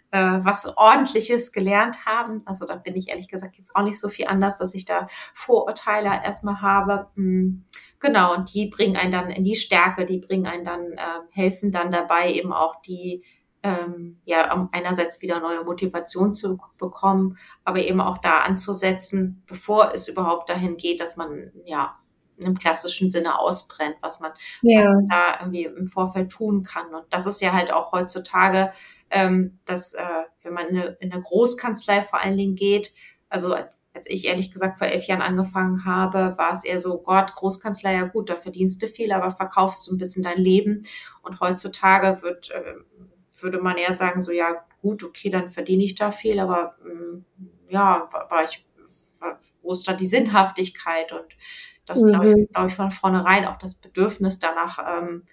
was 0.09 0.65
ordentliches 0.77 1.51
gelernt 1.51 2.05
haben. 2.05 2.41
Also 2.45 2.65
da 2.65 2.77
bin 2.77 2.95
ich 2.95 3.09
ehrlich 3.09 3.27
gesagt 3.27 3.57
jetzt 3.57 3.75
auch 3.75 3.83
nicht 3.83 3.99
so 3.99 4.07
viel 4.07 4.27
anders, 4.27 4.57
dass 4.57 4.73
ich 4.73 4.85
da 4.85 5.07
Vorurteile 5.33 6.07
erstmal 6.23 6.61
habe. 6.61 7.07
Hm. 7.15 7.65
Genau, 7.99 8.36
und 8.36 8.53
die 8.53 8.67
bringen 8.67 8.95
einen 8.95 9.12
dann 9.12 9.29
in 9.29 9.43
die 9.43 9.55
Stärke, 9.55 10.05
die 10.05 10.19
bringen 10.19 10.45
einen 10.45 10.63
dann, 10.63 10.91
äh, 10.91 11.19
helfen 11.31 11.71
dann 11.71 11.91
dabei, 11.91 12.31
eben 12.31 12.53
auch 12.53 12.81
die, 12.81 13.23
ähm, 13.63 14.19
ja, 14.25 14.69
einerseits 14.71 15.21
wieder 15.21 15.39
neue 15.39 15.63
Motivation 15.63 16.33
zu 16.33 16.60
bekommen, 16.77 17.38
aber 17.63 17.79
eben 17.79 17.99
auch 17.99 18.19
da 18.19 18.41
anzusetzen, 18.41 19.43
bevor 19.47 19.93
es 19.93 20.07
überhaupt 20.07 20.49
dahin 20.49 20.77
geht, 20.77 21.01
dass 21.01 21.17
man, 21.17 21.51
ja, 21.65 21.97
im 22.38 22.57
klassischen 22.57 23.10
Sinne 23.10 23.39
ausbrennt, 23.39 23.95
was 24.01 24.19
man, 24.19 24.31
ja. 24.62 24.81
was 24.81 24.93
man 24.93 25.07
da 25.07 25.39
irgendwie 25.39 25.63
im 25.63 25.88
Vorfeld 25.88 26.31
tun 26.31 26.63
kann. 26.63 26.93
Und 26.93 27.05
das 27.10 27.25
ist 27.25 27.41
ja 27.41 27.51
halt 27.53 27.73
auch 27.73 27.91
heutzutage, 27.91 28.71
ähm, 29.10 29.60
dass, 29.65 29.93
äh, 29.93 30.23
wenn 30.43 30.53
man 30.53 30.67
in 30.67 30.77
eine, 30.77 30.86
in 30.99 31.12
eine 31.12 31.21
Großkanzlei 31.21 32.01
vor 32.01 32.21
allen 32.21 32.38
Dingen 32.38 32.55
geht, 32.55 32.93
also 33.29 33.53
als, 33.53 33.79
als 33.97 34.05
ich 34.07 34.25
ehrlich 34.25 34.51
gesagt 34.51 34.77
vor 34.77 34.88
elf 34.88 35.05
Jahren 35.05 35.23
angefangen 35.23 35.83
habe, 35.83 36.36
war 36.38 36.53
es 36.53 36.63
eher 36.63 36.79
so, 36.79 36.99
Gott, 36.99 37.33
Großkanzlei, 37.33 37.95
ja 37.95 38.03
gut, 38.03 38.29
da 38.29 38.36
verdienst 38.36 38.81
du 38.81 38.88
viel, 38.88 39.12
aber 39.12 39.31
verkaufst 39.31 39.88
du 39.88 39.95
ein 39.95 39.97
bisschen 39.97 40.21
dein 40.21 40.38
Leben. 40.38 40.83
Und 41.23 41.39
heutzutage 41.39 42.21
wird, 42.21 42.51
äh, 42.51 42.75
würde 43.41 43.60
man 43.60 43.77
eher 43.77 43.95
sagen, 43.95 44.21
so, 44.21 44.31
ja 44.31 44.63
gut, 44.83 45.03
okay, 45.03 45.31
dann 45.31 45.49
verdiene 45.49 45.83
ich 45.83 45.95
da 45.95 46.12
viel, 46.12 46.39
aber 46.39 46.75
äh, 46.86 47.73
ja, 47.73 48.07
war 48.12 48.43
ich, 48.43 48.63
wo 49.63 49.71
ist 49.71 49.88
da 49.88 49.93
die 49.93 50.05
Sinnhaftigkeit? 50.05 51.12
Und 51.12 51.36
das 51.88 52.01
mhm. 52.01 52.07
glaube 52.07 52.27
ich, 52.29 52.49
glaube 52.53 52.67
ich 52.67 52.75
von 52.75 52.91
vornherein 52.91 53.45
auch 53.45 53.57
das 53.57 53.73
Bedürfnis 53.75 54.38
danach, 54.38 54.77
ähm, 55.01 55.23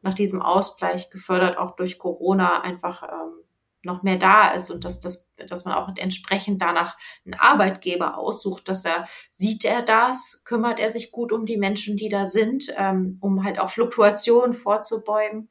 nach 0.00 0.14
diesem 0.14 0.40
Ausgleich 0.40 1.10
gefördert, 1.10 1.58
auch 1.58 1.74
durch 1.74 1.98
Corona 1.98 2.60
einfach 2.62 3.02
ähm, 3.02 3.41
noch 3.84 4.02
mehr 4.02 4.16
da 4.16 4.52
ist 4.52 4.70
und 4.70 4.84
dass, 4.84 5.00
dass, 5.00 5.28
dass 5.36 5.64
man 5.64 5.74
auch 5.74 5.90
entsprechend 5.96 6.62
danach 6.62 6.96
einen 7.24 7.34
Arbeitgeber 7.34 8.18
aussucht, 8.18 8.68
dass 8.68 8.84
er 8.84 9.06
sieht 9.30 9.64
er 9.64 9.82
das, 9.82 10.42
kümmert 10.44 10.78
er 10.78 10.90
sich 10.90 11.10
gut 11.10 11.32
um 11.32 11.46
die 11.46 11.56
Menschen, 11.56 11.96
die 11.96 12.08
da 12.08 12.26
sind, 12.26 12.72
ähm, 12.76 13.18
um 13.20 13.44
halt 13.44 13.58
auch 13.58 13.70
Fluktuationen 13.70 14.54
vorzubeugen. 14.54 15.48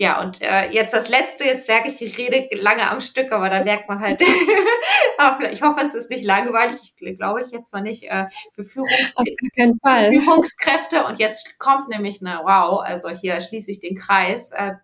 Ja, 0.00 0.20
und 0.20 0.40
äh, 0.42 0.70
jetzt 0.70 0.94
das 0.94 1.08
Letzte, 1.08 1.42
jetzt 1.42 1.66
merke 1.66 1.88
ich, 1.88 2.00
ich 2.00 2.16
rede 2.18 2.48
lange 2.52 2.88
am 2.88 3.00
Stück, 3.00 3.32
aber 3.32 3.50
da 3.50 3.64
merkt 3.64 3.88
man 3.88 3.98
halt, 3.98 4.20
ich 5.52 5.62
hoffe, 5.62 5.80
es 5.82 5.96
ist 5.96 6.08
nicht 6.08 6.24
langweilig, 6.24 6.76
ich 7.00 7.16
glaube 7.16 7.42
ich 7.42 7.50
jetzt 7.50 7.72
mal 7.72 7.80
nicht, 7.80 8.04
äh, 8.04 8.26
für, 8.54 8.64
Führungs 8.64 9.16
Führungskräfte. 10.22 11.04
Und 11.04 11.18
jetzt 11.18 11.58
kommt 11.58 11.88
nämlich 11.88 12.20
eine, 12.24 12.42
wow, 12.44 12.80
also 12.80 13.08
hier 13.08 13.40
schließe 13.40 13.72
ich 13.72 13.80
den 13.80 13.96
Kreis, 13.96 14.52
äh, 14.52 14.74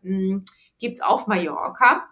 gibt's 0.81 1.01
auf 1.01 1.29
Mallorca 1.29 2.09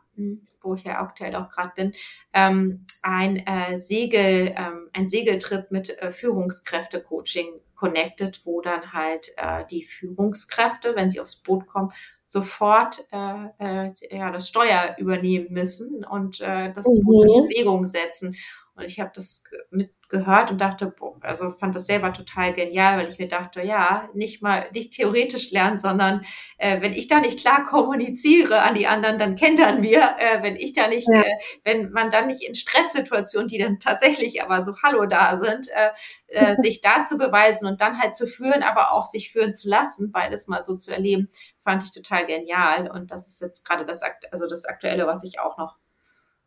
wo 0.62 0.74
ich 0.74 0.84
ja 0.84 1.00
aktuell 1.00 1.34
auch 1.36 1.50
gerade 1.50 1.72
bin, 1.74 1.92
ähm, 2.32 2.86
ein 3.02 3.38
äh, 3.46 3.78
Segel, 3.78 4.54
ähm, 4.56 4.88
ein 4.92 5.08
Segeltrip 5.08 5.70
mit 5.70 5.90
äh, 5.90 6.12
Führungskräfte-Coaching 6.12 7.60
connected, 7.74 8.40
wo 8.44 8.60
dann 8.60 8.92
halt 8.92 9.32
äh, 9.36 9.64
die 9.70 9.82
Führungskräfte, 9.82 10.94
wenn 10.94 11.10
sie 11.10 11.20
aufs 11.20 11.36
Boot 11.36 11.66
kommen, 11.66 11.92
sofort 12.24 13.06
äh, 13.12 13.46
äh, 13.58 13.92
ja, 14.10 14.30
das 14.30 14.48
Steuer 14.48 14.96
übernehmen 14.98 15.48
müssen 15.50 16.04
und 16.04 16.40
äh, 16.40 16.72
das 16.72 16.86
mhm. 16.86 17.04
Boot 17.04 17.26
in 17.26 17.48
Bewegung 17.48 17.86
setzen. 17.86 18.36
Und 18.74 18.84
ich 18.84 18.98
habe 19.00 19.10
das 19.14 19.44
mitgehört 19.70 20.50
und 20.50 20.58
dachte, 20.58 20.86
boah, 20.86 21.18
also 21.20 21.50
fand 21.50 21.76
das 21.76 21.84
selber 21.84 22.14
total 22.14 22.54
genial, 22.54 22.98
weil 22.98 23.08
ich 23.08 23.18
mir 23.18 23.28
dachte, 23.28 23.60
ja, 23.60 24.08
nicht 24.14 24.40
mal 24.40 24.66
nicht 24.72 24.94
theoretisch 24.94 25.50
lernen, 25.50 25.78
sondern 25.78 26.24
äh, 26.56 26.80
wenn 26.80 26.94
ich 26.94 27.06
da 27.06 27.20
nicht 27.20 27.38
klar 27.38 27.66
kommuniziere 27.66 28.62
an 28.62 28.74
die 28.74 28.86
anderen, 28.86 29.18
dann 29.18 29.36
kentern 29.36 29.82
wir. 29.82 30.16
Äh, 30.18 30.42
wenn 30.42 30.56
ich 30.56 30.72
da 30.72 30.88
nicht, 30.88 31.06
ja. 31.06 31.20
äh, 31.20 31.38
wenn 31.64 31.90
man 31.92 32.10
dann 32.10 32.28
nicht 32.28 32.42
in 32.42 32.54
Stresssituationen, 32.54 33.48
die 33.48 33.58
dann 33.58 33.78
tatsächlich 33.78 34.42
aber 34.42 34.62
so 34.62 34.74
Hallo 34.82 35.04
da 35.04 35.36
sind, 35.36 35.68
äh, 35.68 35.90
äh, 36.28 36.56
sich 36.62 36.80
da 36.80 37.04
zu 37.04 37.18
beweisen 37.18 37.68
und 37.68 37.82
dann 37.82 38.00
halt 38.00 38.16
zu 38.16 38.26
führen, 38.26 38.62
aber 38.62 38.92
auch 38.92 39.04
sich 39.04 39.30
führen 39.32 39.54
zu 39.54 39.68
lassen, 39.68 40.12
beides 40.12 40.48
mal 40.48 40.64
so 40.64 40.76
zu 40.76 40.92
erleben, 40.92 41.28
fand 41.58 41.82
ich 41.82 41.92
total 41.92 42.26
genial. 42.26 42.90
Und 42.90 43.10
das 43.10 43.28
ist 43.28 43.42
jetzt 43.42 43.66
gerade 43.66 43.84
das, 43.84 44.00
also 44.30 44.46
das 44.46 44.64
Aktuelle, 44.64 45.06
was 45.06 45.24
ich 45.24 45.40
auch 45.40 45.58
noch 45.58 45.76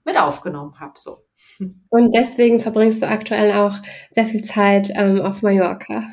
mit 0.05 0.17
aufgenommen 0.17 0.79
habe. 0.79 0.93
So. 0.95 1.25
Und 1.89 2.13
deswegen 2.13 2.59
verbringst 2.59 3.01
du 3.01 3.07
aktuell 3.07 3.53
auch 3.53 3.77
sehr 4.11 4.25
viel 4.25 4.43
Zeit 4.43 4.91
ähm, 4.95 5.21
auf 5.21 5.41
Mallorca. 5.41 6.03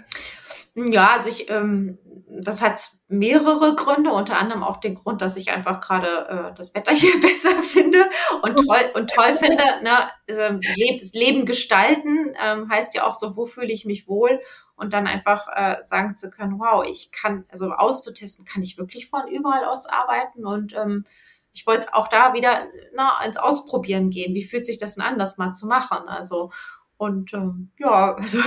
Ja, 0.74 1.10
also 1.14 1.28
ich, 1.28 1.50
ähm, 1.50 1.98
das 2.40 2.62
hat 2.62 2.80
mehrere 3.08 3.74
Gründe, 3.74 4.10
unter 4.10 4.38
anderem 4.38 4.62
auch 4.62 4.78
den 4.78 4.94
Grund, 4.94 5.20
dass 5.20 5.36
ich 5.36 5.50
einfach 5.50 5.80
gerade 5.80 6.28
äh, 6.28 6.54
das 6.54 6.74
Wetter 6.74 6.92
hier 6.94 7.20
besser 7.20 7.50
finde 7.62 8.08
und 8.42 8.56
toll 8.56 8.90
und 8.94 9.10
toll 9.10 9.32
finde. 9.38 9.64
Ne? 9.82 10.08
Also, 10.28 10.58
das 10.98 11.12
Leben 11.12 11.44
gestalten 11.44 12.34
ähm, 12.42 12.70
heißt 12.70 12.94
ja 12.94 13.06
auch 13.06 13.14
so, 13.14 13.36
wo 13.36 13.44
fühle 13.44 13.72
ich 13.72 13.84
mich 13.84 14.08
wohl 14.08 14.40
und 14.76 14.94
dann 14.94 15.06
einfach 15.06 15.46
äh, 15.54 15.76
sagen 15.84 16.16
zu 16.16 16.30
können, 16.30 16.58
wow, 16.58 16.84
ich 16.88 17.12
kann, 17.12 17.44
also 17.50 17.70
auszutesten, 17.70 18.46
kann 18.46 18.62
ich 18.62 18.78
wirklich 18.78 19.10
von 19.10 19.28
überall 19.28 19.64
aus 19.64 19.86
arbeiten 19.86 20.46
und 20.46 20.74
ähm, 20.74 21.04
ich 21.52 21.66
wollte 21.66 21.94
auch 21.94 22.08
da 22.08 22.34
wieder 22.34 22.66
na, 22.94 23.22
ins 23.24 23.36
Ausprobieren 23.36 24.10
gehen. 24.10 24.34
Wie 24.34 24.44
fühlt 24.44 24.64
sich 24.64 24.78
das 24.78 24.94
denn 24.94 25.04
an, 25.04 25.18
das 25.18 25.38
mal 25.38 25.52
zu 25.52 25.66
machen? 25.66 26.08
Also, 26.08 26.50
und 26.96 27.32
ähm, 27.34 27.70
ja, 27.78 28.14
also 28.16 28.38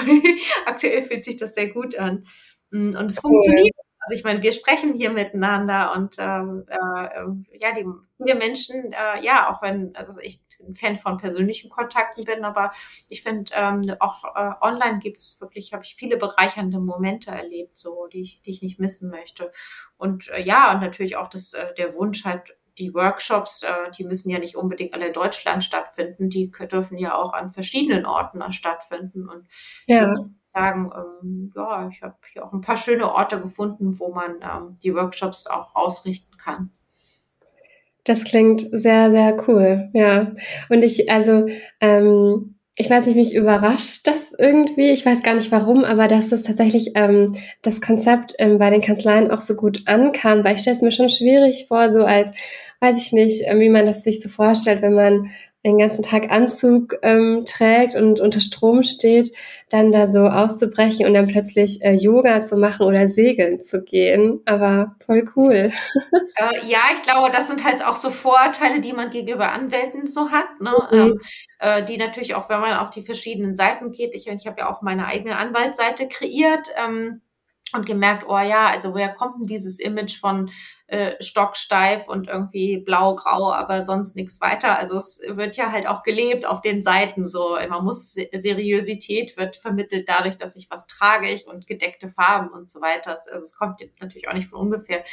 aktuell 0.66 1.04
fühlt 1.04 1.26
sich 1.26 1.38
das 1.38 1.56
sehr 1.56 1.70
gut 1.70 1.96
an. 1.98 2.26
Mm, 2.72 2.96
und 2.96 3.06
es 3.08 3.20
funktioniert. 3.20 3.76
Also 4.08 4.20
ich 4.20 4.24
meine, 4.24 4.44
wir 4.44 4.54
sprechen 4.54 4.94
hier 4.94 5.10
miteinander 5.10 5.94
und 5.96 6.18
ähm, 6.20 6.64
äh, 6.70 7.58
ja, 7.58 7.74
die 7.74 7.88
viele 8.18 8.36
Menschen, 8.36 8.94
äh, 8.94 9.24
ja, 9.24 9.50
auch 9.52 9.64
wenn 9.64 9.96
also 9.96 10.20
ich 10.20 10.42
ein 10.62 10.76
Fan 10.76 10.98
von 10.98 11.18
persönlichen 11.18 11.72
Kontakten 11.72 12.24
bin, 12.24 12.46
aber 12.46 12.72
ich 13.08 13.24
finde 13.24 13.52
ähm, 13.56 13.96
auch 14.00 14.24
äh, 14.36 14.52
online 14.62 15.00
gibt's 15.00 15.42
wirklich, 15.42 15.74
habe 15.74 15.84
ich 15.84 15.96
viele 15.96 16.18
bereichernde 16.18 16.78
Momente 16.80 17.32
erlebt, 17.32 17.80
so 17.80 18.06
die 18.06 18.22
ich, 18.22 18.42
die 18.44 18.52
ich 18.52 18.62
nicht 18.62 18.80
missen 18.80 19.10
möchte. 19.10 19.52
Und 19.98 20.30
äh, 20.30 20.44
ja, 20.44 20.72
und 20.72 20.82
natürlich 20.82 21.18
auch 21.18 21.28
das 21.28 21.54
äh, 21.54 21.74
der 21.74 21.96
Wunsch 21.96 22.26
halt 22.26 22.56
die 22.78 22.94
Workshops, 22.94 23.64
äh, 23.64 23.92
die 23.98 24.04
müssen 24.04 24.30
ja 24.30 24.40
nicht 24.40 24.56
unbedingt 24.56 24.94
alle 24.94 25.08
in 25.08 25.14
Deutschland 25.14 25.64
stattfinden, 25.64 26.30
die 26.30 26.52
dürfen 26.72 26.98
ja 26.98 27.16
auch 27.16 27.34
an 27.34 27.50
verschiedenen 27.50 28.06
Orten 28.06 28.42
stattfinden. 28.52 29.30
Und 29.30 29.48
ja. 29.88 29.96
ich 29.96 30.08
würde 30.08 30.30
sagen, 30.46 30.92
ähm, 30.96 31.52
ja, 31.56 31.90
ich 31.90 32.02
habe 32.02 32.16
hier 32.32 32.46
auch 32.46 32.54
ein 32.54 32.62
paar 32.62 32.78
schöne 32.78 33.14
Orte 33.14 33.40
gefunden, 33.40 34.00
wo 34.00 34.14
man 34.14 34.42
ähm, 34.42 34.78
die 34.84 34.94
Workshops 34.94 35.48
auch 35.48 35.76
ausrichten 35.76 36.38
kann. 36.38 36.72
Das 38.04 38.24
klingt 38.24 38.62
sehr, 38.72 39.10
sehr 39.10 39.36
cool, 39.48 39.90
ja. 39.94 40.34
Und 40.70 40.84
ich, 40.84 41.10
also, 41.10 41.48
ähm, 41.82 42.56
ich 42.78 42.90
weiß 42.90 43.06
nicht, 43.06 43.16
mich 43.16 43.34
überrascht 43.34 44.06
das 44.06 44.34
irgendwie. 44.38 44.92
Ich 44.92 45.06
weiß 45.06 45.24
gar 45.24 45.34
nicht 45.34 45.52
warum, 45.52 45.86
aber 45.86 46.08
dass 46.08 46.30
das 46.30 46.44
tatsächlich 46.44 46.92
ähm, 46.96 47.34
das 47.62 47.80
Konzept 47.80 48.34
ähm, 48.38 48.58
bei 48.58 48.70
den 48.70 48.82
Kanzleien 48.82 49.32
auch 49.32 49.40
so 49.40 49.56
gut 49.56 49.84
ankam, 49.86 50.44
weil 50.44 50.56
ich 50.56 50.62
stelle 50.62 50.76
es 50.76 50.82
mir 50.82 50.92
schon 50.92 51.08
schwierig 51.08 51.66
vor, 51.68 51.90
so 51.90 52.04
als 52.04 52.32
weiß 52.82 52.98
ich 52.98 53.14
nicht, 53.14 53.48
äh, 53.48 53.60
wie 53.60 53.70
man 53.70 53.86
das 53.86 54.04
sich 54.04 54.22
so 54.22 54.30
vorstellt, 54.30 54.82
wenn 54.82 54.94
man 54.94 55.30
den 55.66 55.80
ganzen 55.80 56.04
Tag 56.04 56.32
Anzug 56.32 56.96
ähm, 57.02 57.44
trägt 57.46 57.96
und 57.96 58.22
unter 58.22 58.40
Strom 58.40 58.84
steht, 58.84 59.32
dann 59.72 59.92
da 59.92 60.06
so 60.06 60.28
auszubrechen 60.28 61.08
und 61.08 61.16
dann 61.16 61.26
plötzlich 61.26 61.82
äh, 61.82 61.96
Yoga 61.96 62.44
zu 62.44 62.56
machen 62.56 62.86
oder 62.86 63.08
segeln 63.08 63.60
zu 63.60 63.84
gehen. 63.84 64.42
Aber 64.46 64.96
voll 65.06 65.28
cool. 65.36 65.72
Äh, 66.38 66.68
ja, 66.68 66.80
ich 66.94 67.02
glaube, 67.02 67.32
das 67.32 67.48
sind 67.48 67.64
halt 67.64 67.86
auch 67.86 67.96
so 67.96 68.10
Vorurteile, 68.10 68.82
die 68.82 68.92
man 68.92 69.10
gegenüber 69.10 69.54
Anwälten 69.54 70.06
so 70.06 70.32
hat, 70.32 70.60
ne? 70.60 70.74
Mhm. 70.92 71.00
Ähm, 71.00 71.22
äh, 71.60 71.86
die 71.86 71.96
natürlich 71.96 72.36
auch, 72.36 72.50
wenn 72.50 72.60
man 72.60 72.78
auf 72.78 72.90
die 72.90 73.04
verschiedenen 73.04 73.56
Seiten 73.56 73.94
geht, 73.94 74.14
ich, 74.16 74.28
ich 74.28 74.46
habe 74.46 74.60
ja 74.60 74.70
auch 74.70 74.82
meine 74.82 75.08
eigene 75.08 75.38
Anwaltsseite 75.38 76.10
kreiert. 76.10 76.68
Ähm, 76.76 77.22
und 77.76 77.86
gemerkt, 77.86 78.26
oh 78.28 78.40
ja, 78.40 78.68
also 78.68 78.94
woher 78.94 79.14
kommt 79.14 79.40
denn 79.40 79.46
dieses 79.46 79.80
Image 79.80 80.20
von 80.20 80.50
äh, 80.88 81.14
stocksteif 81.22 82.08
und 82.08 82.28
irgendwie 82.28 82.78
blau-grau, 82.78 83.52
aber 83.52 83.84
sonst 83.84 84.16
nichts 84.16 84.40
weiter. 84.42 84.78
Also 84.78 84.98
es 84.98 85.22
wird 85.28 85.58
ja 85.58 85.72
halt 85.72 85.88
auch 85.88 86.04
gelebt 86.04 86.46
auf 86.46 86.62
den 86.62 86.82
Seiten 86.82 87.28
so. 87.28 87.58
Man 87.70 87.84
muss 87.84 88.16
Seriosität 88.34 89.38
wird 89.38 89.56
vermittelt 89.56 90.08
dadurch, 90.08 90.38
dass 90.38 90.56
ich 90.56 90.70
was 90.70 90.88
trage 90.88 91.30
ich 91.30 91.48
und 91.48 91.68
gedeckte 91.68 92.08
Farben 92.08 92.50
und 92.50 92.70
so 92.70 92.82
weiter. 92.82 93.12
Also 93.12 93.40
es 93.40 93.58
kommt 93.58 93.82
natürlich 94.00 94.28
auch 94.28 94.34
nicht 94.34 94.50
von 94.50 94.60
ungefähr. 94.60 95.04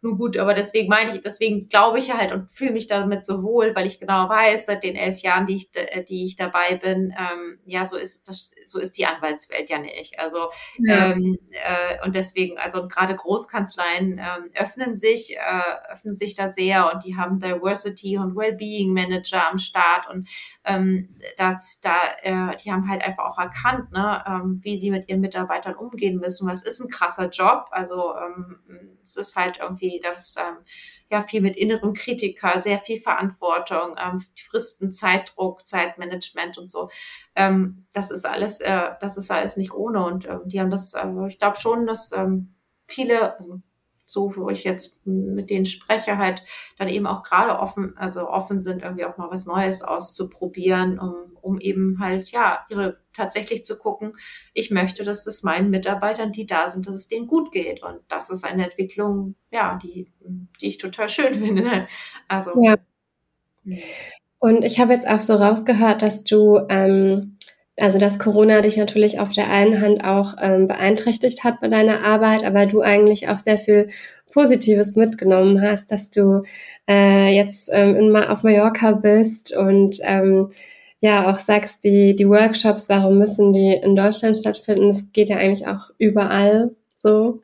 Nun 0.00 0.16
gut, 0.16 0.36
aber 0.36 0.54
deswegen 0.54 0.88
meine 0.88 1.14
ich, 1.14 1.22
deswegen 1.22 1.68
glaube 1.68 1.98
ich 1.98 2.12
halt 2.14 2.32
und 2.32 2.50
fühle 2.52 2.72
mich 2.72 2.86
damit 2.86 3.24
so 3.24 3.42
wohl, 3.42 3.74
weil 3.74 3.86
ich 3.86 3.98
genau 3.98 4.28
weiß, 4.28 4.66
seit 4.66 4.84
den 4.84 4.94
elf 4.94 5.18
Jahren, 5.18 5.46
die 5.46 5.56
ich, 5.56 5.70
die 6.08 6.24
ich 6.24 6.36
dabei 6.36 6.76
bin, 6.76 7.12
ähm, 7.18 7.58
ja, 7.64 7.84
so 7.84 7.96
ist 7.96 8.28
das, 8.28 8.54
so 8.64 8.78
ist 8.78 8.96
die 8.98 9.06
Anwaltswelt 9.06 9.70
ja 9.70 9.78
nicht. 9.78 10.18
Also 10.18 10.48
ja. 10.78 11.12
ähm, 11.12 11.38
äh, 11.50 12.04
und 12.04 12.14
deswegen, 12.14 12.58
also 12.58 12.86
gerade 12.86 13.16
Großkanzleien 13.16 14.20
ähm, 14.20 14.50
öffnen 14.54 14.96
sich, 14.96 15.36
äh, 15.36 15.92
öffnen 15.92 16.14
sich 16.14 16.34
da 16.34 16.48
sehr 16.48 16.92
und 16.92 17.04
die 17.04 17.16
haben 17.16 17.40
Diversity 17.40 18.18
und 18.18 18.36
Wellbeing 18.36 18.92
Manager 18.92 19.50
am 19.50 19.58
Start 19.58 20.08
und 20.08 20.28
ähm, 20.64 21.16
dass 21.36 21.80
da, 21.80 21.96
äh, 22.22 22.56
die 22.56 22.70
haben 22.70 22.88
halt 22.88 23.02
einfach 23.02 23.24
auch 23.24 23.38
erkannt, 23.38 23.90
ne, 23.92 24.22
ähm, 24.26 24.60
wie 24.62 24.78
sie 24.78 24.90
mit 24.90 25.08
ihren 25.08 25.20
Mitarbeitern 25.20 25.74
umgehen 25.74 26.18
müssen. 26.18 26.48
Was 26.48 26.62
ist 26.62 26.80
ein 26.80 26.90
krasser 26.90 27.30
Job? 27.30 27.66
Also 27.70 28.14
ähm, 28.14 28.58
es 29.02 29.16
ist 29.16 29.36
halt 29.36 29.58
irgendwie 29.60 29.87
das 30.02 30.34
ähm, 30.38 30.58
ja 31.10 31.22
viel 31.22 31.40
mit 31.40 31.56
innerem 31.56 31.94
Kritiker, 31.94 32.60
sehr 32.60 32.78
viel 32.78 33.00
Verantwortung, 33.00 33.96
ähm, 33.98 34.22
Fristen, 34.36 34.92
Zeitdruck, 34.92 35.66
Zeitmanagement 35.66 36.58
und 36.58 36.70
so. 36.70 36.88
Ähm, 37.34 37.86
das 37.92 38.10
ist 38.10 38.26
alles, 38.26 38.60
äh, 38.60 38.90
das 39.00 39.16
ist 39.16 39.30
alles 39.30 39.56
nicht 39.56 39.72
ohne 39.72 40.04
und 40.04 40.26
ähm, 40.26 40.42
die 40.44 40.60
haben 40.60 40.70
das, 40.70 40.94
also 40.94 41.26
ich 41.26 41.38
glaube 41.38 41.58
schon, 41.58 41.86
dass 41.86 42.12
ähm, 42.12 42.54
viele, 42.84 43.38
also 43.38 43.60
so, 44.08 44.34
wo 44.36 44.48
ich 44.48 44.64
jetzt 44.64 45.06
mit 45.06 45.50
denen 45.50 45.66
spreche, 45.66 46.16
halt 46.16 46.42
dann 46.78 46.88
eben 46.88 47.06
auch 47.06 47.22
gerade 47.22 47.58
offen, 47.58 47.94
also 47.98 48.26
offen 48.26 48.62
sind, 48.62 48.82
irgendwie 48.82 49.04
auch 49.04 49.18
mal 49.18 49.30
was 49.30 49.44
Neues 49.44 49.82
auszuprobieren, 49.82 50.98
um, 50.98 51.14
um 51.42 51.60
eben 51.60 51.98
halt, 52.00 52.30
ja, 52.30 52.64
ihre 52.70 52.98
tatsächlich 53.12 53.66
zu 53.66 53.76
gucken, 53.76 54.14
ich 54.54 54.70
möchte, 54.70 55.04
dass 55.04 55.26
es 55.26 55.42
meinen 55.42 55.68
Mitarbeitern, 55.68 56.32
die 56.32 56.46
da 56.46 56.70
sind, 56.70 56.86
dass 56.86 56.94
es 56.94 57.08
denen 57.08 57.26
gut 57.26 57.52
geht. 57.52 57.82
Und 57.82 58.00
das 58.08 58.30
ist 58.30 58.46
eine 58.46 58.64
Entwicklung, 58.64 59.34
ja, 59.50 59.78
die, 59.82 60.08
die 60.60 60.68
ich 60.68 60.78
total 60.78 61.10
schön 61.10 61.34
finde. 61.44 61.86
Also. 62.28 62.52
Ja. 62.62 62.76
Und 64.38 64.64
ich 64.64 64.80
habe 64.80 64.94
jetzt 64.94 65.06
auch 65.06 65.20
so 65.20 65.34
rausgehört, 65.34 66.00
dass 66.00 66.24
du 66.24 66.60
ähm, 66.70 67.36
also 67.80 67.98
dass 67.98 68.18
Corona 68.18 68.60
dich 68.60 68.76
natürlich 68.76 69.20
auf 69.20 69.32
der 69.32 69.50
einen 69.50 69.80
Hand 69.80 70.04
auch 70.04 70.34
ähm, 70.40 70.68
beeinträchtigt 70.68 71.44
hat 71.44 71.60
bei 71.60 71.68
deiner 71.68 72.04
Arbeit, 72.04 72.44
aber 72.44 72.66
du 72.66 72.80
eigentlich 72.80 73.28
auch 73.28 73.38
sehr 73.38 73.58
viel 73.58 73.88
Positives 74.30 74.96
mitgenommen 74.96 75.62
hast, 75.62 75.90
dass 75.90 76.10
du 76.10 76.42
äh, 76.88 77.34
jetzt 77.34 77.70
ähm, 77.72 77.96
in, 77.96 78.16
auf 78.16 78.42
Mallorca 78.42 78.92
bist 78.92 79.56
und 79.56 79.98
ähm, 80.02 80.50
ja 81.00 81.32
auch 81.32 81.38
sagst, 81.38 81.84
die, 81.84 82.14
die 82.14 82.28
Workshops, 82.28 82.88
warum 82.88 83.18
müssen 83.18 83.52
die 83.52 83.72
in 83.72 83.96
Deutschland 83.96 84.36
stattfinden? 84.36 84.88
Das 84.88 85.12
geht 85.12 85.28
ja 85.28 85.36
eigentlich 85.36 85.66
auch 85.66 85.90
überall 85.98 86.70
so. 86.94 87.42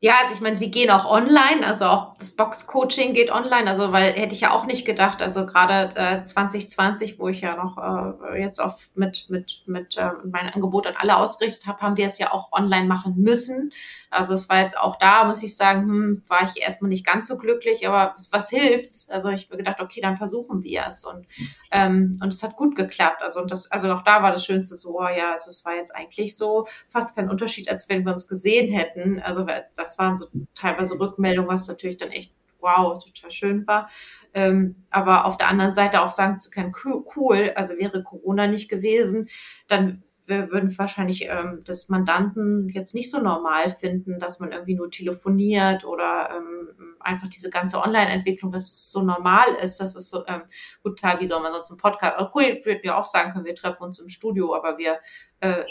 Ja, 0.00 0.14
also 0.22 0.32
ich 0.32 0.40
meine, 0.40 0.56
sie 0.56 0.70
gehen 0.70 0.90
auch 0.90 1.04
online, 1.10 1.66
also 1.66 1.86
auch 1.86 2.16
das 2.18 2.36
Box-Coaching 2.36 3.14
geht 3.14 3.32
online, 3.32 3.68
also 3.68 3.90
weil 3.90 4.12
hätte 4.12 4.32
ich 4.32 4.42
ja 4.42 4.52
auch 4.52 4.64
nicht 4.64 4.84
gedacht, 4.86 5.20
also 5.20 5.44
gerade 5.44 5.88
äh, 5.96 6.22
2020, 6.22 7.18
wo 7.18 7.26
ich 7.26 7.40
ja 7.40 7.56
noch 7.56 7.76
äh, 8.22 8.40
jetzt 8.40 8.60
auf 8.60 8.90
mit 8.94 9.26
mit 9.28 9.62
mit 9.66 9.96
äh, 9.96 10.10
mein 10.24 10.50
Angebot 10.50 10.86
an 10.86 10.94
alle 10.96 11.16
ausgerichtet 11.16 11.66
habe, 11.66 11.80
haben 11.80 11.96
wir 11.96 12.06
es 12.06 12.18
ja 12.20 12.32
auch 12.32 12.52
online 12.52 12.86
machen 12.86 13.16
müssen. 13.16 13.72
Also 14.08 14.34
es 14.34 14.48
war 14.48 14.60
jetzt 14.62 14.78
auch 14.78 14.96
da, 14.96 15.24
muss 15.24 15.42
ich 15.42 15.56
sagen, 15.56 15.82
hm, 15.82 16.22
war 16.28 16.44
ich 16.44 16.62
erstmal 16.62 16.90
nicht 16.90 17.04
ganz 17.04 17.26
so 17.26 17.36
glücklich, 17.36 17.86
aber 17.88 18.14
was, 18.14 18.30
was 18.30 18.50
hilft's? 18.50 19.10
Also 19.10 19.30
ich 19.30 19.46
habe 19.46 19.56
gedacht, 19.56 19.80
okay, 19.80 20.00
dann 20.00 20.16
versuchen 20.16 20.62
wir 20.62 20.84
es 20.88 21.04
und 21.04 21.26
ähm, 21.72 22.20
und 22.22 22.32
es 22.32 22.42
hat 22.44 22.54
gut 22.56 22.76
geklappt. 22.76 23.22
Also 23.22 23.40
und 23.40 23.50
das, 23.50 23.68
also 23.72 23.92
auch 23.92 24.02
da 24.02 24.22
war 24.22 24.30
das 24.30 24.44
Schönste 24.44 24.76
so, 24.76 24.98
oh 25.00 25.08
ja, 25.08 25.32
also 25.32 25.50
es 25.50 25.64
war 25.64 25.74
jetzt 25.74 25.94
eigentlich 25.94 26.36
so 26.36 26.68
fast 26.88 27.16
kein 27.16 27.28
Unterschied, 27.28 27.68
als 27.68 27.88
wenn 27.88 28.04
wir 28.06 28.12
uns 28.12 28.28
gesehen 28.28 28.72
hätten. 28.72 29.20
Also 29.20 29.44
das 29.74 29.87
waren 29.96 30.18
so 30.18 30.26
teilweise 30.56 30.98
Rückmeldungen, 30.98 31.48
was 31.48 31.68
natürlich 31.68 31.98
dann 31.98 32.10
echt 32.10 32.32
wow, 32.60 33.02
total 33.02 33.30
schön 33.30 33.66
war. 33.66 33.88
Ähm, 34.34 34.74
aber 34.90 35.26
auf 35.26 35.36
der 35.36 35.48
anderen 35.48 35.72
Seite 35.72 36.02
auch 36.02 36.10
sagen 36.10 36.38
zu 36.40 36.50
können, 36.50 36.72
cool, 37.16 37.52
also 37.54 37.76
wäre 37.78 38.02
Corona 38.02 38.46
nicht 38.46 38.68
gewesen, 38.68 39.28
dann 39.68 40.02
wir 40.28 40.50
würden 40.50 40.76
wahrscheinlich 40.76 41.24
ähm, 41.24 41.62
das 41.64 41.88
Mandanten 41.88 42.68
jetzt 42.68 42.94
nicht 42.94 43.10
so 43.10 43.18
normal 43.18 43.70
finden, 43.70 44.18
dass 44.18 44.40
man 44.40 44.52
irgendwie 44.52 44.74
nur 44.74 44.90
telefoniert 44.90 45.84
oder 45.84 46.30
ähm, 46.36 46.96
einfach 47.00 47.28
diese 47.28 47.48
ganze 47.48 47.80
Online-Entwicklung, 47.80 48.52
dass 48.52 48.64
es 48.64 48.90
so 48.90 49.02
normal 49.02 49.54
ist, 49.62 49.80
dass 49.80 49.96
es 49.96 50.10
so, 50.10 50.26
ähm, 50.26 50.42
gut, 50.82 50.98
klar, 50.98 51.18
wie 51.20 51.26
soll 51.26 51.40
man 51.40 51.52
sonst 51.54 51.70
einen 51.70 51.78
Podcast, 51.78 52.16
cool, 52.34 52.42
ich 52.42 52.66
würde 52.66 52.84
ja 52.84 52.98
auch 52.98 53.06
sagen 53.06 53.32
können, 53.32 53.46
wir 53.46 53.54
treffen 53.54 53.84
uns 53.84 53.98
im 54.00 54.10
Studio, 54.10 54.54
aber 54.54 54.76
wir 54.76 54.98
äh, 55.40 55.64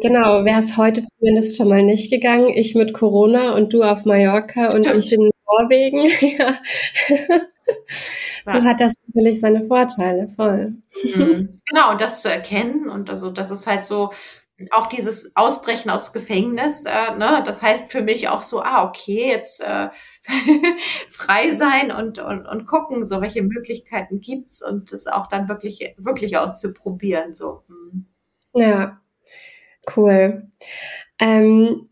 Genau, 0.00 0.44
wäre 0.44 0.58
es 0.58 0.76
heute 0.76 1.02
zumindest 1.02 1.56
schon 1.56 1.68
mal 1.68 1.82
nicht 1.82 2.10
gegangen, 2.10 2.48
ich 2.48 2.74
mit 2.74 2.92
Corona 2.92 3.54
und 3.54 3.72
du 3.72 3.82
auf 3.82 4.04
Mallorca 4.04 4.70
Stimmt. 4.70 4.90
und 4.90 4.98
ich 4.98 5.12
in 5.12 5.30
Norwegen, 5.46 6.08
ja. 6.38 6.58
so 8.44 8.64
hat 8.64 8.80
das 8.80 8.94
natürlich 9.06 9.40
seine 9.40 9.62
Vorteile, 9.62 10.28
voll. 10.28 10.74
Mhm. 11.02 11.50
Genau, 11.70 11.92
und 11.92 12.00
das 12.00 12.22
zu 12.22 12.30
erkennen 12.30 12.88
und 12.88 13.10
also 13.10 13.30
das 13.30 13.50
ist 13.50 13.66
halt 13.66 13.84
so 13.84 14.10
auch 14.70 14.86
dieses 14.86 15.34
Ausbrechen 15.34 15.90
aus 15.90 16.12
Gefängnis, 16.12 16.84
äh, 16.84 17.16
ne, 17.16 17.42
das 17.44 17.60
heißt 17.60 17.90
für 17.90 18.02
mich 18.02 18.28
auch 18.28 18.42
so, 18.42 18.62
ah, 18.62 18.86
okay, 18.88 19.28
jetzt 19.28 19.60
äh, 19.60 19.88
frei 21.08 21.52
sein 21.52 21.90
und, 21.90 22.20
und, 22.20 22.46
und 22.46 22.66
gucken, 22.66 23.04
so 23.06 23.20
welche 23.20 23.42
Möglichkeiten 23.42 24.20
gibt's 24.20 24.64
und 24.64 24.92
das 24.92 25.08
auch 25.08 25.26
dann 25.26 25.48
wirklich, 25.48 25.94
wirklich 25.98 26.36
auszuprobieren. 26.36 27.34
So. 27.34 27.64
Mhm. 27.66 28.06
Ja, 28.54 29.00
cool. 29.96 30.48
Ähm, 31.20 31.88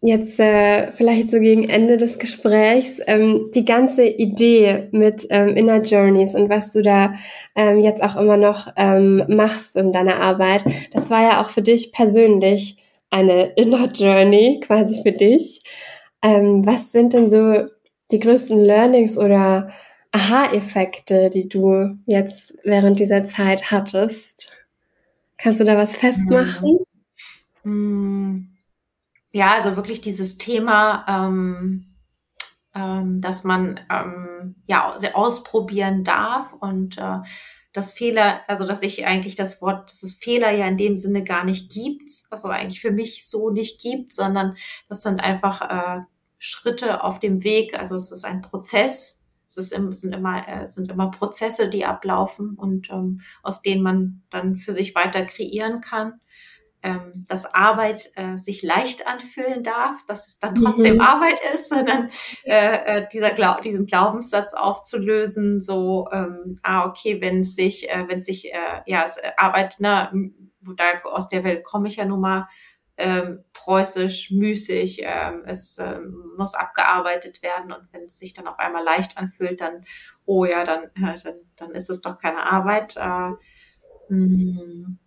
jetzt 0.00 0.38
äh, 0.38 0.92
vielleicht 0.92 1.30
so 1.30 1.40
gegen 1.40 1.68
Ende 1.68 1.96
des 1.96 2.18
Gesprächs 2.18 3.00
ähm, 3.06 3.50
die 3.54 3.64
ganze 3.64 4.06
Idee 4.06 4.88
mit 4.92 5.26
ähm, 5.30 5.56
Inner 5.56 5.82
Journeys 5.82 6.34
und 6.34 6.48
was 6.48 6.72
du 6.72 6.82
da 6.82 7.14
ähm, 7.56 7.80
jetzt 7.80 8.02
auch 8.02 8.16
immer 8.16 8.36
noch 8.36 8.68
ähm, 8.76 9.24
machst 9.28 9.76
in 9.76 9.90
deiner 9.90 10.20
Arbeit, 10.20 10.64
das 10.92 11.10
war 11.10 11.22
ja 11.22 11.42
auch 11.42 11.50
für 11.50 11.62
dich 11.62 11.92
persönlich 11.92 12.76
eine 13.10 13.54
Inner 13.54 13.90
Journey 13.92 14.60
quasi 14.62 15.02
für 15.02 15.12
dich. 15.12 15.62
Ähm, 16.22 16.64
was 16.64 16.92
sind 16.92 17.12
denn 17.12 17.30
so 17.30 17.66
die 18.12 18.20
größten 18.20 18.58
Learnings 18.58 19.18
oder 19.18 19.68
Aha-Effekte, 20.12 21.28
die 21.28 21.48
du 21.48 21.96
jetzt 22.06 22.56
während 22.64 22.98
dieser 23.00 23.24
Zeit 23.24 23.70
hattest? 23.70 24.52
Kannst 25.38 25.60
du 25.60 25.64
da 25.64 25.76
was 25.76 25.96
festmachen? 25.96 26.78
Hm 27.62 28.58
ja, 29.32 29.52
also 29.54 29.76
wirklich 29.76 30.00
dieses 30.00 30.38
Thema, 30.38 31.04
ähm, 31.08 31.94
ähm, 32.74 33.20
dass 33.20 33.44
man 33.44 33.80
ähm, 33.90 34.56
ja 34.66 34.94
ausprobieren 35.14 36.04
darf 36.04 36.52
und 36.52 36.98
äh, 36.98 37.18
das 37.72 37.92
Fehler, 37.92 38.40
also 38.48 38.66
dass 38.66 38.82
ich 38.82 39.06
eigentlich 39.06 39.34
das 39.34 39.60
Wort, 39.60 39.90
dass 39.90 40.02
es 40.02 40.14
Fehler 40.14 40.50
ja 40.50 40.66
in 40.66 40.78
dem 40.78 40.96
Sinne 40.96 41.22
gar 41.24 41.44
nicht 41.44 41.70
gibt, 41.70 42.10
also 42.30 42.48
eigentlich 42.48 42.80
für 42.80 42.90
mich 42.90 43.28
so 43.28 43.50
nicht 43.50 43.80
gibt, 43.80 44.12
sondern 44.12 44.56
das 44.88 45.02
sind 45.02 45.20
einfach 45.20 45.60
äh, 45.60 46.00
Schritte 46.38 47.04
auf 47.04 47.18
dem 47.18 47.44
Weg. 47.44 47.78
Also 47.78 47.96
es 47.96 48.10
ist 48.10 48.24
ein 48.24 48.40
Prozess. 48.40 49.22
Es 49.46 49.56
ist 49.56 49.70
sind 49.70 50.14
immer 50.14 50.46
äh, 50.48 50.66
sind 50.66 50.90
immer 50.90 51.10
Prozesse, 51.10 51.68
die 51.68 51.84
ablaufen 51.84 52.54
und 52.54 52.90
ähm, 52.90 53.20
aus 53.42 53.62
denen 53.62 53.82
man 53.82 54.22
dann 54.30 54.56
für 54.56 54.72
sich 54.72 54.94
weiter 54.94 55.24
kreieren 55.24 55.80
kann 55.80 56.20
ähm, 56.82 57.24
dass 57.28 57.52
Arbeit 57.54 58.10
äh, 58.14 58.36
sich 58.36 58.62
leicht 58.62 59.06
anfühlen 59.06 59.62
darf, 59.64 59.96
dass 60.06 60.28
es 60.28 60.38
dann 60.38 60.54
trotzdem 60.54 60.94
mhm. 60.94 61.00
Arbeit 61.00 61.40
ist, 61.52 61.68
sondern 61.70 62.08
äh, 62.44 63.00
äh, 63.00 63.08
dieser 63.12 63.32
Glau 63.32 63.60
diesen 63.60 63.86
Glaubenssatz 63.86 64.54
aufzulösen, 64.54 65.60
so 65.60 66.08
ähm, 66.12 66.58
ah 66.62 66.86
okay, 66.86 67.20
wenn 67.20 67.40
es 67.40 67.54
sich, 67.54 67.90
äh, 67.90 68.04
wenn 68.08 68.20
sich 68.20 68.52
äh, 68.52 68.82
ja 68.86 69.04
es, 69.04 69.16
äh, 69.16 69.32
Arbeit, 69.36 69.80
ne, 69.80 70.10
da 70.76 70.84
aus 71.04 71.28
der 71.28 71.44
Welt 71.44 71.64
komme 71.64 71.88
ich 71.88 71.96
ja 71.96 72.04
nun 72.04 72.20
mal 72.20 72.48
ähm, 72.96 73.44
preußisch, 73.52 74.30
müßig, 74.30 75.02
ähm, 75.04 75.42
es 75.46 75.78
ähm, 75.78 76.32
muss 76.36 76.54
abgearbeitet 76.54 77.42
werden 77.42 77.72
und 77.72 77.92
wenn 77.92 78.04
es 78.04 78.18
sich 78.18 78.34
dann 78.34 78.48
auf 78.48 78.58
einmal 78.58 78.84
leicht 78.84 79.18
anfühlt, 79.18 79.60
dann 79.60 79.84
oh 80.26 80.44
ja, 80.44 80.64
dann 80.64 80.84
äh, 80.94 81.18
dann, 81.22 81.34
dann 81.56 81.70
ist 81.72 81.90
es 81.90 82.00
doch 82.00 82.18
keine 82.18 82.44
Arbeit. 82.44 82.96
Äh, 82.96 83.00
mh, 83.00 83.38
hm 84.10 84.98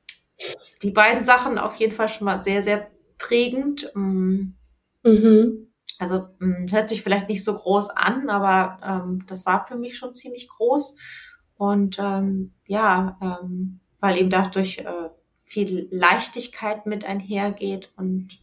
die 0.83 0.91
beiden 0.91 1.23
Sachen 1.23 1.57
auf 1.57 1.75
jeden 1.75 1.93
Fall 1.93 2.07
schon 2.07 2.25
mal 2.25 2.41
sehr, 2.41 2.63
sehr 2.63 2.89
prägend. 3.17 3.91
Mm. 3.95 4.53
Mhm. 5.03 5.67
Also 5.99 6.27
mm, 6.39 6.71
hört 6.71 6.89
sich 6.89 7.03
vielleicht 7.03 7.29
nicht 7.29 7.43
so 7.43 7.55
groß 7.55 7.91
an, 7.91 8.29
aber 8.29 8.79
ähm, 8.83 9.23
das 9.27 9.45
war 9.45 9.63
für 9.63 9.75
mich 9.75 9.97
schon 9.97 10.13
ziemlich 10.13 10.47
groß. 10.47 10.95
Und 11.57 11.97
ähm, 11.99 12.53
ja, 12.65 13.17
ähm, 13.21 13.79
weil 13.99 14.17
eben 14.17 14.31
dadurch 14.31 14.79
äh, 14.79 15.09
viel 15.43 15.87
Leichtigkeit 15.91 16.85
mit 16.85 17.05
einhergeht 17.05 17.91
und 17.97 18.39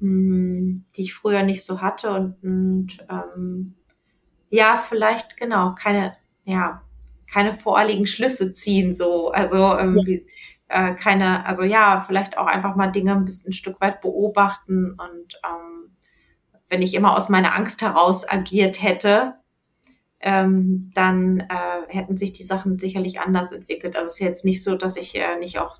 mh, 0.00 0.10
mm, 0.10 0.84
die 0.96 1.02
ich 1.02 1.14
früher 1.14 1.42
nicht 1.42 1.64
so 1.64 1.80
hatte 1.80 2.12
und, 2.12 2.42
und 2.42 2.98
ähm, 3.10 3.74
ja, 4.50 4.76
vielleicht 4.76 5.36
genau 5.36 5.74
keine, 5.74 6.14
ja, 6.44 6.82
keine 7.30 7.52
voreiligen 7.52 8.06
Schlüsse 8.06 8.54
ziehen 8.54 8.94
so. 8.94 9.30
Also 9.30 9.76
ähm, 9.76 9.98
ja. 9.98 10.06
wie, 10.06 10.26
äh, 10.68 10.94
keine, 10.94 11.46
also 11.46 11.62
ja, 11.62 12.04
vielleicht 12.06 12.38
auch 12.38 12.46
einfach 12.46 12.76
mal 12.76 12.88
Dinge 12.88 13.12
ein 13.12 13.24
bisschen 13.24 13.50
ein 13.50 13.54
Stück 13.54 13.80
weit 13.80 14.00
beobachten 14.00 14.92
und 14.92 15.40
ähm, 15.44 15.96
wenn 16.68 16.82
ich 16.82 16.94
immer 16.94 17.16
aus 17.16 17.28
meiner 17.28 17.54
Angst 17.54 17.80
heraus 17.80 18.28
agiert 18.28 18.82
hätte, 18.82 19.34
ähm, 20.20 20.90
dann 20.94 21.40
äh, 21.40 21.86
hätten 21.88 22.16
sich 22.16 22.32
die 22.32 22.44
Sachen 22.44 22.78
sicherlich 22.78 23.20
anders 23.20 23.52
entwickelt. 23.52 23.96
Also 23.96 24.08
es 24.08 24.14
ist 24.14 24.20
jetzt 24.20 24.44
nicht 24.44 24.62
so, 24.62 24.76
dass 24.76 24.96
ich 24.96 25.14
äh, 25.14 25.38
nicht 25.38 25.58
auch 25.58 25.76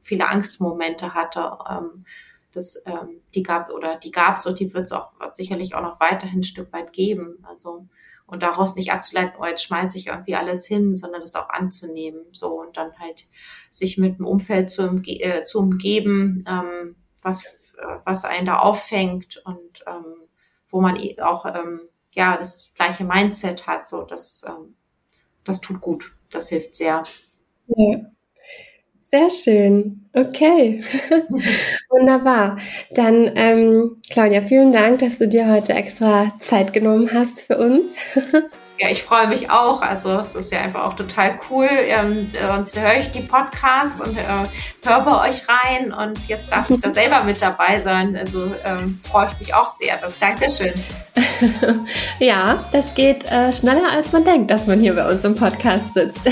viele 0.00 0.28
Angstmomente 0.28 1.14
hatte. 1.14 1.58
Ähm, 1.68 2.04
das, 2.52 2.80
ähm, 2.86 3.20
die 3.34 3.42
gab 3.42 3.70
oder 3.70 3.96
die 3.96 4.10
gab 4.10 4.36
es 4.36 4.46
und 4.46 4.60
die 4.60 4.72
wird 4.72 4.84
es 4.84 4.92
auch 4.92 5.10
sicherlich 5.32 5.74
auch 5.74 5.82
noch 5.82 6.00
weiterhin 6.00 6.40
ein 6.40 6.44
Stück 6.44 6.72
weit 6.72 6.92
geben. 6.92 7.44
Also 7.48 7.88
und 8.28 8.42
daraus 8.42 8.76
nicht 8.76 8.92
abzuleiten, 8.92 9.34
oh, 9.40 9.46
jetzt 9.46 9.64
schmeiße 9.64 9.98
ich 9.98 10.06
irgendwie 10.06 10.36
alles 10.36 10.66
hin, 10.66 10.94
sondern 10.94 11.22
das 11.22 11.34
auch 11.34 11.48
anzunehmen. 11.48 12.26
So 12.32 12.60
und 12.60 12.76
dann 12.76 12.92
halt 12.98 13.26
sich 13.70 13.98
mit 13.98 14.18
dem 14.18 14.26
Umfeld 14.26 14.70
zu, 14.70 14.86
umge 14.86 15.20
äh, 15.20 15.42
zu 15.44 15.58
umgeben, 15.58 16.44
ähm, 16.46 16.94
was, 17.22 17.44
äh, 17.44 17.48
was 18.04 18.24
einen 18.24 18.46
da 18.46 18.58
auffängt 18.58 19.42
und 19.44 19.82
ähm, 19.86 20.28
wo 20.68 20.80
man 20.82 20.98
auch 21.22 21.46
ähm, 21.46 21.80
ja 22.12 22.36
das 22.36 22.72
gleiche 22.74 23.04
Mindset 23.04 23.66
hat. 23.66 23.88
So, 23.88 24.04
das, 24.04 24.44
ähm, 24.46 24.76
das 25.44 25.60
tut 25.60 25.80
gut. 25.80 26.12
Das 26.30 26.50
hilft 26.50 26.76
sehr. 26.76 27.04
Ja. 27.68 28.10
Sehr 29.10 29.30
schön. 29.30 30.06
Okay. 30.12 30.84
Wunderbar. 31.88 32.58
Dann, 32.92 33.30
ähm, 33.36 33.96
Claudia, 34.10 34.42
vielen 34.42 34.72
Dank, 34.72 34.98
dass 34.98 35.18
du 35.18 35.26
dir 35.26 35.50
heute 35.50 35.72
extra 35.72 36.32
Zeit 36.38 36.74
genommen 36.74 37.08
hast 37.12 37.42
für 37.42 37.58
uns. 37.58 37.96
Ja, 38.80 38.88
ich 38.90 39.02
freue 39.02 39.26
mich 39.26 39.50
auch. 39.50 39.82
Also 39.82 40.20
es 40.20 40.36
ist 40.36 40.52
ja 40.52 40.60
einfach 40.60 40.84
auch 40.84 40.94
total 40.94 41.40
cool. 41.50 41.68
Ähm, 41.68 42.28
sonst 42.28 42.80
höre 42.80 42.98
ich 42.98 43.10
die 43.10 43.22
Podcasts 43.22 44.00
und 44.00 44.16
äh, 44.16 44.22
höre 44.84 45.00
bei 45.00 45.28
euch 45.28 45.42
rein 45.48 45.92
und 45.92 46.28
jetzt 46.28 46.52
darf 46.52 46.70
ich 46.70 46.78
da 46.78 46.88
selber 46.92 47.24
mit 47.24 47.42
dabei 47.42 47.80
sein. 47.80 48.16
Also 48.16 48.52
ähm, 48.64 49.00
freue 49.02 49.30
ich 49.32 49.40
mich 49.40 49.52
auch 49.52 49.68
sehr. 49.68 49.98
Dankeschön. 50.20 50.74
ja, 52.20 52.68
das 52.70 52.94
geht 52.94 53.24
äh, 53.24 53.50
schneller, 53.50 53.90
als 53.90 54.12
man 54.12 54.22
denkt, 54.22 54.52
dass 54.52 54.68
man 54.68 54.78
hier 54.78 54.94
bei 54.94 55.10
uns 55.10 55.24
im 55.24 55.34
Podcast 55.34 55.94
sitzt. 55.94 56.30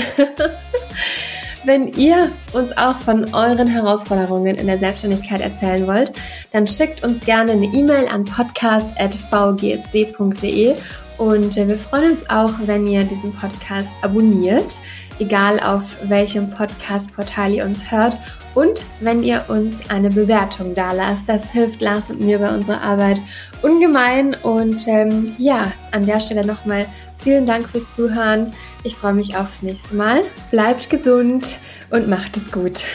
Wenn 1.67 1.93
ihr 1.95 2.31
uns 2.53 2.75
auch 2.77 2.95
von 2.95 3.33
euren 3.33 3.67
Herausforderungen 3.67 4.55
in 4.55 4.67
der 4.67 4.77
Selbstständigkeit 4.77 5.41
erzählen 5.41 5.85
wollt, 5.85 6.13
dann 6.51 6.65
schickt 6.65 7.03
uns 7.03 7.19
gerne 7.25 7.51
eine 7.51 7.65
E-Mail 7.65 8.07
an 8.07 8.23
podcast.vgsd.de 8.23 10.75
und 11.17 11.55
wir 11.57 11.77
freuen 11.77 12.11
uns 12.11 12.29
auch, 12.29 12.51
wenn 12.67 12.87
ihr 12.87 13.03
diesen 13.03 13.33
Podcast 13.33 13.91
abonniert, 14.01 14.77
egal 15.19 15.59
auf 15.59 15.97
welchem 16.03 16.49
Podcast-Portal 16.49 17.55
ihr 17.55 17.65
uns 17.65 17.91
hört 17.91 18.17
und 18.53 18.79
wenn 19.01 19.21
ihr 19.21 19.43
uns 19.49 19.89
eine 19.89 20.09
Bewertung 20.09 20.73
da 20.73 20.93
lasst. 20.93 21.27
Das 21.27 21.51
hilft 21.51 21.81
Lars 21.81 22.09
und 22.09 22.21
mir 22.21 22.39
bei 22.39 22.49
unserer 22.49 22.81
Arbeit 22.81 23.19
ungemein. 23.61 24.35
Und 24.41 24.87
ähm, 24.87 25.35
ja, 25.37 25.71
an 25.91 26.05
der 26.05 26.19
Stelle 26.19 26.43
nochmal 26.43 26.87
vielen 27.27 27.45
Dank 27.45 27.67
fürs 27.67 27.93
Zuhören. 27.93 28.53
Ich 28.83 28.95
freue 28.95 29.13
mich 29.13 29.35
aufs 29.35 29.61
nächste 29.61 29.95
Mal. 29.95 30.23
Bleibt 30.49 30.89
gesund 30.89 31.59
und 31.89 32.07
macht 32.07 32.37
es 32.37 32.53
gut. 32.53 32.85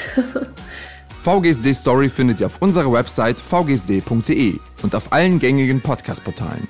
VGSD 1.22 1.74
Story 1.74 2.08
findet 2.08 2.40
ihr 2.40 2.46
auf 2.46 2.62
unserer 2.62 2.90
Website 2.90 3.38
vgsd.de 3.38 4.54
und 4.82 4.94
auf 4.94 5.12
allen 5.12 5.38
gängigen 5.38 5.82
Podcast-Portalen. 5.82 6.66